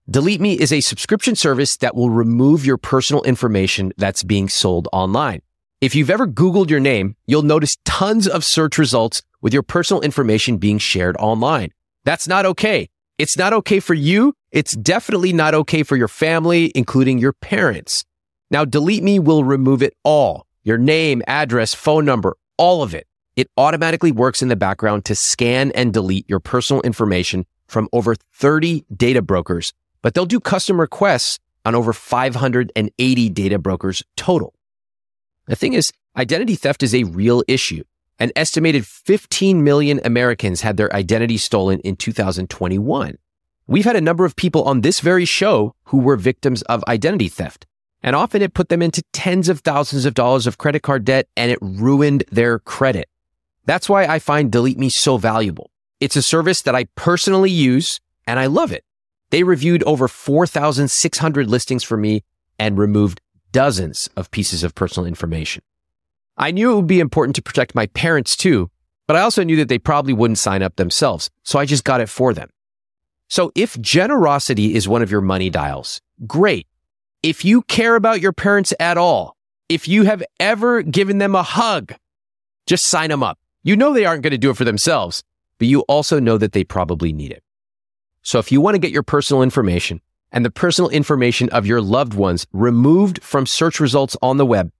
Delete 0.09 0.41
Me 0.41 0.53
is 0.53 0.73
a 0.73 0.81
subscription 0.81 1.35
service 1.35 1.77
that 1.77 1.95
will 1.95 2.09
remove 2.09 2.65
your 2.65 2.77
personal 2.77 3.23
information 3.23 3.93
that's 3.97 4.23
being 4.23 4.49
sold 4.49 4.87
online. 4.91 5.41
If 5.79 5.95
you've 5.95 6.09
ever 6.09 6.27
Googled 6.27 6.69
your 6.69 6.79
name, 6.79 7.15
you'll 7.27 7.43
notice 7.43 7.77
tons 7.85 8.27
of 8.27 8.43
search 8.43 8.77
results 8.77 9.21
with 9.41 9.53
your 9.53 9.63
personal 9.63 10.01
information 10.01 10.57
being 10.57 10.79
shared 10.79 11.15
online. 11.17 11.71
That's 12.03 12.27
not 12.27 12.45
okay. 12.45 12.89
It's 13.17 13.37
not 13.37 13.53
okay 13.53 13.79
for 13.79 13.93
you. 13.93 14.33
It's 14.55 14.71
definitely 14.71 15.33
not 15.33 15.53
okay 15.53 15.83
for 15.83 15.97
your 15.97 16.07
family, 16.07 16.71
including 16.75 17.19
your 17.19 17.33
parents. 17.33 18.05
Now, 18.49 18.63
Delete 18.63 19.03
Me 19.03 19.19
will 19.19 19.43
remove 19.43 19.83
it 19.83 19.93
all 20.05 20.47
your 20.63 20.77
name, 20.77 21.21
address, 21.27 21.73
phone 21.73 22.05
number, 22.05 22.37
all 22.57 22.81
of 22.81 22.95
it. 22.95 23.05
It 23.35 23.49
automatically 23.57 24.13
works 24.13 24.41
in 24.41 24.47
the 24.47 24.55
background 24.55 25.03
to 25.05 25.13
scan 25.13 25.73
and 25.73 25.93
delete 25.93 26.27
your 26.29 26.39
personal 26.39 26.81
information 26.83 27.45
from 27.67 27.89
over 27.91 28.15
30 28.15 28.85
data 28.95 29.21
brokers, 29.21 29.73
but 30.01 30.13
they'll 30.13 30.25
do 30.25 30.39
custom 30.39 30.79
requests 30.79 31.37
on 31.65 31.75
over 31.75 31.91
580 31.91 33.29
data 33.31 33.59
brokers 33.59 34.03
total. 34.15 34.53
The 35.47 35.57
thing 35.57 35.73
is, 35.73 35.91
identity 36.15 36.55
theft 36.55 36.81
is 36.81 36.95
a 36.95 37.03
real 37.03 37.43
issue. 37.49 37.83
An 38.19 38.31
estimated 38.37 38.87
15 38.87 39.65
million 39.65 39.99
Americans 40.05 40.61
had 40.61 40.77
their 40.77 40.95
identity 40.95 41.35
stolen 41.35 41.81
in 41.81 41.97
2021. 41.97 43.17
We've 43.67 43.85
had 43.85 43.95
a 43.95 44.01
number 44.01 44.25
of 44.25 44.35
people 44.35 44.63
on 44.65 44.81
this 44.81 44.99
very 44.99 45.25
show 45.25 45.73
who 45.85 45.97
were 45.97 46.17
victims 46.17 46.61
of 46.63 46.83
identity 46.87 47.29
theft. 47.29 47.65
And 48.03 48.15
often 48.15 48.43
it 48.43 48.53
put 48.53 48.69
them 48.69 48.83
into 48.83 49.01
tens 49.11 49.49
of 49.49 49.61
thousands 49.61 50.05
of 50.05 50.13
dollars 50.13 50.45
of 50.45 50.59
credit 50.59 50.83
card 50.83 51.03
debt 51.03 51.27
and 51.35 51.49
it 51.49 51.57
ruined 51.61 52.23
their 52.31 52.59
credit. 52.59 53.09
That's 53.65 53.89
why 53.89 54.05
I 54.05 54.19
find 54.19 54.51
Delete 54.51 54.77
Me 54.77 54.89
so 54.89 55.17
valuable. 55.17 55.71
It's 55.99 56.15
a 56.15 56.21
service 56.21 56.61
that 56.61 56.75
I 56.75 56.85
personally 56.95 57.49
use 57.49 57.99
and 58.27 58.39
I 58.39 58.45
love 58.45 58.71
it. 58.71 58.83
They 59.31 59.41
reviewed 59.41 59.81
over 59.83 60.07
4,600 60.07 61.49
listings 61.49 61.83
for 61.83 61.97
me 61.97 62.23
and 62.59 62.77
removed 62.77 63.19
dozens 63.51 64.07
of 64.15 64.29
pieces 64.29 64.63
of 64.63 64.75
personal 64.75 65.07
information. 65.07 65.63
I 66.37 66.51
knew 66.51 66.71
it 66.71 66.75
would 66.75 66.87
be 66.87 66.99
important 66.99 67.35
to 67.37 67.41
protect 67.41 67.73
my 67.73 67.87
parents 67.87 68.35
too, 68.35 68.69
but 69.07 69.15
I 69.15 69.21
also 69.21 69.43
knew 69.43 69.55
that 69.55 69.69
they 69.69 69.79
probably 69.79 70.13
wouldn't 70.13 70.37
sign 70.37 70.61
up 70.61 70.75
themselves. 70.75 71.31
So 71.41 71.57
I 71.57 71.65
just 71.65 71.83
got 71.83 72.01
it 72.01 72.09
for 72.09 72.31
them. 72.31 72.49
So 73.27 73.51
if 73.55 73.79
generosity 73.81 74.75
is 74.75 74.87
one 74.87 75.01
of 75.01 75.11
your 75.11 75.21
money 75.21 75.49
dials, 75.49 76.01
great. 76.27 76.67
If 77.23 77.43
you 77.43 77.63
care 77.63 77.95
about 77.95 78.21
your 78.21 78.33
parents 78.33 78.73
at 78.79 78.97
all, 78.97 79.35
if 79.67 79.87
you 79.87 80.03
have 80.03 80.23
ever 80.39 80.83
given 80.83 81.17
them 81.17 81.33
a 81.33 81.41
hug, 81.41 81.95
just 82.67 82.85
sign 82.85 83.09
them 83.09 83.23
up. 83.23 83.39
You 83.63 83.75
know 83.75 83.93
they 83.93 84.05
aren't 84.05 84.21
going 84.21 84.31
to 84.31 84.37
do 84.37 84.51
it 84.51 84.57
for 84.57 84.63
themselves, 84.63 85.23
but 85.57 85.67
you 85.67 85.81
also 85.81 86.19
know 86.19 86.37
that 86.37 86.51
they 86.51 86.63
probably 86.63 87.11
need 87.11 87.31
it. 87.31 87.43
So 88.21 88.39
if 88.39 88.51
you 88.51 88.61
want 88.61 88.75
to 88.75 88.79
get 88.79 88.91
your 88.91 89.03
personal 89.03 89.41
information 89.41 90.01
and 90.31 90.45
the 90.45 90.51
personal 90.51 90.89
information 90.89 91.49
of 91.49 91.65
your 91.65 91.81
loved 91.81 92.13
ones 92.13 92.45
removed 92.53 93.23
from 93.23 93.47
search 93.47 93.79
results 93.79 94.15
on 94.21 94.37
the 94.37 94.45
web, 94.45 94.71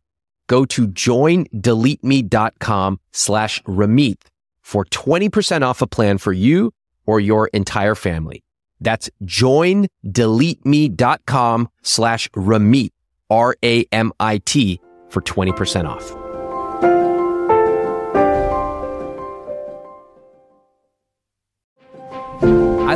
go 0.47 0.65
to 0.65 0.87
joindeleteme.com 0.87 2.99
slash 3.11 3.63
Ramit 3.63 4.21
for 4.61 4.85
20% 4.85 5.61
off 5.63 5.81
a 5.81 5.87
plan 5.87 6.19
for 6.19 6.33
you 6.33 6.71
or 7.06 7.20
your 7.20 7.47
entire 7.47 7.95
family. 7.95 8.43
That's 8.82 9.10
joindeleteme.com 9.24 11.70
slash 11.82 12.30
Ramit, 12.30 12.91
R-A-M-I-T 13.30 14.82
for 15.10 15.22
20% 15.22 15.86
off. 15.86 16.16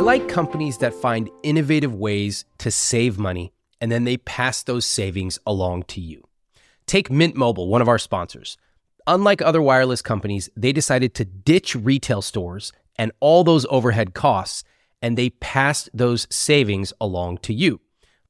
like 0.00 0.28
companies 0.28 0.78
that 0.78 0.94
find 0.94 1.28
innovative 1.42 1.94
ways 1.94 2.46
to 2.58 2.70
save 2.70 3.18
money 3.18 3.52
and 3.80 3.90
then 3.90 4.04
they 4.04 4.16
pass 4.18 4.62
those 4.62 4.86
savings 4.86 5.38
along 5.46 5.84
to 5.84 6.00
you. 6.00 6.22
Take 6.86 7.10
Mint 7.10 7.36
Mobile, 7.36 7.68
one 7.68 7.82
of 7.82 7.88
our 7.88 7.98
sponsors. 7.98 8.56
Unlike 9.06 9.42
other 9.42 9.62
wireless 9.62 10.02
companies, 10.02 10.50
they 10.56 10.72
decided 10.72 11.14
to 11.14 11.24
ditch 11.24 11.74
retail 11.74 12.22
stores 12.22 12.72
and 13.00 13.12
all 13.18 13.44
those 13.44 13.64
overhead 13.70 14.12
costs, 14.12 14.62
and 15.00 15.16
they 15.16 15.30
passed 15.30 15.88
those 15.94 16.26
savings 16.28 16.92
along 17.00 17.38
to 17.38 17.54
you. 17.54 17.80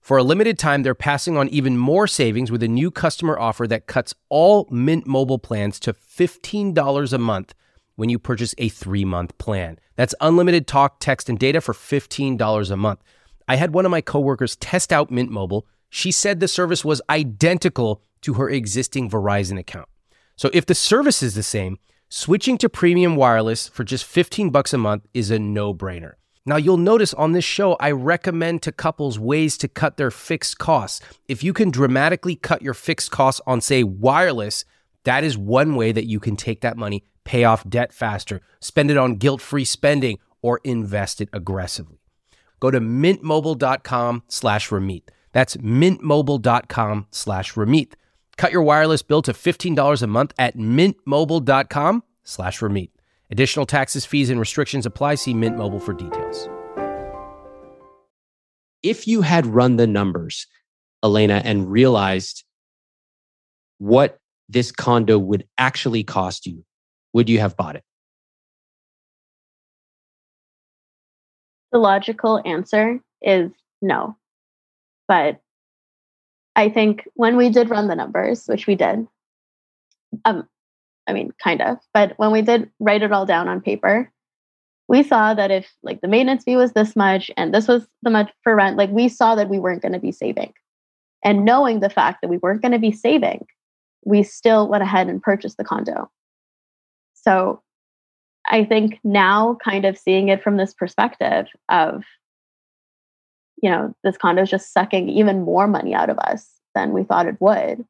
For 0.01 0.17
a 0.17 0.23
limited 0.23 0.61
time, 0.61 0.85
they're 0.85 0.95
passing 0.95 1.37
on 1.37 1.49
even 1.49 1.77
more 1.77 2.07
savings 2.07 2.53
with 2.53 2.63
a 2.63 2.69
new 2.69 2.93
customer 2.93 3.37
offer 3.37 3.67
that 3.67 3.89
cuts 3.89 4.15
all 4.29 4.69
Mint 4.71 5.09
Mobile 5.09 5.41
plans 5.41 5.81
to 5.81 5.93
$15 5.93 7.13
a 7.13 7.19
month 7.19 7.53
when 7.97 8.11
you 8.11 8.21
purchase 8.21 8.55
a 8.59 8.69
three 8.69 9.05
month 9.05 9.37
plan. 9.39 9.77
That's 9.97 10.15
unlimited 10.21 10.69
talk, 10.69 11.01
text, 11.01 11.29
and 11.29 11.37
data 11.37 11.61
for 11.61 11.75
$15 11.75 12.71
a 12.71 12.77
month. 12.77 13.01
I 13.49 13.57
had 13.57 13.75
one 13.75 13.85
of 13.85 13.91
my 13.91 14.01
coworkers 14.01 14.55
test 14.55 14.93
out 14.93 15.11
Mint 15.11 15.33
Mobile. 15.33 15.67
She 15.89 16.13
said 16.13 16.39
the 16.39 16.47
service 16.47 16.85
was 16.85 17.03
identical 17.11 18.05
to 18.21 18.35
her 18.35 18.49
existing 18.49 19.11
Verizon 19.11 19.59
account. 19.59 19.89
So 20.37 20.49
if 20.55 20.65
the 20.65 20.77
service 20.77 21.25
is 21.25 21.35
the 21.35 21.43
same, 21.43 21.81
switching 22.11 22.59
to 22.59 22.69
premium 22.69 23.17
wireless 23.17 23.69
for 23.69 23.85
just 23.85 24.05
15 24.05 24.51
bucks 24.51 24.75
a 24.75 24.79
month 24.79 25.07
is 25.15 25.31
a 25.31 25.39
no-brainer. 25.39 26.15
Now, 26.45 26.57
you'll 26.57 26.77
notice 26.77 27.15
on 27.15 27.33
this 27.33 27.45
show, 27.45 27.77
I 27.79 27.93
recommend 27.93 28.63
to 28.63 28.73
couples 28.73 29.19
ways 29.19 29.57
to 29.59 29.69
cut 29.69 29.97
their 29.97 30.11
fixed 30.11 30.59
costs. 30.59 31.01
If 31.29 31.45
you 31.45 31.53
can 31.53 31.71
dramatically 31.71 32.35
cut 32.35 32.63
your 32.63 32.75
fixed 32.75 33.11
costs 33.11 33.41
on, 33.47 33.61
say, 33.61 33.85
wireless, 33.85 34.65
that 35.05 35.23
is 35.23 35.39
one 35.39 35.77
way 35.77 35.93
that 35.93 36.07
you 36.09 36.19
can 36.19 36.37
take 36.37 36.63
that 36.63 36.77
money, 36.77 37.05
pay 37.25 37.45
off 37.45 37.69
debt 37.69 37.93
faster, 37.93 38.41
spend 38.59 38.91
it 38.91 38.97
on 38.97 39.15
guilt 39.17 39.41
free 39.41 39.65
spending, 39.65 40.19
or 40.43 40.61
invest 40.65 41.21
it 41.21 41.29
aggressively. 41.33 42.01
Go 42.59 42.71
to 42.71 42.81
mintmobile.com 42.81 44.25
slash 44.27 44.71
Ramit. 44.71 45.03
That's 45.33 45.57
mintmobile.com 45.59 47.07
slash 47.11 47.55
Ramit. 47.55 47.93
Cut 48.41 48.53
your 48.53 48.63
wireless 48.63 49.03
bill 49.03 49.21
to 49.23 49.35
$15 49.35 50.03
a 50.03 50.07
month 50.07 50.33
at 50.39 50.57
mintmobile.com 50.57 52.03
slash 52.25 52.61
Ramit. 52.61 52.89
Additional 53.31 53.67
taxes, 53.67 54.07
fees, 54.07 54.31
and 54.31 54.41
restrictions 54.41 54.87
apply. 54.87 55.17
See 55.17 55.35
Mint 55.35 55.59
Mobile 55.59 55.79
for 55.79 55.93
details. 55.93 56.49
If 58.83 59.07
you 59.07 59.21
had 59.21 59.45
run 59.45 59.77
the 59.77 59.87
numbers, 59.87 60.47
Elena, 61.05 61.43
and 61.45 61.71
realized 61.71 62.45
what 63.77 64.19
this 64.49 64.73
condo 64.73 65.19
would 65.19 65.47
actually 65.59 66.03
cost 66.03 66.47
you, 66.47 66.65
would 67.13 67.29
you 67.29 67.41
have 67.41 67.59
bought 67.59 67.77
it? 67.77 67.85
The 71.73 71.79
logical 71.79 72.41
answer 72.47 73.01
is 73.21 73.51
no. 73.83 74.17
But 75.09 75.43
I 76.61 76.69
think 76.69 77.09
when 77.15 77.39
we 77.39 77.49
did 77.49 77.71
run 77.71 77.89
the 77.89 77.95
numbers, 77.97 78.45
which 78.45 78.67
we 78.67 78.75
did, 78.75 79.09
um, 80.27 80.47
I 81.07 81.15
mean, 81.15 81.33
kind 81.43 81.63
of, 81.63 81.79
but 81.95 82.13
when 82.19 82.33
we 82.33 82.43
did 82.43 82.71
write 82.79 83.03
it 83.03 83.13
all 83.13 83.25
down 83.25 83.49
on 83.49 83.63
paper, 83.63 84.13
we 84.87 85.03
saw 85.03 85.33
that 85.33 85.51
if 85.51 85.73
like 85.83 86.03
the 86.03 86.09
maintenance 86.09 86.45
fee 86.45 86.57
was 86.57 86.73
this 86.73 86.95
much 86.95 87.31
and 87.39 87.55
this 87.55 87.67
was 87.67 87.87
the 88.03 88.11
much 88.11 88.31
for 88.45 88.55
rent, 88.55 88.77
like 88.77 88.91
we 88.91 89.09
saw 89.09 89.35
that 89.37 89.49
we 89.49 89.59
weren't 89.59 89.81
going 89.81 89.95
to 89.95 89.99
be 89.99 90.13
saving. 90.13 90.53
And 91.25 91.47
knowing 91.47 91.81
the 91.81 91.89
fact 91.89 92.19
that 92.21 92.29
we 92.29 92.37
weren't 92.37 92.61
going 92.61 92.73
to 92.73 92.79
be 92.79 92.93
saving, 92.93 93.47
we 94.05 94.23
still 94.23 94.69
went 94.69 94.83
ahead 94.83 95.09
and 95.09 95.23
purchased 95.23 95.57
the 95.57 95.65
condo. 95.65 96.11
So 97.15 97.63
I 98.47 98.65
think 98.65 98.99
now, 99.03 99.57
kind 99.65 99.87
of 99.87 99.97
seeing 99.97 100.29
it 100.29 100.43
from 100.43 100.59
this 100.59 100.75
perspective 100.75 101.47
of, 101.71 102.05
you 103.63 103.71
know, 103.71 103.95
this 104.05 104.17
condo 104.17 104.43
is 104.43 104.51
just 104.51 104.73
sucking 104.73 105.09
even 105.09 105.43
more 105.43 105.67
money 105.67 105.95
out 105.95 106.11
of 106.11 106.19
us 106.19 106.49
than 106.75 106.93
we 106.93 107.05
thought 107.05 107.27
it 107.27 107.41
would. 107.41 107.85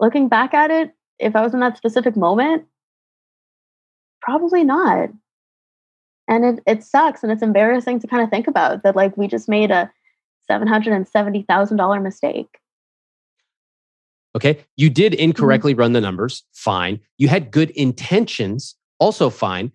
Looking 0.00 0.28
back 0.28 0.54
at 0.54 0.70
it, 0.70 0.92
if 1.18 1.36
I 1.36 1.42
was 1.42 1.54
in 1.54 1.60
that 1.60 1.76
specific 1.76 2.16
moment, 2.16 2.64
probably 4.22 4.64
not. 4.64 5.10
And 6.28 6.44
it, 6.44 6.62
it 6.66 6.84
sucks 6.84 7.22
and 7.22 7.32
it's 7.32 7.42
embarrassing 7.42 8.00
to 8.00 8.06
kind 8.06 8.22
of 8.22 8.30
think 8.30 8.46
about 8.46 8.82
that, 8.82 8.96
like, 8.96 9.16
we 9.16 9.26
just 9.26 9.48
made 9.48 9.70
a 9.70 9.90
$770,000 10.50 12.02
mistake. 12.02 12.58
Okay. 14.36 14.64
You 14.76 14.90
did 14.90 15.12
mm-hmm. 15.12 15.22
incorrectly 15.22 15.72
mm-hmm. 15.72 15.80
run 15.80 15.92
the 15.92 16.00
numbers. 16.00 16.44
Fine. 16.52 17.00
You 17.18 17.28
had 17.28 17.50
good 17.50 17.70
intentions. 17.70 18.76
Also 18.98 19.30
fine. 19.30 19.72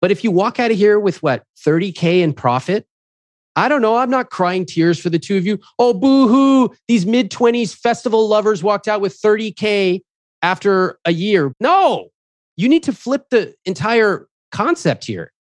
But 0.00 0.10
if 0.10 0.22
you 0.22 0.30
walk 0.30 0.60
out 0.60 0.70
of 0.70 0.76
here 0.76 1.00
with 1.00 1.22
what, 1.22 1.44
30K 1.66 2.20
in 2.20 2.32
profit, 2.32 2.86
I 3.56 3.68
don't 3.68 3.80
know. 3.80 3.96
I'm 3.96 4.10
not 4.10 4.30
crying 4.30 4.66
tears 4.66 4.98
for 5.00 5.08
the 5.08 5.18
two 5.18 5.38
of 5.38 5.46
you. 5.46 5.58
Oh, 5.78 5.94
boo 5.94 6.28
hoo. 6.28 6.74
These 6.88 7.06
mid 7.06 7.30
20s 7.30 7.74
festival 7.74 8.28
lovers 8.28 8.62
walked 8.62 8.86
out 8.86 9.00
with 9.00 9.18
30K 9.20 10.02
after 10.42 10.98
a 11.06 11.12
year. 11.12 11.52
No, 11.58 12.10
you 12.56 12.68
need 12.68 12.82
to 12.84 12.92
flip 12.92 13.24
the 13.30 13.54
entire 13.64 14.28
concept 14.52 15.06
here. 15.06 15.32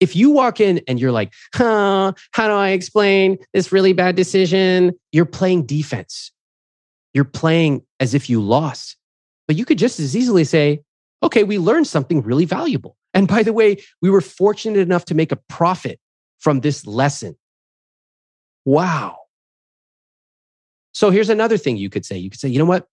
If 0.00 0.16
you 0.16 0.30
walk 0.30 0.60
in 0.60 0.82
and 0.88 1.00
you're 1.00 1.12
like, 1.12 1.32
huh, 1.54 2.12
how 2.32 2.48
do 2.48 2.54
I 2.54 2.70
explain 2.70 3.38
this 3.52 3.70
really 3.70 3.92
bad 3.92 4.16
decision? 4.16 4.92
You're 5.12 5.24
playing 5.24 5.66
defense. 5.66 6.32
You're 7.14 7.24
playing 7.24 7.82
as 8.00 8.12
if 8.12 8.28
you 8.28 8.42
lost. 8.42 8.96
But 9.46 9.56
you 9.56 9.64
could 9.64 9.78
just 9.78 10.00
as 10.00 10.16
easily 10.16 10.44
say, 10.44 10.80
okay, 11.22 11.44
we 11.44 11.58
learned 11.58 11.86
something 11.86 12.22
really 12.22 12.44
valuable. 12.44 12.96
And 13.14 13.28
by 13.28 13.44
the 13.44 13.52
way, 13.52 13.76
we 14.02 14.10
were 14.10 14.20
fortunate 14.20 14.80
enough 14.80 15.04
to 15.06 15.14
make 15.14 15.30
a 15.30 15.36
profit 15.48 16.00
from 16.38 16.60
this 16.60 16.86
lesson. 16.86 17.36
Wow. 18.64 19.18
So 20.92 21.10
here's 21.10 21.30
another 21.30 21.56
thing 21.56 21.76
you 21.76 21.90
could 21.90 22.04
say. 22.06 22.16
You 22.18 22.30
could 22.30 22.40
say, 22.40 22.48
you 22.48 22.58
know 22.58 22.64
what? 22.64 22.86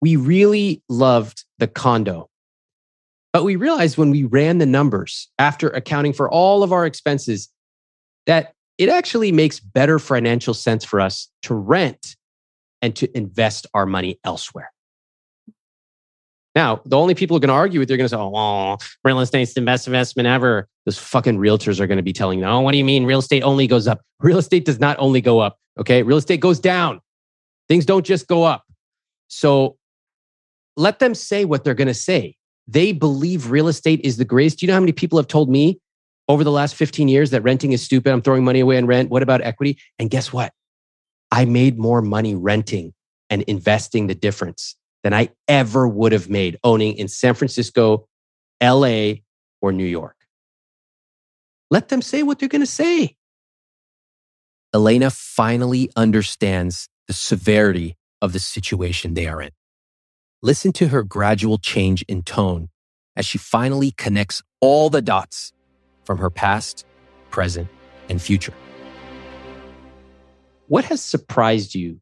we 0.00 0.16
really 0.16 0.82
loved 0.88 1.44
the 1.58 1.66
condo. 1.66 2.28
But 3.32 3.44
we 3.44 3.56
realized 3.56 3.98
when 3.98 4.10
we 4.10 4.24
ran 4.24 4.58
the 4.58 4.66
numbers 4.66 5.28
after 5.38 5.68
accounting 5.68 6.12
for 6.12 6.30
all 6.30 6.62
of 6.62 6.72
our 6.72 6.86
expenses 6.86 7.48
that 8.26 8.54
it 8.78 8.88
actually 8.88 9.32
makes 9.32 9.60
better 9.60 9.98
financial 9.98 10.54
sense 10.54 10.84
for 10.84 11.00
us 11.00 11.28
to 11.42 11.54
rent 11.54 12.16
and 12.80 12.94
to 12.96 13.16
invest 13.16 13.66
our 13.74 13.86
money 13.86 14.18
elsewhere. 14.24 14.70
Now, 16.58 16.82
the 16.84 16.98
only 16.98 17.14
people 17.14 17.36
who 17.36 17.38
are 17.38 17.46
going 17.46 17.54
to 17.54 17.54
argue 17.54 17.78
with 17.78 17.88
you 17.88 17.94
are 17.94 17.96
going 17.98 18.06
to 18.06 18.08
say, 18.08 18.16
oh, 18.18 18.78
real 19.04 19.20
estate's 19.20 19.54
the 19.54 19.60
best 19.60 19.86
investment 19.86 20.26
ever. 20.26 20.66
Those 20.86 20.98
fucking 20.98 21.38
realtors 21.38 21.78
are 21.78 21.86
going 21.86 21.98
to 21.98 22.02
be 22.02 22.12
telling 22.12 22.40
you, 22.40 22.46
oh, 22.46 22.58
what 22.62 22.72
do 22.72 22.78
you 22.78 22.84
mean? 22.84 23.04
Real 23.04 23.20
estate 23.20 23.42
only 23.42 23.68
goes 23.68 23.86
up. 23.86 24.00
Real 24.18 24.38
estate 24.38 24.64
does 24.64 24.80
not 24.80 24.96
only 24.98 25.20
go 25.20 25.38
up. 25.38 25.56
Okay. 25.78 26.02
Real 26.02 26.16
estate 26.16 26.40
goes 26.40 26.58
down. 26.58 27.00
Things 27.68 27.86
don't 27.86 28.04
just 28.04 28.26
go 28.26 28.42
up. 28.42 28.64
So 29.28 29.76
let 30.76 30.98
them 30.98 31.14
say 31.14 31.44
what 31.44 31.62
they're 31.62 31.74
going 31.74 31.86
to 31.86 31.94
say. 31.94 32.34
They 32.66 32.90
believe 32.90 33.52
real 33.52 33.68
estate 33.68 34.00
is 34.02 34.16
the 34.16 34.24
greatest. 34.24 34.58
Do 34.58 34.66
you 34.66 34.68
know 34.72 34.74
how 34.74 34.80
many 34.80 34.90
people 34.90 35.16
have 35.16 35.28
told 35.28 35.48
me 35.48 35.78
over 36.26 36.42
the 36.42 36.50
last 36.50 36.74
15 36.74 37.06
years 37.06 37.30
that 37.30 37.42
renting 37.42 37.70
is 37.70 37.84
stupid? 37.84 38.12
I'm 38.12 38.20
throwing 38.20 38.42
money 38.42 38.58
away 38.58 38.78
on 38.78 38.86
rent. 38.86 39.10
What 39.10 39.22
about 39.22 39.42
equity? 39.42 39.78
And 40.00 40.10
guess 40.10 40.32
what? 40.32 40.52
I 41.30 41.44
made 41.44 41.78
more 41.78 42.02
money 42.02 42.34
renting 42.34 42.94
and 43.30 43.42
investing 43.42 44.08
the 44.08 44.16
difference 44.16 44.74
than 45.02 45.14
I 45.14 45.30
ever 45.46 45.86
would 45.86 46.12
have 46.12 46.28
made 46.28 46.58
owning 46.64 46.96
in 46.96 47.08
San 47.08 47.34
Francisco, 47.34 48.06
LA, 48.62 49.14
or 49.60 49.72
New 49.72 49.84
York. 49.84 50.16
Let 51.70 51.88
them 51.88 52.02
say 52.02 52.22
what 52.22 52.38
they're 52.38 52.48
going 52.48 52.62
to 52.62 52.66
say. 52.66 53.16
Elena 54.74 55.10
finally 55.10 55.90
understands 55.96 56.88
the 57.06 57.12
severity 57.12 57.96
of 58.20 58.32
the 58.32 58.40
situation 58.40 59.14
they 59.14 59.26
are 59.26 59.40
in. 59.40 59.50
Listen 60.42 60.72
to 60.72 60.88
her 60.88 61.02
gradual 61.02 61.58
change 61.58 62.02
in 62.08 62.22
tone 62.22 62.68
as 63.16 63.26
she 63.26 63.38
finally 63.38 63.90
connects 63.92 64.42
all 64.60 64.90
the 64.90 65.02
dots 65.02 65.52
from 66.04 66.18
her 66.18 66.30
past, 66.30 66.86
present, 67.30 67.68
and 68.08 68.20
future. 68.20 68.54
What 70.68 70.84
has 70.84 71.02
surprised 71.02 71.74
you 71.74 72.00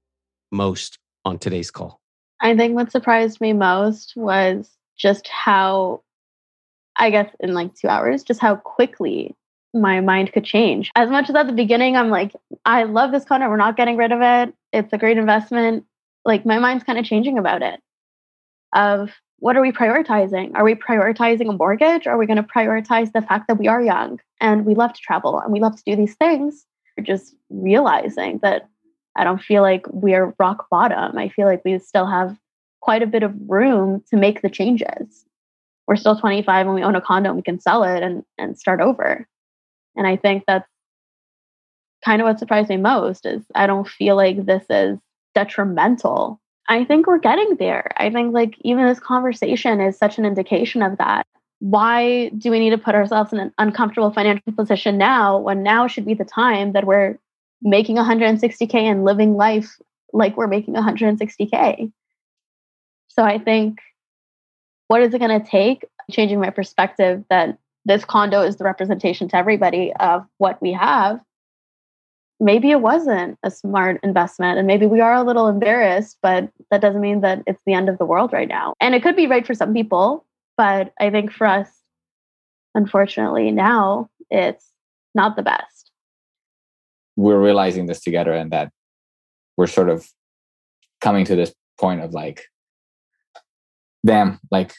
most 0.53 0.99
on 1.25 1.39
today's 1.39 1.71
call? 1.71 2.01
I 2.41 2.57
think 2.57 2.75
what 2.75 2.93
surprised 2.93 3.41
me 3.41 3.53
most 3.53 4.15
was 4.17 4.71
just 4.97 5.29
how, 5.29 6.03
I 6.97 7.11
guess, 7.11 7.31
in 7.41 7.55
like 7.55 7.75
two 7.75 7.89
hours, 7.89 8.23
just 8.23 8.41
how 8.41 8.57
quickly 8.57 9.35
my 9.75 10.01
mind 10.01 10.33
could 10.33 10.45
change. 10.45 10.91
As 10.97 11.11
much 11.11 11.29
as 11.29 11.35
at 11.35 11.47
the 11.47 11.53
beginning, 11.53 11.97
I'm 11.97 12.11
like, 12.11 12.35
I 12.65 12.85
love 12.85 13.13
this 13.13 13.25
content. 13.25 13.51
We're 13.51 13.57
not 13.57 13.77
getting 13.77 13.97
rid 13.97 14.13
of 14.13 14.21
it. 14.23 14.55
It's 14.73 14.93
a 14.93 14.99
great 14.99 15.19
investment. 15.19 15.85
Like, 16.25 16.45
my 16.45 16.59
mind's 16.59 16.85
kind 16.85 16.99
of 16.99 17.05
changing 17.05 17.39
about 17.39 17.63
it 17.63 17.81
of 18.75 19.11
what 19.39 19.57
are 19.57 19.63
we 19.63 19.73
prioritizing? 19.73 20.53
Are 20.55 20.65
we 20.65 20.75
prioritizing 20.75 21.49
a 21.49 21.53
mortgage? 21.53 22.07
Or 22.07 22.11
are 22.11 22.19
we 22.19 22.27
going 22.27 22.39
to 22.39 22.43
prioritize 22.43 23.13
the 23.13 23.23
fact 23.23 23.49
that 23.49 23.59
we 23.59 23.69
are 23.69 23.83
young 23.83 24.19
and 24.41 24.65
we 24.65 24.75
love 24.75 24.93
to 24.95 25.01
travel 25.01 25.39
and 25.39 25.53
we 25.53 25.61
love 25.61 25.77
to 25.77 25.83
do 25.85 25.95
these 25.95 26.15
things? 26.15 26.67
We're 26.97 27.05
just 27.05 27.35
realizing 27.51 28.39
that 28.43 28.69
I 29.17 29.25
don't 29.25 29.43
feel 29.43 29.63
like 29.63 29.87
we're 29.91 30.35
rock 30.39 30.67
bottom. 30.71 31.19
I 31.19 31.29
feel 31.29 31.47
like 31.47 31.63
we 31.65 31.79
still 31.79 32.07
have 32.07 32.37
quite 32.81 33.03
a 33.03 33.07
bit 33.07 33.23
of 33.23 33.35
room 33.49 34.03
to 34.11 34.17
make 34.17 34.43
the 34.43 34.51
changes. 34.51 35.25
We're 35.87 35.97
still 35.97 36.19
25 36.19 36.67
and 36.67 36.75
we 36.75 36.83
own 36.83 36.97
a 36.97 37.01
condo 37.01 37.31
and 37.31 37.37
we 37.37 37.43
can 37.43 37.61
sell 37.61 37.85
it 37.85 38.03
and, 38.03 38.25
and 38.39 38.59
start 38.59 38.81
over. 38.81 39.27
And 39.97 40.07
I 40.07 40.17
think 40.17 40.45
that's 40.47 40.69
kind 42.05 42.21
of 42.21 42.27
what 42.27 42.39
surprised 42.39 42.69
me 42.69 42.77
most 42.77 43.25
is 43.25 43.43
I 43.55 43.67
don't 43.67 43.89
feel 43.89 44.17
like 44.17 44.45
this 44.45 44.65
is 44.69 44.99
detrimental 45.35 46.41
I 46.69 46.85
think 46.85 47.07
we're 47.07 47.19
getting 47.19 47.57
there. 47.57 47.91
I 47.97 48.11
think 48.11 48.35
like 48.35 48.57
even 48.63 48.87
this 48.87 49.01
conversation 49.01 49.81
is 49.81 49.97
such 49.97 50.19
an 50.19 50.27
indication 50.27 50.83
of 50.83 50.99
that. 50.99 51.27
Why 51.61 52.29
do 52.31 52.51
we 52.51 52.59
need 52.59 52.71
to 52.71 52.79
put 52.79 52.95
ourselves 52.95 53.33
in 53.33 53.39
an 53.39 53.53
uncomfortable 53.59 54.11
financial 54.11 54.53
position 54.53 54.99
now 54.99 55.39
when 55.39 55.63
now 55.63 55.87
should 55.87 56.05
be 56.05 56.15
the 56.15 56.25
time 56.25 56.73
that 56.73 56.85
we're 56.85 57.19
making 57.63 57.97
160K 57.97 58.75
and 58.75 59.05
living 59.05 59.35
life 59.35 59.79
like 60.13 60.37
we're 60.37 60.47
making 60.47 60.75
160K? 60.75 61.93
So 63.09 63.23
I 63.23 63.39
think 63.39 63.79
what 64.89 65.03
is 65.03 65.15
it 65.15 65.19
going 65.19 65.41
to 65.41 65.47
take? 65.47 65.85
Changing 66.11 66.41
my 66.41 66.51
perspective 66.51 67.25
that 67.31 67.59
this 67.85 68.05
condo 68.05 68.43
is 68.43 68.57
the 68.57 68.65
representation 68.65 69.29
to 69.29 69.37
everybody 69.37 69.93
of 69.99 70.25
what 70.39 70.61
we 70.63 70.73
have 70.73 71.21
maybe 72.41 72.71
it 72.71 72.81
wasn't 72.81 73.39
a 73.43 73.51
smart 73.51 73.99
investment 74.03 74.59
and 74.59 74.67
maybe 74.67 74.87
we 74.87 75.01
are 75.01 75.15
a 75.15 75.23
little 75.23 75.49
embarrassed, 75.49 76.19
but 76.23 76.51
that 76.71 76.81
doesn't 76.81 77.01
mean 77.01 77.21
that 77.23 77.43
it's 77.47 77.63
the 77.67 77.73
end 77.73 77.89
of 77.89 77.99
the 77.99 78.05
world 78.05 78.33
right 78.33 78.49
now. 78.49 78.75
And 78.81 78.95
it 78.95 79.03
could 79.03 79.17
be 79.17 79.27
right 79.27 79.47
for 79.47 79.55
some 79.55 79.73
people, 79.73 80.25
but 80.57 80.93
I 81.01 81.11
think 81.11 81.33
for 81.33 81.47
us, 81.47 81.69
unfortunately, 82.75 83.51
now 83.51 84.11
it's 84.31 84.73
not 85.15 85.37
the 85.37 85.43
best. 85.43 85.76
We're 87.17 87.41
realizing 87.41 87.87
this 87.87 88.01
together 88.01 88.33
and 88.33 88.51
that 88.53 88.71
we're 89.57 89.67
sort 89.67 89.89
of 89.89 90.07
coming 91.01 91.25
to 91.25 91.37
this 91.37 91.55
point 91.79 92.03
of 92.03 92.13
like, 92.13 92.45
damn, 94.05 94.39
like 94.51 94.73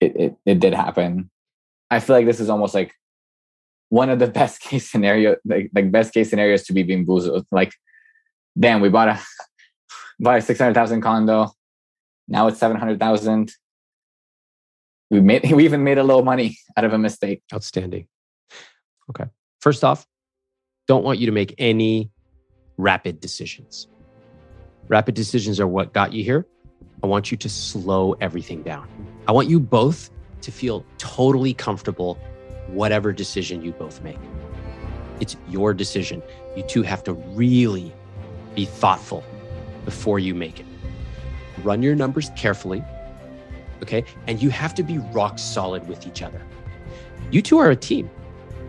it, 0.00 0.16
it, 0.16 0.36
it 0.44 0.60
did 0.60 0.74
happen. 0.74 1.30
I 1.90 2.00
feel 2.00 2.16
like 2.16 2.26
this 2.26 2.40
is 2.40 2.50
almost 2.50 2.74
like 2.74 2.92
one 3.88 4.10
of 4.10 4.18
the 4.18 4.26
best 4.40 4.60
case 4.60 4.90
scenario, 4.90 5.36
like, 5.44 5.70
like 5.74 5.90
best 5.90 6.12
case 6.12 6.30
scenarios 6.30 6.64
to 6.64 6.72
be 6.72 6.82
bamboozled. 6.82 7.46
Like, 7.50 7.72
damn, 8.58 8.80
we 8.80 8.88
bought 8.88 9.08
a 9.08 9.20
bought 10.20 10.38
a 10.38 10.42
six 10.42 10.58
hundred 10.58 10.74
thousand 10.74 11.00
condo. 11.02 11.50
Now 12.28 12.48
it's 12.48 12.58
seven 12.58 12.76
hundred 12.76 12.98
thousand. 12.98 13.52
We 15.10 15.20
made 15.20 15.50
we 15.52 15.64
even 15.64 15.84
made 15.84 15.98
a 15.98 16.04
little 16.04 16.24
money 16.24 16.58
out 16.76 16.84
of 16.84 16.92
a 16.92 16.98
mistake. 16.98 17.42
Outstanding. 17.52 18.08
Okay. 19.10 19.30
First 19.60 19.84
off, 19.84 20.06
don't 20.86 21.04
want 21.04 21.18
you 21.18 21.26
to 21.26 21.32
make 21.32 21.54
any 21.58 22.10
rapid 22.76 23.20
decisions. 23.20 23.88
Rapid 24.88 25.14
decisions 25.14 25.58
are 25.58 25.66
what 25.66 25.92
got 25.92 26.12
you 26.12 26.22
here. 26.22 26.46
I 27.02 27.06
want 27.06 27.30
you 27.30 27.36
to 27.38 27.48
slow 27.48 28.14
everything 28.20 28.62
down. 28.62 28.88
I 29.26 29.32
want 29.32 29.48
you 29.48 29.60
both 29.60 30.10
to 30.42 30.52
feel 30.52 30.84
totally 30.98 31.52
comfortable, 31.52 32.18
whatever 32.68 33.12
decision 33.12 33.62
you 33.62 33.72
both 33.72 34.02
make. 34.02 34.18
It's 35.20 35.36
your 35.48 35.74
decision. 35.74 36.22
You 36.56 36.62
two 36.62 36.82
have 36.82 37.02
to 37.04 37.14
really 37.14 37.92
be 38.54 38.64
thoughtful 38.64 39.24
before 39.84 40.18
you 40.18 40.34
make 40.34 40.60
it. 40.60 40.66
Run 41.62 41.82
your 41.82 41.94
numbers 41.94 42.30
carefully, 42.36 42.84
okay? 43.82 44.04
And 44.26 44.42
you 44.42 44.50
have 44.50 44.74
to 44.74 44.82
be 44.82 44.98
rock 44.98 45.38
solid 45.38 45.88
with 45.88 46.06
each 46.06 46.22
other. 46.22 46.40
You 47.30 47.42
two 47.42 47.58
are 47.58 47.70
a 47.70 47.76
team. 47.76 48.08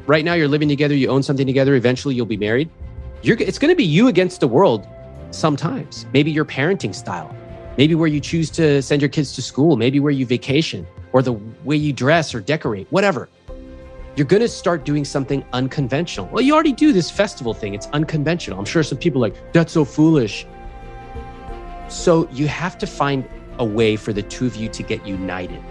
Right 0.08 0.24
now, 0.24 0.36
you're 0.36 0.48
living 0.48 0.70
together, 0.70 0.96
you 0.96 1.10
own 1.10 1.22
something 1.22 1.46
together, 1.46 1.76
eventually, 1.76 2.16
you'll 2.16 2.26
be 2.26 2.38
married. 2.38 2.70
You're, 3.24 3.38
it's 3.42 3.60
going 3.60 3.72
to 3.72 3.76
be 3.76 3.84
you 3.84 4.08
against 4.08 4.40
the 4.40 4.48
world 4.48 4.88
sometimes. 5.32 6.06
Maybe 6.14 6.32
your 6.32 6.46
parenting 6.46 6.96
style, 6.96 7.36
maybe 7.78 7.94
where 7.94 8.08
you 8.08 8.22
choose 8.22 8.50
to 8.52 8.82
send 8.82 9.02
your 9.02 9.10
kids 9.10 9.36
to 9.36 9.42
school, 9.42 9.76
maybe 9.76 10.00
where 10.00 10.14
you 10.14 10.26
vacation, 10.26 10.88
or 11.12 11.22
the 11.22 11.34
way 11.66 11.76
you 11.76 11.92
dress 11.92 12.34
or 12.34 12.40
decorate, 12.40 12.88
whatever. 12.90 13.28
You're 14.16 14.28
going 14.28 14.42
to 14.42 14.48
start 14.48 14.86
doing 14.86 15.04
something 15.04 15.44
unconventional. 15.52 16.30
Well, 16.32 16.42
you 16.42 16.54
already 16.54 16.72
do 16.72 16.94
this 16.94 17.12
festival 17.12 17.54
thing, 17.54 17.74
it's 17.74 17.88
unconventional. 17.88 18.58
I'm 18.58 18.66
sure 18.66 18.84
some 18.84 18.98
people 18.98 19.24
are 19.26 19.30
like, 19.30 19.52
that's 19.52 19.74
so 19.74 19.84
foolish. 19.84 20.48
So 21.90 22.30
you 22.30 22.48
have 22.48 22.78
to 22.78 22.88
find 22.88 23.28
a 23.60 23.66
way 23.66 23.98
for 23.98 24.14
the 24.14 24.24
two 24.24 24.46
of 24.46 24.56
you 24.56 24.70
to 24.70 24.84
get 24.84 25.06
united. 25.06 25.62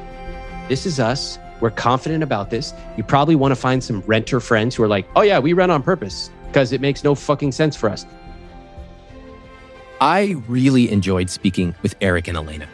This 0.69 0.85
is 0.85 1.01
us. 1.01 1.39
We're 1.61 1.71
confident 1.71 2.23
about 2.23 2.51
this. 2.51 2.75
You 2.97 3.05
probably 3.05 3.35
want 3.35 3.53
to 3.53 3.57
find 3.57 3.83
some 3.83 4.01
renter 4.07 4.41
friends 4.41 4.75
who 4.75 4.83
are 4.83 4.89
like, 4.89 5.07
oh, 5.17 5.23
yeah, 5.23 5.39
we 5.39 5.53
rent 5.53 5.73
on 5.73 5.83
purpose 5.83 6.31
because 6.47 6.73
it 6.73 6.81
makes 6.81 7.03
no 7.03 7.15
fucking 7.15 7.53
sense 7.53 7.77
for 7.77 7.89
us. 7.89 8.05
I 10.01 10.37
really 10.49 10.91
enjoyed 10.91 11.31
speaking 11.31 11.75
with 11.83 11.95
Eric 12.01 12.29
and 12.29 12.37
Elena. 12.37 12.69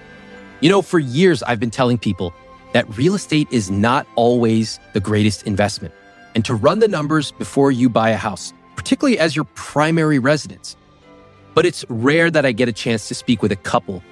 You 0.61 0.69
know, 0.69 0.83
for 0.83 0.99
years, 0.99 1.43
I've 1.45 1.61
been 1.61 1.71
telling 1.71 1.99
people 1.99 2.35
that 2.73 2.89
real 2.97 3.15
estate 3.15 3.49
is 3.51 3.71
not 3.71 4.07
always 4.17 4.81
the 4.93 5.01
greatest 5.01 5.47
investment 5.47 5.95
and 6.35 6.45
to 6.45 6.55
run 6.55 6.79
the 6.79 6.89
numbers 6.89 7.33
before 7.33 7.71
you 7.71 7.89
buy 7.89 8.11
a 8.11 8.17
house, 8.17 8.53
particularly 8.77 9.19
as 9.19 9.37
your 9.37 9.45
primary 9.55 10.19
residence. 10.19 10.77
But 11.55 11.67
it's 11.67 11.85
rare 11.89 12.31
that 12.31 12.47
I 12.47 12.53
get 12.53 12.69
a 12.69 12.73
chance 12.73 13.09
to 13.09 13.15
speak 13.15 13.43
with 13.43 13.53
a 13.53 13.57
couple 13.57 14.03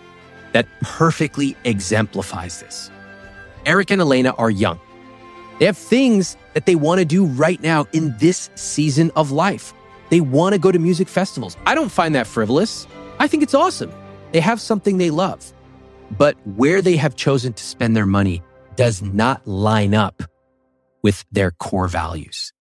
that 0.53 0.67
perfectly 0.83 1.57
exemplifies 1.65 2.61
this. 2.61 2.91
Eric 3.67 3.91
and 3.91 4.01
Elena 4.01 4.31
are 4.31 4.51
young. 4.51 4.81
They 5.59 5.67
have 5.67 5.77
things 5.77 6.37
that 6.55 6.67
they 6.67 6.75
want 6.75 7.01
to 7.01 7.05
do 7.05 7.27
right 7.27 7.61
now 7.63 7.87
in 7.93 8.17
this 8.19 8.51
season 8.55 9.11
of 9.15 9.31
life. 9.31 9.75
They 10.09 10.21
want 10.21 10.55
to 10.55 10.59
go 10.59 10.73
to 10.73 10.79
music 10.79 11.09
festivals. 11.09 11.57
I 11.67 11.75
don't 11.75 11.91
find 11.91 12.15
that 12.15 12.27
frivolous. 12.27 12.87
I 13.19 13.29
think 13.29 13.43
it's 13.43 13.55
awesome. 13.55 13.93
They 14.33 14.41
have 14.41 14.61
something 14.61 14.99
they 14.99 15.11
love. 15.11 15.53
But 16.17 16.37
where 16.45 16.83
they 16.83 16.97
have 16.97 17.15
chosen 17.15 17.53
to 17.53 17.63
spend 17.63 17.95
their 17.95 18.07
money 18.07 18.43
does 18.77 19.03
not 19.03 19.47
line 19.47 19.95
up 19.95 20.23
with 21.03 21.25
their 21.31 21.51
core 21.51 21.89
values. 21.89 22.53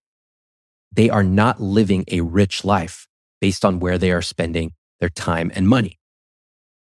They 0.91 1.09
are 1.09 1.23
not 1.23 1.61
living 1.61 2.03
a 2.09 2.21
rich 2.21 2.65
life 2.65 3.07
based 3.41 3.63
on 3.63 3.79
where 3.79 3.97
they 3.97 4.11
are 4.11 4.21
spending 4.21 4.73
their 4.99 5.09
time 5.09 5.51
and 5.55 5.67
money. 5.67 5.99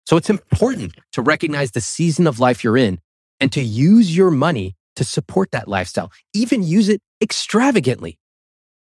So 0.07 0.17
it's 0.17 0.31
important 0.31 0.95
to 1.13 1.23
recognize 1.23 1.71
the 1.71 1.81
season 1.81 2.27
of 2.27 2.41
life 2.41 2.63
you're 2.63 2.77
in 2.77 3.01
and 3.43 3.51
to 3.51 3.61
use 3.61 4.17
your 4.17 4.31
money 4.31 4.77
to 4.95 5.03
support 5.03 5.51
that 5.51 5.67
lifestyle, 5.67 6.13
even 6.33 6.63
use 6.63 6.89
it 6.89 7.03
extravagantly. 7.21 8.17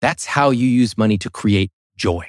That's 0.02 0.26
how 0.26 0.50
you 0.50 0.68
use 0.68 0.98
money 0.98 1.18
to 1.20 1.30
create 1.30 1.72
joy. 1.96 2.28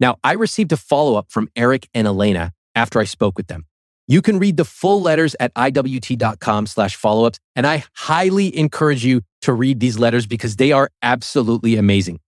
Now, 0.00 0.16
I 0.24 0.32
received 0.32 0.72
a 0.72 0.76
follow 0.76 1.14
up 1.14 1.30
from 1.30 1.48
Eric 1.54 1.88
and 1.94 2.08
Elena 2.08 2.52
after 2.74 2.98
I 2.98 3.04
spoke 3.04 3.38
with 3.38 3.46
them. 3.46 3.66
You 4.08 4.22
can 4.22 4.40
read 4.40 4.56
the 4.56 4.64
full 4.64 5.00
letters 5.00 5.36
at 5.38 5.54
iwt.com 5.54 6.66
slash 6.66 6.96
follow-ups. 6.96 7.38
And 7.54 7.64
I 7.64 7.84
highly 7.94 8.54
encourage 8.58 9.04
you 9.04 9.22
to 9.42 9.52
read 9.52 9.78
these 9.78 9.96
letters 9.96 10.26
because 10.26 10.56
they 10.56 10.72
are 10.72 10.90
absolutely 11.00 11.76
amazing. 11.76 12.18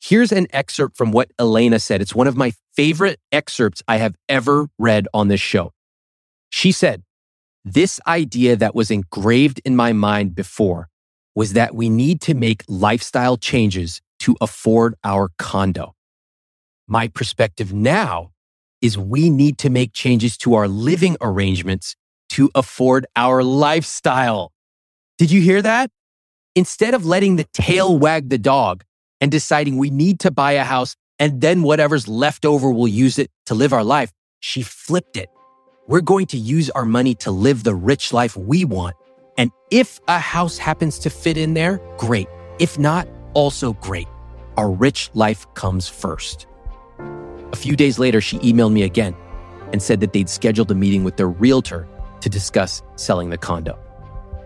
Here's 0.00 0.30
an 0.30 0.46
excerpt 0.52 0.96
from 0.96 1.10
what 1.10 1.32
Elena 1.36 1.80
said. 1.80 2.00
It's 2.00 2.14
one 2.14 2.28
of 2.28 2.36
my 2.36 2.52
favorite 2.74 3.18
excerpts 3.32 3.82
I 3.88 3.96
have 3.96 4.14
ever 4.28 4.68
read 4.78 5.08
on 5.12 5.26
this 5.26 5.40
show. 5.40 5.72
She 6.48 6.70
said, 6.70 7.02
this 7.64 8.00
idea 8.06 8.56
that 8.56 8.74
was 8.74 8.90
engraved 8.90 9.60
in 9.64 9.76
my 9.76 9.92
mind 9.92 10.34
before 10.34 10.88
was 11.34 11.52
that 11.52 11.74
we 11.74 11.88
need 11.88 12.20
to 12.22 12.34
make 12.34 12.64
lifestyle 12.68 13.36
changes 13.36 14.00
to 14.20 14.36
afford 14.40 14.94
our 15.04 15.30
condo. 15.38 15.94
My 16.86 17.08
perspective 17.08 17.72
now 17.72 18.32
is 18.82 18.96
we 18.98 19.30
need 19.30 19.58
to 19.58 19.70
make 19.70 19.92
changes 19.92 20.36
to 20.38 20.54
our 20.54 20.68
living 20.68 21.16
arrangements 21.20 21.96
to 22.30 22.50
afford 22.54 23.06
our 23.16 23.42
lifestyle. 23.42 24.52
Did 25.18 25.30
you 25.30 25.40
hear 25.40 25.62
that? 25.62 25.90
Instead 26.56 26.94
of 26.94 27.04
letting 27.04 27.36
the 27.36 27.46
tail 27.52 27.98
wag 27.98 28.28
the 28.28 28.38
dog 28.38 28.84
and 29.20 29.30
deciding 29.30 29.76
we 29.76 29.90
need 29.90 30.18
to 30.20 30.30
buy 30.30 30.52
a 30.52 30.64
house 30.64 30.96
and 31.18 31.40
then 31.40 31.62
whatever's 31.62 32.08
left 32.08 32.44
over, 32.44 32.70
we'll 32.70 32.88
use 32.88 33.18
it 33.18 33.30
to 33.46 33.54
live 33.54 33.72
our 33.72 33.84
life, 33.84 34.10
she 34.40 34.62
flipped 34.62 35.16
it. 35.16 35.28
We're 35.86 36.00
going 36.00 36.26
to 36.26 36.36
use 36.36 36.70
our 36.70 36.84
money 36.84 37.14
to 37.16 37.30
live 37.30 37.64
the 37.64 37.74
rich 37.74 38.12
life 38.12 38.36
we 38.36 38.64
want. 38.64 38.96
And 39.38 39.50
if 39.70 40.00
a 40.06 40.18
house 40.18 40.58
happens 40.58 40.98
to 41.00 41.10
fit 41.10 41.36
in 41.36 41.54
there, 41.54 41.80
great. 41.96 42.28
If 42.58 42.78
not, 42.78 43.08
also 43.34 43.72
great. 43.74 44.06
Our 44.56 44.70
rich 44.70 45.10
life 45.14 45.46
comes 45.54 45.88
first. 45.88 46.46
A 47.52 47.56
few 47.56 47.74
days 47.74 47.98
later, 47.98 48.20
she 48.20 48.38
emailed 48.38 48.72
me 48.72 48.82
again 48.82 49.16
and 49.72 49.82
said 49.82 50.00
that 50.00 50.12
they'd 50.12 50.28
scheduled 50.28 50.70
a 50.70 50.74
meeting 50.74 51.02
with 51.02 51.16
their 51.16 51.28
realtor 51.28 51.88
to 52.20 52.28
discuss 52.28 52.82
selling 52.96 53.30
the 53.30 53.38
condo. 53.38 53.78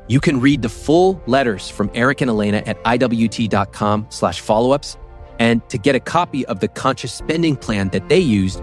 You 0.07 0.21
can 0.21 0.41
read 0.41 0.63
the 0.63 0.69
full 0.69 1.21
letters 1.27 1.69
from 1.69 1.91
Eric 1.95 2.21
and 2.21 2.31
Elena 2.31 2.63
at 2.67 2.83
iwt.com 2.85 4.07
slash 4.11 4.41
follow-ups. 4.41 4.97
And 5.39 5.69
to 5.69 5.79
get 5.79 5.97
a 5.97 6.01
copy 6.01 6.47
of 6.47 6.61
the 6.61 6.69
conscious 6.69 7.13
spending 7.13 7.57
plan 7.57 7.89
that 7.89 8.09
they 8.09 8.21
used, 8.21 8.63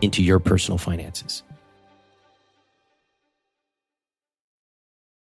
into 0.00 0.22
your 0.22 0.38
personal 0.38 0.78
finances. 0.78 1.42